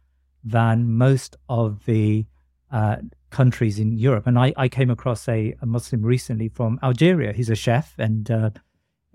than 0.43 0.91
most 0.91 1.35
of 1.49 1.85
the 1.85 2.25
uh, 2.71 2.97
countries 3.29 3.79
in 3.79 3.91
Europe. 3.97 4.27
And 4.27 4.39
I, 4.39 4.53
I 4.57 4.69
came 4.69 4.89
across 4.89 5.27
a, 5.27 5.55
a, 5.61 5.65
Muslim 5.65 6.01
recently 6.03 6.49
from 6.49 6.79
Algeria. 6.81 7.33
He's 7.33 7.49
a 7.49 7.55
chef 7.55 7.93
and 7.97 8.29
uh, 8.31 8.49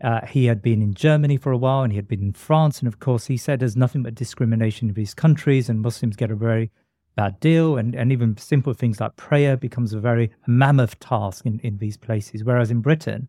uh, 0.02 0.26
he 0.26 0.46
had 0.46 0.62
been 0.62 0.82
in 0.82 0.94
Germany 0.94 1.36
for 1.36 1.52
a 1.52 1.56
while 1.56 1.82
and 1.82 1.92
he 1.92 1.96
had 1.96 2.08
been 2.08 2.22
in 2.22 2.32
France. 2.32 2.80
And 2.80 2.88
of 2.88 3.00
course, 3.00 3.26
he 3.26 3.36
said 3.36 3.60
there's 3.60 3.76
nothing 3.76 4.02
but 4.02 4.14
discrimination 4.14 4.88
in 4.88 4.94
these 4.94 5.14
countries 5.14 5.68
and 5.68 5.80
Muslims 5.80 6.16
get 6.16 6.30
a 6.30 6.36
very 6.36 6.70
bad 7.16 7.40
deal. 7.40 7.76
And, 7.76 7.94
and 7.94 8.12
even 8.12 8.36
simple 8.36 8.74
things 8.74 9.00
like 9.00 9.16
prayer 9.16 9.56
becomes 9.56 9.92
a 9.92 10.00
very 10.00 10.30
mammoth 10.46 10.98
task 11.00 11.44
in, 11.46 11.58
in 11.60 11.78
these 11.78 11.96
places. 11.96 12.44
Whereas 12.44 12.70
in 12.70 12.80
Britain, 12.80 13.28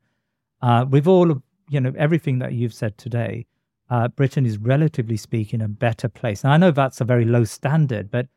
uh, 0.62 0.86
with 0.90 1.08
all 1.08 1.32
of 1.32 1.42
you 1.70 1.80
know 1.82 1.94
everything 1.98 2.40
that 2.40 2.54
you've 2.54 2.74
said 2.74 2.98
today, 2.98 3.46
uh, 3.90 4.08
Britain 4.10 4.46
is 4.46 4.58
relatively 4.58 5.18
speaking 5.18 5.62
a 5.62 5.68
better 5.68 6.10
place. 6.10 6.44
And 6.44 6.54
I 6.54 6.58
know 6.58 6.72
that's 6.72 7.02
a 7.02 7.06
very 7.06 7.26
low 7.26 7.46
standard, 7.46 8.12
but 8.12 8.28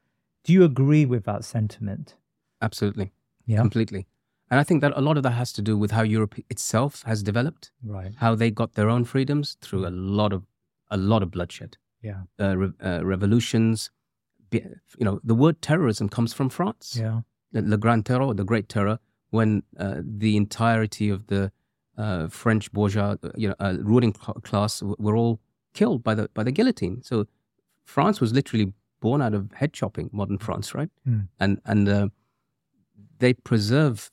do 0.45 0.53
you 0.53 0.65
agree 0.65 1.05
with 1.05 1.25
that 1.25 1.45
sentiment? 1.45 2.15
Absolutely. 2.63 3.13
Yeah. 3.47 3.61
Completely. 3.61 4.07
And 4.51 4.59
I 4.59 4.65
think 4.65 4.81
that 4.81 4.93
a 4.97 5.01
lot 5.01 5.17
of 5.17 5.23
that 5.23 5.31
has 5.31 5.53
to 5.55 5.63
do 5.63 5.77
with 5.77 5.93
how 5.93 6.03
Europe 6.03 6.35
itself 6.51 7.03
has 7.05 7.23
developed, 7.23 7.71
right? 7.85 8.13
How 8.17 8.35
they 8.35 8.51
got 8.51 8.75
their 8.75 8.89
own 8.89 9.05
freedoms 9.05 9.57
through 9.61 9.87
a 9.87 9.91
lot 9.91 10.33
of 10.33 10.45
a 10.91 10.97
lot 10.97 11.23
of 11.23 11.31
bloodshed. 11.31 11.77
Yeah, 12.03 12.23
uh, 12.41 12.57
re- 12.57 12.73
uh, 12.83 13.05
revolutions. 13.05 13.91
You 14.53 15.05
know, 15.05 15.21
the 15.25 15.35
word 15.35 15.63
terrorism 15.63 16.09
comes 16.09 16.33
from 16.33 16.49
France. 16.49 16.97
Yeah, 16.99 17.21
the, 17.53 17.63
the 17.63 17.77
Grand 17.77 18.07
Terror, 18.07 18.35
the 18.35 18.45
Great 18.45 18.69
Terror, 18.69 18.99
when 19.31 19.63
uh, 19.79 20.01
the 20.03 20.37
entirety 20.37 21.09
of 21.09 21.27
the 21.29 21.53
uh, 21.97 22.29
French 22.29 22.73
bourgeois, 22.73 23.17
uh, 23.23 23.31
you 23.37 23.49
know, 23.49 23.55
uh, 23.61 23.77
ruling 23.81 24.13
class 24.13 24.83
were 24.83 25.17
all 25.17 25.41
killed 25.75 26.03
by 26.03 26.15
the 26.15 26.29
by 26.35 26.43
the 26.43 26.53
guillotine. 26.53 27.03
So 27.03 27.27
France 27.85 28.21
was 28.21 28.33
literally 28.33 28.73
born 29.01 29.23
out 29.23 29.35
of 29.35 29.53
head 29.53 29.73
chopping, 29.73 30.11
modern 30.13 30.39
France, 30.39 30.75
right? 30.75 30.91
Mm. 31.09 31.29
And 31.39 31.61
and 31.65 32.11
they 33.19 33.35
preserve 33.35 34.11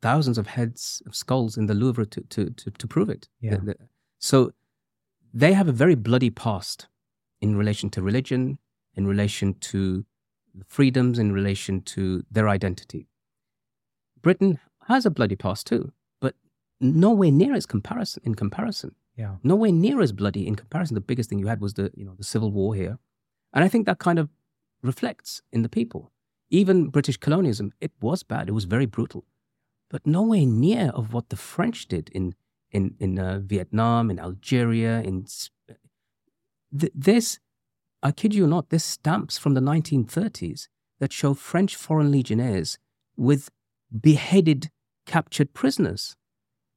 thousands 0.00 0.38
of 0.38 0.46
heads 0.46 1.02
of 1.06 1.14
skulls 1.14 1.56
in 1.56 1.66
the 1.66 1.74
Louvre 1.74 2.06
to, 2.06 2.20
to, 2.20 2.50
to, 2.50 2.70
to 2.70 2.86
prove 2.86 3.10
it. 3.10 3.28
Yeah. 3.40 3.58
So 4.18 4.52
they 5.34 5.52
have 5.52 5.68
a 5.68 5.72
very 5.72 5.94
bloody 5.94 6.30
past 6.30 6.88
in 7.40 7.56
relation 7.56 7.90
to 7.90 8.02
religion, 8.02 8.58
in 8.96 9.06
relation 9.06 9.54
to 9.54 10.04
freedoms, 10.66 11.18
in 11.18 11.32
relation 11.32 11.82
to 11.82 12.24
their 12.30 12.48
identity. 12.48 13.08
Britain 14.22 14.58
has 14.88 15.06
a 15.06 15.10
bloody 15.10 15.36
past 15.36 15.66
too, 15.66 15.92
but 16.20 16.34
nowhere 16.80 17.30
near 17.30 17.54
as 17.54 17.66
comparison 17.66 18.22
in 18.24 18.34
comparison. 18.34 18.94
Yeah. 19.16 19.36
Nowhere 19.42 19.72
near 19.72 20.00
as 20.00 20.12
bloody 20.12 20.46
in 20.46 20.56
comparison. 20.56 20.94
The 20.94 21.00
biggest 21.00 21.30
thing 21.30 21.38
you 21.38 21.46
had 21.46 21.60
was 21.60 21.74
the, 21.74 21.90
you 21.94 22.04
know, 22.04 22.14
the 22.16 22.24
civil 22.24 22.50
war 22.50 22.74
here. 22.74 22.98
And 23.52 23.64
I 23.64 23.68
think 23.68 23.86
that 23.86 23.98
kind 23.98 24.18
of 24.18 24.28
reflects 24.82 25.42
in 25.52 25.62
the 25.62 25.68
people. 25.68 26.12
Even 26.50 26.88
British 26.88 27.16
colonialism, 27.16 27.72
it 27.80 27.92
was 28.00 28.22
bad. 28.22 28.48
It 28.48 28.52
was 28.52 28.64
very 28.64 28.86
brutal 28.86 29.24
but 29.90 30.06
nowhere 30.06 30.46
near 30.46 30.90
of 30.94 31.12
what 31.12 31.28
the 31.28 31.36
French 31.36 31.86
did 31.86 32.08
in 32.10 32.34
in 32.70 32.94
in 32.98 33.18
uh, 33.18 33.40
Vietnam, 33.42 34.10
in 34.10 34.18
Algeria, 34.18 35.00
in 35.00 35.26
th- 36.78 36.92
this. 36.94 37.38
I 38.02 38.12
kid 38.12 38.34
you 38.34 38.46
not, 38.46 38.70
there's 38.70 38.84
stamps 38.84 39.38
from 39.38 39.54
the 39.54 39.60
1930s 39.60 40.68
that 40.98 41.12
show 41.12 41.34
French 41.34 41.76
foreign 41.76 42.10
legionnaires 42.10 42.78
with 43.16 43.50
beheaded, 44.00 44.70
captured 45.06 45.54
prisoners. 45.54 46.16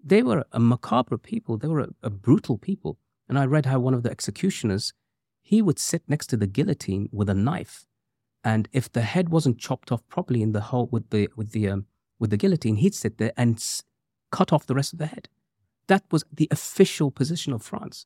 They 0.04 0.24
were 0.24 0.46
a 0.52 0.60
macabre 0.60 1.18
people. 1.18 1.58
They 1.58 1.68
were 1.68 1.82
a, 1.82 1.90
a 2.04 2.10
brutal 2.10 2.58
people. 2.58 2.98
And 3.28 3.38
I 3.38 3.46
read 3.46 3.66
how 3.66 3.80
one 3.80 3.94
of 3.94 4.04
the 4.04 4.12
executioners, 4.12 4.94
he 5.42 5.62
would 5.62 5.80
sit 5.80 6.04
next 6.08 6.28
to 6.28 6.38
the 6.38 6.48
guillotine 6.48 7.10
with 7.12 7.30
a 7.30 7.34
knife, 7.34 7.86
and 8.44 8.70
if 8.72 8.92
the 8.92 9.02
head 9.02 9.30
wasn't 9.30 9.60
chopped 9.60 9.92
off 9.92 10.08
properly 10.08 10.42
in 10.42 10.54
the 10.54 10.62
hole 10.62 10.88
with 10.92 11.10
the 11.10 11.30
with 11.36 11.52
the 11.52 11.70
um, 11.70 11.86
with 12.20 12.30
the 12.30 12.38
guillotine, 12.38 12.78
he'd 12.78 12.96
sit 12.96 13.18
there 13.18 13.34
and 13.36 13.56
s- 13.56 13.84
cut 14.32 14.54
off 14.54 14.66
the 14.66 14.76
rest 14.76 14.94
of 14.94 15.00
the 15.00 15.08
head. 15.08 15.28
That 15.88 16.04
was 16.12 16.24
the 16.32 16.48
official 16.52 17.12
position 17.12 17.52
of 17.52 17.62
France, 17.62 18.06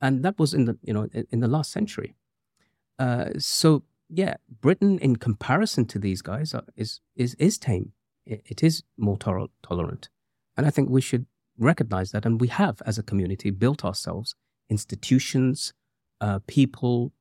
and 0.00 0.24
that 0.24 0.38
was 0.38 0.54
in 0.54 0.64
the 0.64 0.78
you 0.82 0.94
know 0.94 1.08
in, 1.12 1.26
in 1.30 1.40
the 1.40 1.48
last 1.48 1.70
century. 1.70 2.14
Uh, 2.98 3.30
so 3.38 3.82
yeah, 4.08 4.36
Britain, 4.60 4.98
in 4.98 5.16
comparison 5.16 5.86
to 5.86 5.98
these 5.98 6.22
guys, 6.22 6.54
are, 6.54 6.64
is 6.76 7.00
is 7.16 7.34
is 7.34 7.58
tame. 7.58 7.92
It, 8.26 8.42
it 8.46 8.62
is 8.62 8.82
more 8.96 9.18
to- 9.18 9.50
tolerant, 9.62 10.08
and 10.56 10.66
I 10.66 10.70
think 10.70 10.88
we 10.90 11.00
should 11.00 11.26
recognize 11.58 12.10
that. 12.12 12.24
And 12.26 12.40
we 12.40 12.48
have, 12.48 12.82
as 12.86 12.98
a 12.98 13.02
community, 13.02 13.50
built 13.50 13.84
ourselves 13.84 14.34
institutions, 14.70 15.72
uh, 16.20 16.40
people, 16.46 17.12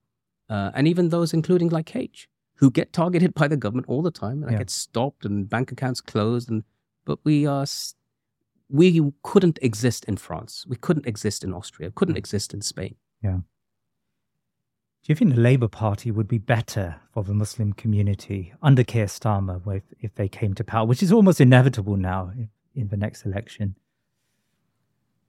uh, 0.49 0.71
and 0.74 0.88
even 0.88 1.09
those, 1.09 1.34
including 1.34 1.69
like 1.69 1.86
Cage, 1.86 2.30
who 2.55 2.71
get 2.71 2.93
targeted 2.93 3.34
by 3.41 3.47
the 3.47 3.57
government 3.57 3.88
all 3.89 4.01
the 4.01 4.11
time 4.11 4.43
and 4.43 4.51
yeah. 4.51 4.59
get 4.59 4.69
stopped 4.69 5.26
and 5.26 5.49
bank 5.49 5.71
accounts 5.71 6.01
closed. 6.01 6.49
And 6.49 6.63
but 7.05 7.19
we 7.24 7.45
are 7.45 7.65
we 8.69 9.11
couldn't 9.24 9.59
exist 9.61 10.05
in 10.05 10.17
France. 10.17 10.65
We 10.67 10.78
couldn't 10.78 11.05
exist 11.05 11.43
in 11.43 11.53
Austria. 11.53 11.91
Couldn't 11.91 12.17
exist 12.17 12.53
in 12.53 12.61
Spain. 12.61 12.95
Yeah. 13.21 13.39
Do 15.04 15.12
you 15.12 15.16
think 15.16 15.36
the 15.36 15.41
Labour 15.41 15.68
Party 15.68 16.12
would 16.12 16.30
be 16.30 16.38
better 16.38 16.95
for 17.12 17.26
the 17.26 17.34
Muslim 17.34 17.74
community 17.74 18.54
under 18.62 18.86
Keir 18.86 19.08
Starmer 19.08 19.62
if, 19.76 19.84
if 19.99 20.16
they 20.16 20.30
came 20.30 20.54
to 20.54 20.64
power, 20.64 20.86
which 20.86 21.04
is 21.04 21.12
almost 21.12 21.41
inevitable 21.41 21.97
now 21.97 22.32
in, 22.34 22.49
in 22.74 22.88
the 22.88 22.95
next 22.95 23.26
election? 23.26 23.76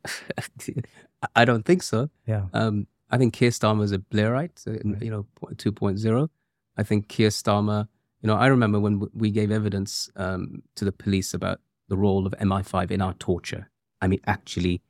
I 1.34 1.44
don't 1.44 1.64
think 1.64 1.82
so. 1.82 2.08
Yeah. 2.24 2.46
Um, 2.52 2.86
I 3.10 3.18
think 3.18 3.34
Keir 3.34 3.50
Starmer 3.50 3.82
is 3.82 3.90
a 3.90 3.98
Blairite, 3.98 4.64
you 5.02 5.10
know, 5.10 5.26
2.0. 5.42 6.28
I 6.76 6.82
think 6.84 7.08
Keir 7.08 7.30
Starmer, 7.30 7.88
you 8.22 8.28
know, 8.28 8.36
I 8.36 8.46
remember 8.46 8.78
when 8.78 9.02
we 9.12 9.32
gave 9.32 9.50
evidence 9.50 10.08
um, 10.14 10.62
to 10.76 10.84
the 10.84 10.92
police 10.92 11.34
about 11.34 11.60
the 11.88 11.96
role 11.96 12.28
of 12.28 12.34
MI5 12.40 12.92
in 12.92 13.02
our 13.02 13.14
torture. 13.14 13.70
I 14.00 14.06
mean, 14.06 14.20
actually 14.24 14.82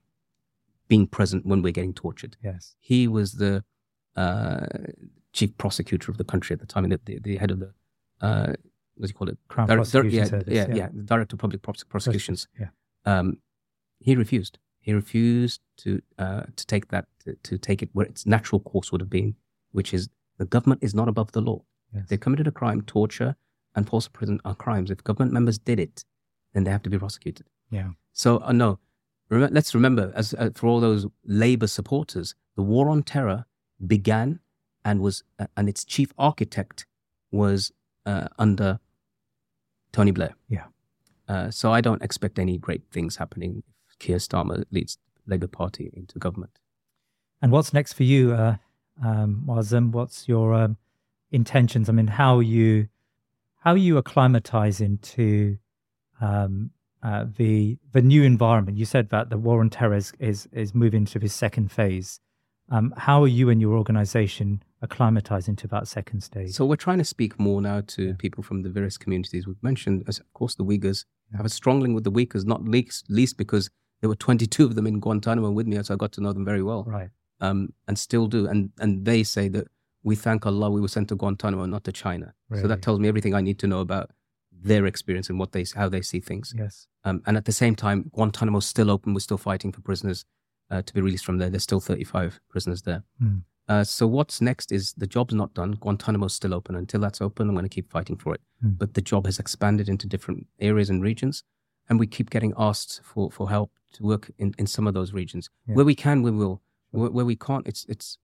being 0.88 1.06
present 1.06 1.46
when 1.46 1.62
we're 1.62 1.72
getting 1.72 1.94
tortured. 1.94 2.36
Yes. 2.42 2.76
He 2.80 3.08
was 3.08 3.32
the 3.34 3.64
uh, 4.16 4.66
chief 5.32 5.56
prosecutor 5.58 6.10
of 6.10 6.18
the 6.18 6.24
country 6.24 6.54
at 6.54 6.60
the 6.60 6.66
time, 6.66 6.84
and 6.84 6.98
the, 7.04 7.18
the, 7.18 7.36
head 7.36 7.50
of 7.50 7.60
the, 7.60 7.72
uh, 8.20 8.52
what 8.96 9.06
do 9.06 9.08
you 9.08 9.14
call 9.14 9.28
it? 9.28 9.38
Crown 9.48 9.68
Dir- 9.68 9.76
Prosecution 9.76 10.18
yeah, 10.18 10.24
Service. 10.24 10.54
Yeah, 10.54 10.66
yeah, 10.68 10.74
yeah, 10.74 10.88
the 10.92 11.02
Director 11.02 11.34
of 11.34 11.40
Public 11.40 11.62
Prosecutions. 11.62 12.48
Yeah. 12.58 12.68
Um, 13.04 13.38
he 13.98 14.16
refused. 14.16 14.58
He 14.80 14.92
refused 14.92 15.60
to 15.78 16.02
uh, 16.18 16.42
to 16.56 16.66
take 16.66 16.88
that 16.88 17.06
to, 17.24 17.34
to 17.42 17.58
take 17.58 17.82
it 17.82 17.88
where 17.92 18.06
its 18.06 18.26
natural 18.26 18.60
course 18.60 18.92
would 18.92 19.00
have 19.00 19.10
been, 19.10 19.34
which 19.72 19.94
is 19.94 20.08
the 20.38 20.44
government 20.44 20.82
is 20.82 20.94
not 20.94 21.08
above 21.08 21.32
the 21.32 21.40
law. 21.40 21.64
Yes. 21.94 22.04
They 22.08 22.16
committed 22.16 22.46
a 22.46 22.52
crime, 22.52 22.82
torture 22.82 23.36
and 23.74 23.88
false 23.88 24.06
imprisonment 24.06 24.42
are 24.44 24.54
crimes. 24.54 24.90
If 24.90 25.02
government 25.02 25.32
members 25.32 25.58
did 25.58 25.80
it, 25.80 26.04
then 26.52 26.64
they 26.64 26.70
have 26.70 26.82
to 26.82 26.90
be 26.90 26.98
prosecuted. 26.98 27.46
Yeah. 27.70 27.90
So 28.12 28.40
uh, 28.44 28.52
no, 28.52 28.78
Rem- 29.30 29.52
let's 29.52 29.74
remember, 29.74 30.12
as 30.14 30.34
uh, 30.34 30.50
for 30.54 30.68
all 30.68 30.80
those 30.80 31.06
Labour 31.24 31.66
supporters, 31.66 32.34
the 32.56 32.62
war 32.62 32.88
on 32.88 33.02
terror 33.02 33.46
began 33.84 34.40
and 34.84 35.00
was 35.00 35.22
uh, 35.38 35.46
and 35.56 35.68
its 35.68 35.84
chief 35.84 36.12
architect 36.18 36.86
was 37.30 37.72
uh, 38.06 38.28
under 38.38 38.80
Tony 39.92 40.10
Blair. 40.10 40.34
Yeah. 40.48 40.66
Uh, 41.28 41.50
so 41.50 41.72
I 41.72 41.80
don't 41.80 42.02
expect 42.02 42.38
any 42.38 42.58
great 42.58 42.82
things 42.90 43.16
happening 43.16 43.62
if 43.88 43.98
Keir 43.98 44.18
Starmer 44.18 44.64
leads 44.70 44.98
the 45.24 45.32
Labour 45.32 45.46
Party 45.46 45.90
into 45.94 46.18
government. 46.18 46.58
And 47.40 47.50
what's 47.50 47.72
next 47.72 47.94
for 47.94 48.04
you, 48.04 48.32
uh, 48.32 48.56
um? 49.02 49.46
What's 49.46 50.28
your 50.28 50.54
um, 50.54 50.76
intentions? 51.30 51.88
I 51.88 51.92
mean, 51.92 52.06
how 52.06 52.40
you 52.40 52.88
how 53.60 53.74
you 53.74 53.96
acclimatize 53.96 54.80
into 54.80 55.58
um, 56.20 56.70
uh, 57.02 57.26
the 57.36 57.78
the 57.92 58.02
new 58.02 58.22
environment. 58.22 58.78
You 58.78 58.84
said 58.84 59.10
that 59.10 59.30
the 59.30 59.38
war 59.38 59.60
on 59.60 59.70
terror 59.70 59.94
is 59.96 60.12
is, 60.18 60.48
is 60.52 60.74
moving 60.74 61.04
to 61.06 61.18
this 61.18 61.34
second 61.34 61.70
phase. 61.72 62.20
Um, 62.70 62.94
how 62.96 63.22
are 63.22 63.28
you 63.28 63.50
and 63.50 63.60
your 63.60 63.74
organization 63.74 64.62
acclimatizing 64.82 65.56
to 65.58 65.68
that 65.68 65.86
second 65.86 66.22
stage? 66.22 66.52
So 66.52 66.64
we're 66.64 66.76
trying 66.76 66.98
to 66.98 67.04
speak 67.04 67.38
more 67.38 67.60
now 67.60 67.82
to 67.88 68.02
yeah. 68.02 68.12
people 68.18 68.42
from 68.42 68.62
the 68.62 68.70
various 68.70 68.96
communities 68.96 69.46
we've 69.46 69.62
mentioned. 69.62 70.04
As 70.08 70.18
of 70.18 70.32
course, 70.32 70.54
the 70.54 70.64
Uyghurs 70.64 71.04
yeah. 71.30 71.36
have 71.38 71.46
a 71.46 71.50
strong 71.50 71.80
link 71.80 71.94
with 71.94 72.04
the 72.04 72.12
Uyghurs, 72.12 72.44
not 72.46 72.64
least, 72.64 73.06
least 73.10 73.36
because 73.36 73.70
there 74.00 74.08
were 74.08 74.16
22 74.16 74.64
of 74.64 74.74
them 74.74 74.86
in 74.86 75.00
Guantanamo 75.00 75.50
with 75.50 75.66
me, 75.66 75.82
so 75.82 75.94
I 75.94 75.96
got 75.96 76.12
to 76.12 76.20
know 76.20 76.32
them 76.32 76.44
very 76.44 76.62
well. 76.62 76.84
Right. 76.84 77.10
Um, 77.40 77.72
and 77.88 77.98
still 77.98 78.26
do. 78.26 78.46
And 78.46 78.70
and 78.78 79.04
they 79.04 79.24
say 79.24 79.48
that 79.48 79.66
we 80.02 80.14
thank 80.14 80.46
Allah 80.46 80.70
we 80.70 80.80
were 80.80 80.88
sent 80.88 81.08
to 81.08 81.16
Guantanamo, 81.16 81.66
not 81.66 81.84
to 81.84 81.92
China. 81.92 82.34
Really? 82.48 82.62
So 82.62 82.68
that 82.68 82.82
tells 82.82 83.00
me 83.00 83.08
everything 83.08 83.34
I 83.34 83.40
need 83.40 83.58
to 83.60 83.66
know 83.66 83.80
about 83.80 84.10
their 84.52 84.86
experience 84.86 85.28
and 85.28 85.38
what 85.38 85.52
they 85.52 85.64
how 85.74 85.88
they 85.88 86.02
see 86.02 86.20
things. 86.20 86.54
Yes. 86.56 86.86
Um, 87.04 87.22
and 87.26 87.36
at 87.36 87.44
the 87.44 87.52
same 87.52 87.74
time, 87.74 88.10
Guantanamo 88.14 88.58
is 88.58 88.66
still 88.66 88.90
open. 88.90 89.12
We're 89.12 89.20
still 89.20 89.38
fighting 89.38 89.72
for 89.72 89.80
prisoners. 89.80 90.24
Uh, 90.70 90.82
to 90.82 90.94
be 90.94 91.00
released 91.00 91.24
from 91.24 91.38
there. 91.38 91.50
There's 91.50 91.62
still 91.62 91.80
35 91.80 92.40
prisoners 92.48 92.82
there. 92.82 93.02
Mm. 93.22 93.42
Uh, 93.66 93.82
so 93.82 94.06
what's 94.06 94.40
next 94.40 94.72
is 94.72 94.92
the 94.94 95.06
job's 95.06 95.34
not 95.34 95.54
done. 95.54 95.74
Guantanamo's 95.76 96.34
still 96.34 96.52
open. 96.52 96.74
Until 96.74 97.00
that's 97.00 97.22
open, 97.22 97.48
I'm 97.48 97.54
going 97.54 97.64
to 97.64 97.68
keep 97.74 97.90
fighting 97.90 98.16
for 98.16 98.34
it. 98.34 98.40
Mm. 98.64 98.78
But 98.78 98.94
the 98.94 99.00
job 99.00 99.26
has 99.26 99.38
expanded 99.38 99.88
into 99.88 100.06
different 100.06 100.46
areas 100.60 100.90
and 100.90 101.02
regions, 101.02 101.42
and 101.88 101.98
we 101.98 102.06
keep 102.06 102.30
getting 102.30 102.52
asked 102.58 103.00
for, 103.02 103.30
for 103.30 103.48
help 103.48 103.70
to 103.94 104.02
work 104.02 104.30
in, 104.38 104.54
in 104.58 104.66
some 104.66 104.86
of 104.86 104.94
those 104.94 105.12
regions. 105.12 105.48
Yeah. 105.66 105.76
Where 105.76 105.84
we 105.84 105.94
can, 105.94 106.22
we 106.22 106.30
will. 106.30 106.60
Where, 106.90 107.10
where 107.10 107.24
we 107.24 107.36
can't, 107.36 107.66
it's 107.66 107.86
it's 107.88 108.18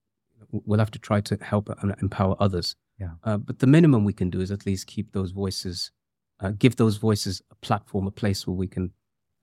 we'll 0.51 0.79
have 0.79 0.91
to 0.91 0.99
try 0.99 1.21
to 1.21 1.37
help 1.41 1.69
and 1.81 1.95
empower 2.01 2.35
others. 2.39 2.75
Yeah. 2.99 3.11
Uh, 3.23 3.37
but 3.37 3.59
the 3.59 3.67
minimum 3.67 4.03
we 4.03 4.13
can 4.13 4.29
do 4.29 4.41
is 4.41 4.51
at 4.51 4.65
least 4.65 4.87
keep 4.87 5.11
those 5.11 5.31
voices, 5.31 5.91
uh, 6.39 6.51
give 6.51 6.75
those 6.75 6.97
voices 6.97 7.41
a 7.51 7.55
platform, 7.55 8.05
a 8.05 8.11
place 8.11 8.45
where 8.45 8.55
we 8.55 8.67
can 8.67 8.91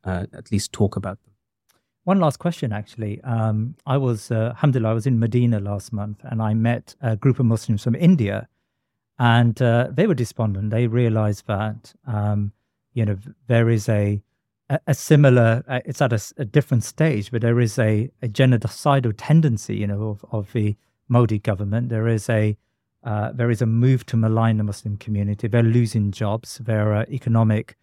uh, 0.05 0.27
at 0.33 0.53
least 0.53 0.73
talk 0.73 0.97
about. 0.97 1.19
One 2.09 2.21
last 2.21 2.39
question, 2.39 2.73
actually. 2.73 3.21
Um, 3.23 3.75
I 3.85 3.99
was, 3.99 4.31
uh, 4.31 4.53
alhamdulillah, 4.55 4.93
I 4.93 4.95
was 4.95 5.07
in 5.07 5.19
Medina 5.19 5.61
last 5.61 5.93
month 5.93 6.21
and 6.23 6.41
I 6.41 6.55
met 6.55 6.95
a 7.03 7.17
group 7.17 7.39
of 7.39 7.45
Muslims 7.45 7.85
from 7.85 7.95
India 7.95 8.49
and 9.19 9.61
uh, 9.61 9.89
they 9.91 10.07
were 10.07 10.15
despondent. 10.15 10.71
They 10.71 10.87
realized 10.87 11.47
that, 11.49 11.93
um, 12.07 12.53
you 12.95 13.05
know, 13.05 13.19
there 13.47 13.69
is 13.69 13.91
a, 13.91 14.23
a, 14.87 14.95
similar, 14.95 15.63
uh, 15.69 15.81
it's 15.85 16.01
at 16.01 16.15
a, 16.15 16.33
a, 16.39 16.47
different 16.47 16.83
stage, 16.83 17.31
but 17.31 17.43
there 17.43 17.61
is 17.61 17.79
a, 17.79 18.11
a 18.23 18.29
genocidal 18.29 19.13
tendency, 19.15 19.77
you 19.77 19.87
know, 19.87 20.09
of, 20.09 20.25
of 20.33 20.51
the 20.55 20.77
Modi 21.09 21.39
government. 21.39 21.91
There 21.91 22.09
is 22.09 22.31
a, 22.31 22.57
uh, 23.05 23.33
there 23.33 23.51
is 23.51 23.61
a 23.61 23.67
move 23.67 24.07
to 24.07 24.17
malign 24.17 24.57
the 24.57 24.65
Muslim 24.65 24.97
community. 24.97 25.47
They're 25.47 25.63
losing 25.63 26.13
jobs. 26.13 26.57
Their 26.57 26.95
uh, 26.95 27.05
economic 27.11 27.77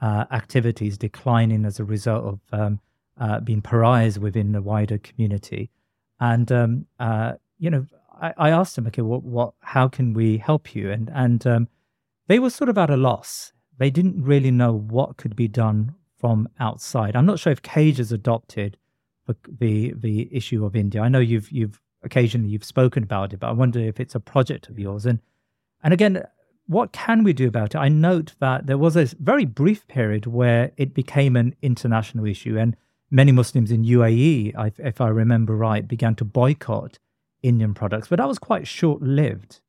uh, 0.00 0.26
activities 0.30 0.96
declining 0.96 1.64
as 1.64 1.80
a 1.80 1.84
result 1.84 2.24
of 2.24 2.40
um, 2.52 2.78
uh, 3.18 3.40
being 3.40 3.62
pariahs 3.62 4.18
within 4.18 4.52
the 4.52 4.62
wider 4.62 4.98
community. 4.98 5.70
And 6.20 6.50
um, 6.52 6.86
uh, 6.98 7.34
you 7.58 7.70
know, 7.70 7.86
I, 8.20 8.32
I, 8.36 8.50
asked 8.50 8.76
them, 8.76 8.86
okay, 8.86 9.02
what, 9.02 9.22
what, 9.22 9.54
how 9.60 9.88
can 9.88 10.14
we 10.14 10.38
help 10.38 10.74
you? 10.74 10.90
And 10.90 11.10
and 11.14 11.46
um, 11.46 11.68
they 12.28 12.38
were 12.38 12.50
sort 12.50 12.70
of 12.70 12.78
at 12.78 12.90
a 12.90 12.96
loss. 12.96 13.52
They 13.78 13.90
didn't 13.90 14.22
really 14.22 14.50
know 14.50 14.72
what 14.72 15.16
could 15.16 15.34
be 15.34 15.48
done 15.48 15.94
from 16.18 16.48
outside. 16.60 17.16
I'm 17.16 17.26
not 17.26 17.40
sure 17.40 17.52
if 17.52 17.62
Cage 17.62 17.98
has 17.98 18.12
adopted 18.12 18.76
the 19.26 19.36
the, 19.58 19.94
the 19.96 20.28
issue 20.34 20.64
of 20.64 20.76
India. 20.76 21.02
I 21.02 21.08
know 21.08 21.18
you've 21.18 21.50
you've 21.50 21.80
occasionally 22.02 22.50
you've 22.50 22.64
spoken 22.64 23.02
about 23.02 23.32
it, 23.32 23.40
but 23.40 23.48
I 23.48 23.52
wonder 23.52 23.80
if 23.80 24.00
it's 24.00 24.14
a 24.14 24.20
project 24.20 24.68
of 24.68 24.78
yours. 24.78 25.06
And 25.06 25.20
and 25.82 25.92
again, 25.92 26.24
what 26.66 26.92
can 26.92 27.24
we 27.24 27.32
do 27.32 27.48
about 27.48 27.74
it? 27.74 27.78
I 27.78 27.88
note 27.88 28.34
that 28.38 28.66
there 28.66 28.78
was 28.78 28.96
a 28.96 29.06
very 29.20 29.44
brief 29.44 29.86
period 29.88 30.26
where 30.26 30.70
it 30.76 30.94
became 30.94 31.36
an 31.36 31.54
international 31.62 32.26
issue, 32.26 32.56
and 32.58 32.76
many 33.12 33.30
Muslims 33.30 33.70
in 33.70 33.84
UAE, 33.84 34.72
if 34.78 35.00
I 35.00 35.08
remember 35.08 35.54
right, 35.54 35.86
began 35.86 36.14
to 36.16 36.24
boycott 36.24 36.98
Indian 37.42 37.74
products, 37.74 38.08
but 38.08 38.16
that 38.16 38.26
was 38.26 38.38
quite 38.38 38.66
short 38.66 39.02
lived. 39.02 39.60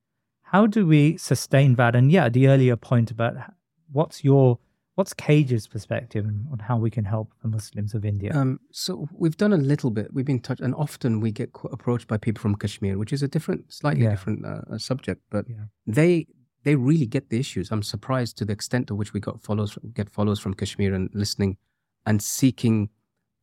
How 0.43 0.65
do 0.65 0.87
we 0.87 1.17
sustain 1.17 1.75
that? 1.75 1.95
And 1.95 2.11
yeah, 2.11 2.29
the 2.29 2.47
earlier 2.47 2.75
point 2.75 3.11
about 3.11 3.35
what's 3.91 4.23
your 4.23 4.59
what's 4.95 5.13
Cage's 5.13 5.67
perspective 5.67 6.25
on 6.25 6.59
how 6.59 6.77
we 6.77 6.91
can 6.91 7.03
help 7.03 7.33
the 7.41 7.47
Muslims 7.47 7.95
of 7.95 8.05
India? 8.05 8.31
Um, 8.33 8.59
so 8.71 9.07
we've 9.11 9.37
done 9.37 9.51
a 9.51 9.57
little 9.57 9.89
bit. 9.89 10.13
We've 10.13 10.25
been 10.25 10.39
touched, 10.39 10.61
and 10.61 10.75
often 10.75 11.19
we 11.19 11.31
get 11.31 11.49
approached 11.71 12.07
by 12.07 12.17
people 12.17 12.41
from 12.41 12.55
Kashmir, 12.55 12.97
which 12.97 13.11
is 13.11 13.23
a 13.23 13.27
different, 13.27 13.73
slightly 13.73 14.03
yeah. 14.03 14.11
different 14.11 14.45
uh, 14.45 14.77
subject. 14.77 15.21
But 15.29 15.45
yeah. 15.49 15.65
they 15.87 16.27
they 16.63 16.75
really 16.75 17.07
get 17.07 17.29
the 17.29 17.39
issues. 17.39 17.71
I'm 17.71 17.83
surprised 17.83 18.37
to 18.37 18.45
the 18.45 18.53
extent 18.53 18.87
to 18.87 18.95
which 18.95 19.13
we 19.13 19.19
got 19.19 19.41
follows 19.41 19.77
get 19.93 20.09
follows 20.09 20.39
from 20.39 20.53
Kashmir 20.53 20.93
and 20.93 21.09
listening 21.13 21.57
and 22.05 22.21
seeking 22.21 22.89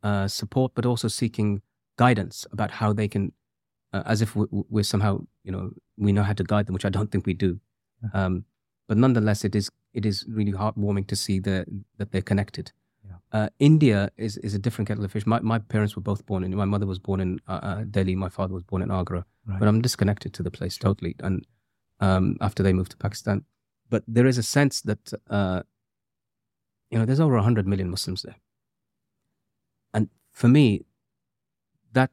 uh, 0.03 0.29
support, 0.29 0.73
but 0.75 0.87
also 0.87 1.09
seeking 1.09 1.63
guidance 1.97 2.47
about 2.53 2.71
how 2.71 2.93
they 2.93 3.09
can, 3.09 3.33
uh, 3.93 4.03
as 4.07 4.23
if 4.23 4.35
we're 4.35 4.83
somehow, 4.83 5.21
you 5.45 5.53
know, 5.53 5.71
we 5.97 6.13
know 6.13 6.23
how 6.23 6.33
to 6.33 6.45
guide 6.45 6.67
them, 6.67 6.75
which 6.75 6.85
I 6.85 6.91
don't 6.91 7.11
think 7.11 7.27
we 7.27 7.35
do. 7.35 7.61
Um, 8.15 8.45
but 8.89 8.97
nonetheless, 8.97 9.45
it 9.45 9.55
is 9.55 9.71
it 9.93 10.07
is 10.07 10.25
really 10.29 10.53
heartwarming 10.53 11.07
to 11.09 11.17
see 11.17 11.39
the, 11.39 11.67
that 11.99 12.13
they're 12.13 12.23
connected. 12.23 12.73
Yeah. 13.05 13.17
Uh, 13.33 13.49
India 13.59 14.11
is, 14.17 14.37
is 14.39 14.55
a 14.55 14.59
different 14.59 14.89
kettle 14.89 15.05
of 15.05 15.13
fish. 15.13 15.27
My, 15.27 15.41
my 15.41 15.59
parents 15.59 15.97
were 15.97 16.03
both 16.03 16.25
born 16.27 16.45
in. 16.45 16.55
My 16.55 16.65
mother 16.65 16.87
was 16.87 16.99
born 16.99 17.21
in 17.21 17.41
uh, 17.49 17.61
uh, 17.63 17.85
Delhi. 17.91 18.15
My 18.15 18.29
father 18.29 18.55
was 18.55 18.63
born 18.63 18.83
in 18.83 18.91
Agra. 18.91 19.25
Right. 19.47 19.59
But 19.59 19.69
I'm 19.69 19.81
disconnected 19.81 20.33
to 20.35 20.43
the 20.43 20.51
place 20.51 20.79
totally. 20.79 21.17
And 21.19 21.47
um, 21.99 22.37
after 22.41 22.63
they 22.63 22.73
moved 22.73 22.93
to 22.93 22.97
Pakistan, 22.97 23.45
but 23.89 24.05
there 24.07 24.27
is 24.27 24.39
a 24.39 24.43
sense 24.43 24.81
that 24.83 25.13
uh, 25.29 25.63
you 26.91 26.99
know 26.99 27.05
there's 27.05 27.21
over 27.21 27.35
100 27.35 27.67
million 27.67 27.91
Muslims 27.91 28.23
there 28.23 28.37
for 30.33 30.49
me, 30.49 30.85
that 31.93 32.11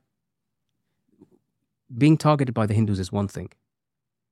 being 1.98 2.18
targeted 2.18 2.54
by 2.54 2.66
the 2.66 2.74
Hindus 2.74 3.00
is 3.00 3.12
one 3.12 3.28
thing, 3.28 3.50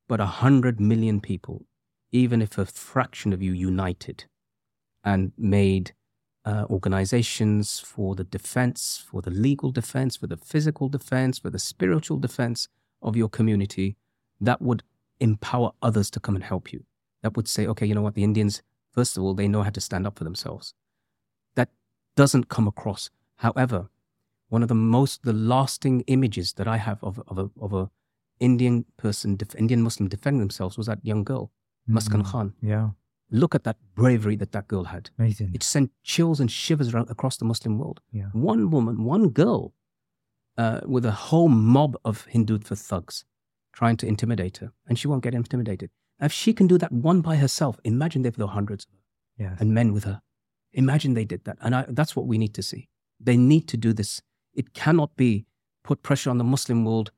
but 0.07 0.19
a 0.19 0.25
hundred 0.25 0.79
million 0.79 1.21
people, 1.21 1.65
even 2.11 2.41
if 2.41 2.57
a 2.57 2.65
fraction 2.65 3.33
of 3.33 3.41
you 3.41 3.51
united 3.51 4.25
and 5.03 5.31
made 5.38 5.93
uh, 6.45 6.65
organizations 6.69 7.79
for 7.79 8.15
the 8.15 8.23
defense, 8.23 9.03
for 9.09 9.21
the 9.21 9.31
legal 9.31 9.71
defense, 9.71 10.15
for 10.15 10.27
the 10.27 10.38
physical 10.38 10.89
defense, 10.89 11.39
for 11.39 11.49
the 11.49 11.59
spiritual 11.59 12.17
defense 12.17 12.67
of 13.01 13.15
your 13.15 13.29
community, 13.29 13.95
that 14.39 14.61
would 14.61 14.83
empower 15.19 15.71
others 15.81 16.09
to 16.11 16.19
come 16.19 16.36
and 16.36 16.43
help 16.43 16.71
you. 16.71 16.83
That 17.23 17.36
would 17.36 17.47
say, 17.47 17.65
okay, 17.67 17.86
you 17.86 17.95
know 17.95 18.01
what, 18.01 18.13
the 18.13 18.23
Indians, 18.23 18.61
first 18.91 19.17
of 19.17 19.23
all, 19.23 19.33
they 19.33 19.47
know 19.47 19.63
how 19.63 19.71
to 19.71 19.81
stand 19.81 20.05
up 20.05 20.17
for 20.17 20.23
themselves. 20.23 20.73
That 21.55 21.69
doesn't 22.15 22.49
come 22.49 22.67
across 22.67 23.09
However, 23.38 23.89
one 24.49 24.61
of 24.61 24.69
the 24.69 24.75
most 24.75 25.23
the 25.23 25.33
lasting 25.33 26.01
images 26.07 26.53
that 26.53 26.67
I 26.67 26.77
have 26.77 27.03
of 27.03 27.21
of 27.27 27.38
a, 27.38 27.49
of 27.59 27.73
a 27.73 27.89
Indian 28.39 28.86
person, 28.97 29.38
Indian 29.57 29.81
Muslim 29.81 30.09
defending 30.09 30.39
themselves 30.39 30.77
was 30.77 30.88
that 30.88 30.99
young 31.03 31.23
girl, 31.23 31.51
mm 31.89 31.95
Muskan 31.95 32.25
Khan. 32.25 32.53
Yeah. 32.61 32.89
Look 33.31 33.55
at 33.55 33.63
that 33.63 33.77
bravery 33.95 34.36
that 34.36 34.51
that 34.51 34.67
girl 34.67 34.86
had. 34.86 35.09
Amazing. 35.17 35.51
It 35.53 35.63
sent 35.63 35.91
chills 36.03 36.39
and 36.39 36.51
shivers 36.51 36.93
around, 36.93 37.09
across 37.09 37.38
the 37.38 37.45
Muslim 37.45 37.79
world. 37.79 38.01
Yeah. 38.11 38.29
One 38.33 38.69
woman, 38.69 39.03
one 39.03 39.29
girl, 39.29 39.73
uh, 40.57 40.81
with 40.86 41.05
a 41.05 41.11
whole 41.11 41.49
mob 41.49 41.97
of 42.05 42.27
Hindutva 42.27 42.77
thugs 42.77 43.25
trying 43.73 43.97
to 43.97 44.07
intimidate 44.07 44.57
her, 44.57 44.71
and 44.88 44.97
she 44.97 45.07
won't 45.07 45.23
get 45.23 45.33
intimidated. 45.33 45.89
Now, 46.19 46.27
If 46.27 46.31
she 46.31 46.53
can 46.53 46.67
do 46.67 46.77
that 46.77 46.91
one 46.91 47.21
by 47.21 47.36
herself, 47.36 47.79
imagine 47.83 48.25
if 48.25 48.36
there 48.36 48.45
were 48.45 48.53
hundreds 48.53 48.86
of 48.86 48.91
her 48.91 49.43
yes. 49.43 49.57
and 49.59 49.73
men 49.73 49.91
with 49.91 50.05
her. 50.05 50.21
Imagine 50.73 51.13
they 51.13 51.25
did 51.25 51.43
that. 51.45 51.57
And 51.61 51.75
I, 51.75 51.86
that's 51.89 52.15
what 52.15 52.27
we 52.27 52.38
need 52.38 52.53
to 52.53 52.63
see. 52.63 52.89
They 53.20 53.38
need 53.38 53.68
to 53.70 53.78
do 53.78 53.93
this. 53.93 54.22
It 54.53 54.74
cannot 54.74 55.16
be 55.16 55.45
put 55.84 56.03
pressure 56.03 56.30
on 56.30 56.38
the 56.38 56.43
Muslim 56.43 56.86
world 56.86 57.11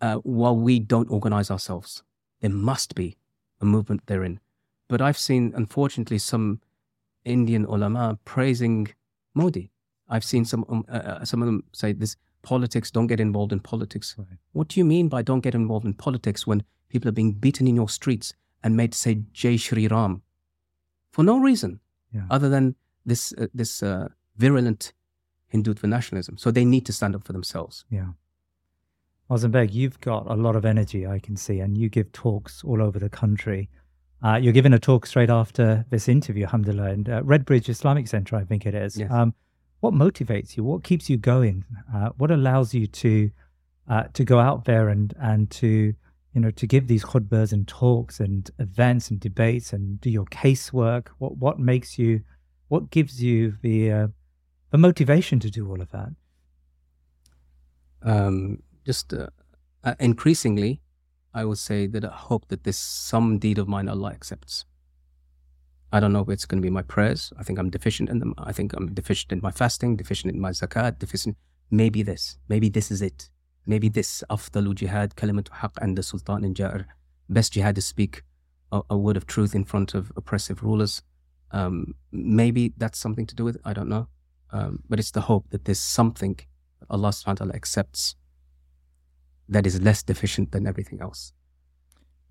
uh, 0.00 0.16
while 0.16 0.56
we 0.56 0.78
don't 0.78 1.10
organize 1.10 1.50
ourselves. 1.50 2.02
There 2.40 2.50
must 2.50 2.94
be 2.94 3.16
a 3.60 3.64
movement 3.64 4.06
therein. 4.06 4.40
But 4.88 5.00
I've 5.00 5.18
seen, 5.18 5.52
unfortunately, 5.56 6.18
some 6.18 6.60
Indian 7.24 7.64
ulama 7.64 8.18
praising 8.24 8.88
Modi. 9.34 9.70
I've 10.08 10.24
seen 10.24 10.44
some 10.44 10.64
um, 10.68 10.84
uh, 10.88 10.96
uh, 10.96 11.24
some 11.24 11.42
of 11.42 11.46
them 11.46 11.64
say 11.72 11.92
this 11.92 12.16
politics. 12.42 12.90
Don't 12.90 13.08
get 13.08 13.18
involved 13.18 13.52
in 13.52 13.60
politics. 13.60 14.14
Right. 14.16 14.38
What 14.52 14.68
do 14.68 14.80
you 14.80 14.84
mean 14.84 15.08
by 15.08 15.22
don't 15.22 15.40
get 15.40 15.54
involved 15.54 15.84
in 15.84 15.94
politics 15.94 16.46
when 16.46 16.62
people 16.88 17.08
are 17.08 17.12
being 17.12 17.32
beaten 17.32 17.66
in 17.66 17.74
your 17.74 17.88
streets 17.88 18.32
and 18.62 18.76
made 18.76 18.92
to 18.92 18.98
say 18.98 19.22
Jai 19.32 19.56
Shri 19.56 19.88
Ram 19.88 20.22
for 21.10 21.24
no 21.24 21.38
reason 21.38 21.80
yeah. 22.12 22.22
other 22.30 22.48
than 22.48 22.76
this 23.04 23.32
uh, 23.36 23.46
this 23.52 23.82
virulent 25.62 25.78
Hindutva 25.78 25.88
nationalism. 25.88 26.38
So 26.38 26.50
they 26.50 26.64
need 26.64 26.86
to 26.86 26.92
stand 26.92 27.14
up 27.14 27.24
for 27.24 27.32
themselves. 27.32 27.84
Yeah. 27.90 28.08
Moazzam 29.30 29.50
Begg, 29.50 29.74
you've 29.74 30.00
got 30.00 30.26
a 30.30 30.34
lot 30.34 30.54
of 30.54 30.64
energy, 30.64 31.06
I 31.06 31.18
can 31.18 31.36
see, 31.36 31.58
and 31.58 31.76
you 31.76 31.88
give 31.88 32.12
talks 32.12 32.62
all 32.64 32.80
over 32.80 32.98
the 32.98 33.08
country. 33.08 33.68
Uh, 34.22 34.36
you're 34.36 34.52
giving 34.52 34.72
a 34.72 34.78
talk 34.78 35.06
straight 35.06 35.30
after 35.30 35.84
this 35.90 36.08
interview, 36.08 36.44
alhamdulillah, 36.44 36.90
in 36.90 37.10
uh, 37.10 37.22
Redbridge 37.22 37.68
Islamic 37.68 38.08
Center, 38.08 38.36
I 38.36 38.44
think 38.44 38.66
it 38.66 38.74
is. 38.74 38.96
Yes. 38.96 39.10
Um, 39.10 39.34
what 39.80 39.94
motivates 39.94 40.56
you? 40.56 40.64
What 40.64 40.84
keeps 40.84 41.10
you 41.10 41.16
going? 41.16 41.64
Uh, 41.94 42.10
what 42.16 42.30
allows 42.30 42.72
you 42.72 42.86
to 42.86 43.30
uh, 43.88 44.04
to 44.14 44.24
go 44.24 44.40
out 44.40 44.64
there 44.64 44.88
and 44.88 45.14
and 45.20 45.50
to 45.50 45.94
you 46.32 46.40
know 46.40 46.50
to 46.52 46.66
give 46.66 46.88
these 46.88 47.04
khutbahs 47.04 47.52
and 47.52 47.68
talks 47.68 48.18
and 48.18 48.50
events 48.58 49.10
and 49.10 49.20
debates 49.20 49.72
and 49.72 50.00
do 50.00 50.10
your 50.10 50.24
casework? 50.26 51.08
What 51.18 51.36
what 51.36 51.58
makes 51.58 51.98
you? 51.98 52.22
What 52.68 52.90
gives 52.90 53.22
you 53.22 53.56
the 53.62 53.92
uh, 53.92 54.08
the 54.70 54.78
motivation 54.78 55.40
to 55.40 55.50
do 55.50 55.68
all 55.68 55.80
of 55.80 55.90
that? 55.90 56.10
Um, 58.02 58.62
just 58.84 59.12
uh, 59.12 59.28
uh, 59.84 59.94
increasingly, 59.98 60.80
I 61.34 61.44
would 61.44 61.58
say 61.58 61.86
that 61.86 62.04
I 62.04 62.12
hope 62.12 62.48
that 62.48 62.64
this 62.64 62.78
some 62.78 63.38
deed 63.38 63.58
of 63.58 63.68
mine 63.68 63.88
Allah 63.88 64.10
accepts. 64.10 64.64
I 65.92 66.00
don't 66.00 66.12
know 66.12 66.20
if 66.20 66.28
it's 66.28 66.46
going 66.46 66.60
to 66.60 66.66
be 66.66 66.70
my 66.70 66.82
prayers. 66.82 67.32
I 67.38 67.42
think 67.42 67.58
I'm 67.58 67.70
deficient 67.70 68.10
in 68.10 68.18
them. 68.18 68.34
I 68.38 68.52
think 68.52 68.72
I'm 68.72 68.92
deficient 68.92 69.32
in 69.32 69.40
my 69.42 69.50
fasting, 69.50 69.96
deficient 69.96 70.34
in 70.34 70.40
my 70.40 70.50
zakat, 70.50 70.98
deficient. 70.98 71.36
Maybe 71.70 72.02
this. 72.02 72.38
Maybe 72.48 72.68
this 72.68 72.90
is 72.90 73.02
it. 73.02 73.30
Maybe 73.66 73.88
this 73.88 74.22
afdalu 74.30 74.74
jihad, 74.74 75.16
kalimatu 75.16 75.50
haq, 75.52 75.72
and 75.80 75.96
the 75.96 76.02
sultan 76.02 76.44
in 76.44 76.54
Ja'ir. 76.54 76.86
Best 77.28 77.52
jihad 77.54 77.74
to 77.74 77.82
speak 77.82 78.22
a, 78.70 78.82
a, 78.90 78.96
word 78.96 79.16
of 79.16 79.26
truth 79.26 79.54
in 79.54 79.64
front 79.64 79.94
of 79.94 80.12
oppressive 80.16 80.62
rulers. 80.62 81.02
Um, 81.50 81.94
maybe 82.12 82.72
that's 82.76 82.98
something 82.98 83.26
to 83.26 83.34
do 83.34 83.44
with 83.44 83.56
it. 83.56 83.62
I 83.64 83.72
don't 83.72 83.88
know. 83.88 84.08
Um, 84.52 84.82
but 84.88 84.98
it's 84.98 85.10
the 85.10 85.22
hope 85.22 85.50
that 85.50 85.64
there's 85.64 85.80
something 85.80 86.38
Allah 86.88 87.08
subhanahu 87.08 87.26
wa 87.26 87.34
ta'ala 87.34 87.54
accepts 87.54 88.16
that 89.48 89.66
is 89.66 89.80
less 89.80 90.02
deficient 90.02 90.52
than 90.52 90.66
everything 90.66 91.00
else. 91.00 91.32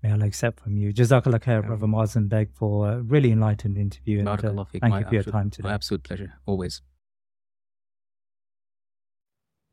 May 0.02 0.12
Allah 0.12 0.26
accept 0.26 0.60
from 0.60 0.76
you. 0.76 0.92
Jazakallah 0.92 1.40
khair, 1.40 1.62
yeah. 1.62 1.68
Brother 1.68 1.86
Moazzam 1.86 2.28
Begg, 2.28 2.50
for 2.52 2.90
a 2.90 3.02
really 3.02 3.32
enlightened 3.32 3.76
interview. 3.78 4.20
And, 4.20 4.28
uh, 4.28 4.64
thank 4.80 4.94
you 4.94 5.04
for 5.04 5.14
your 5.14 5.24
time 5.24 5.50
today. 5.50 5.68
My 5.68 5.74
absolute 5.74 6.02
pleasure, 6.02 6.34
always. 6.46 6.82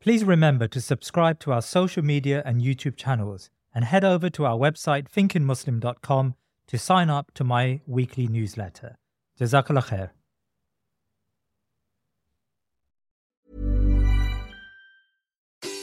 Please 0.02 0.24
remember 0.24 0.68
to 0.68 0.82
subscribe 0.82 1.40
to 1.40 1.54
our 1.54 1.62
social 1.62 2.04
media 2.04 2.42
and 2.46 2.62
YouTube 2.62 2.98
channels 2.98 3.50
and 3.74 3.86
head 3.86 4.04
over 4.04 4.30
to 4.30 4.46
our 4.46 4.58
website 4.58 5.10
thinkingmuslim.com 5.10 6.36
to 6.68 6.78
sign 6.78 7.10
up 7.10 7.32
to 7.34 7.44
my 7.44 7.80
weekly 7.86 8.28
newsletter. 8.28 8.98
Jazakallah 9.40 9.86
khair. 9.86 10.10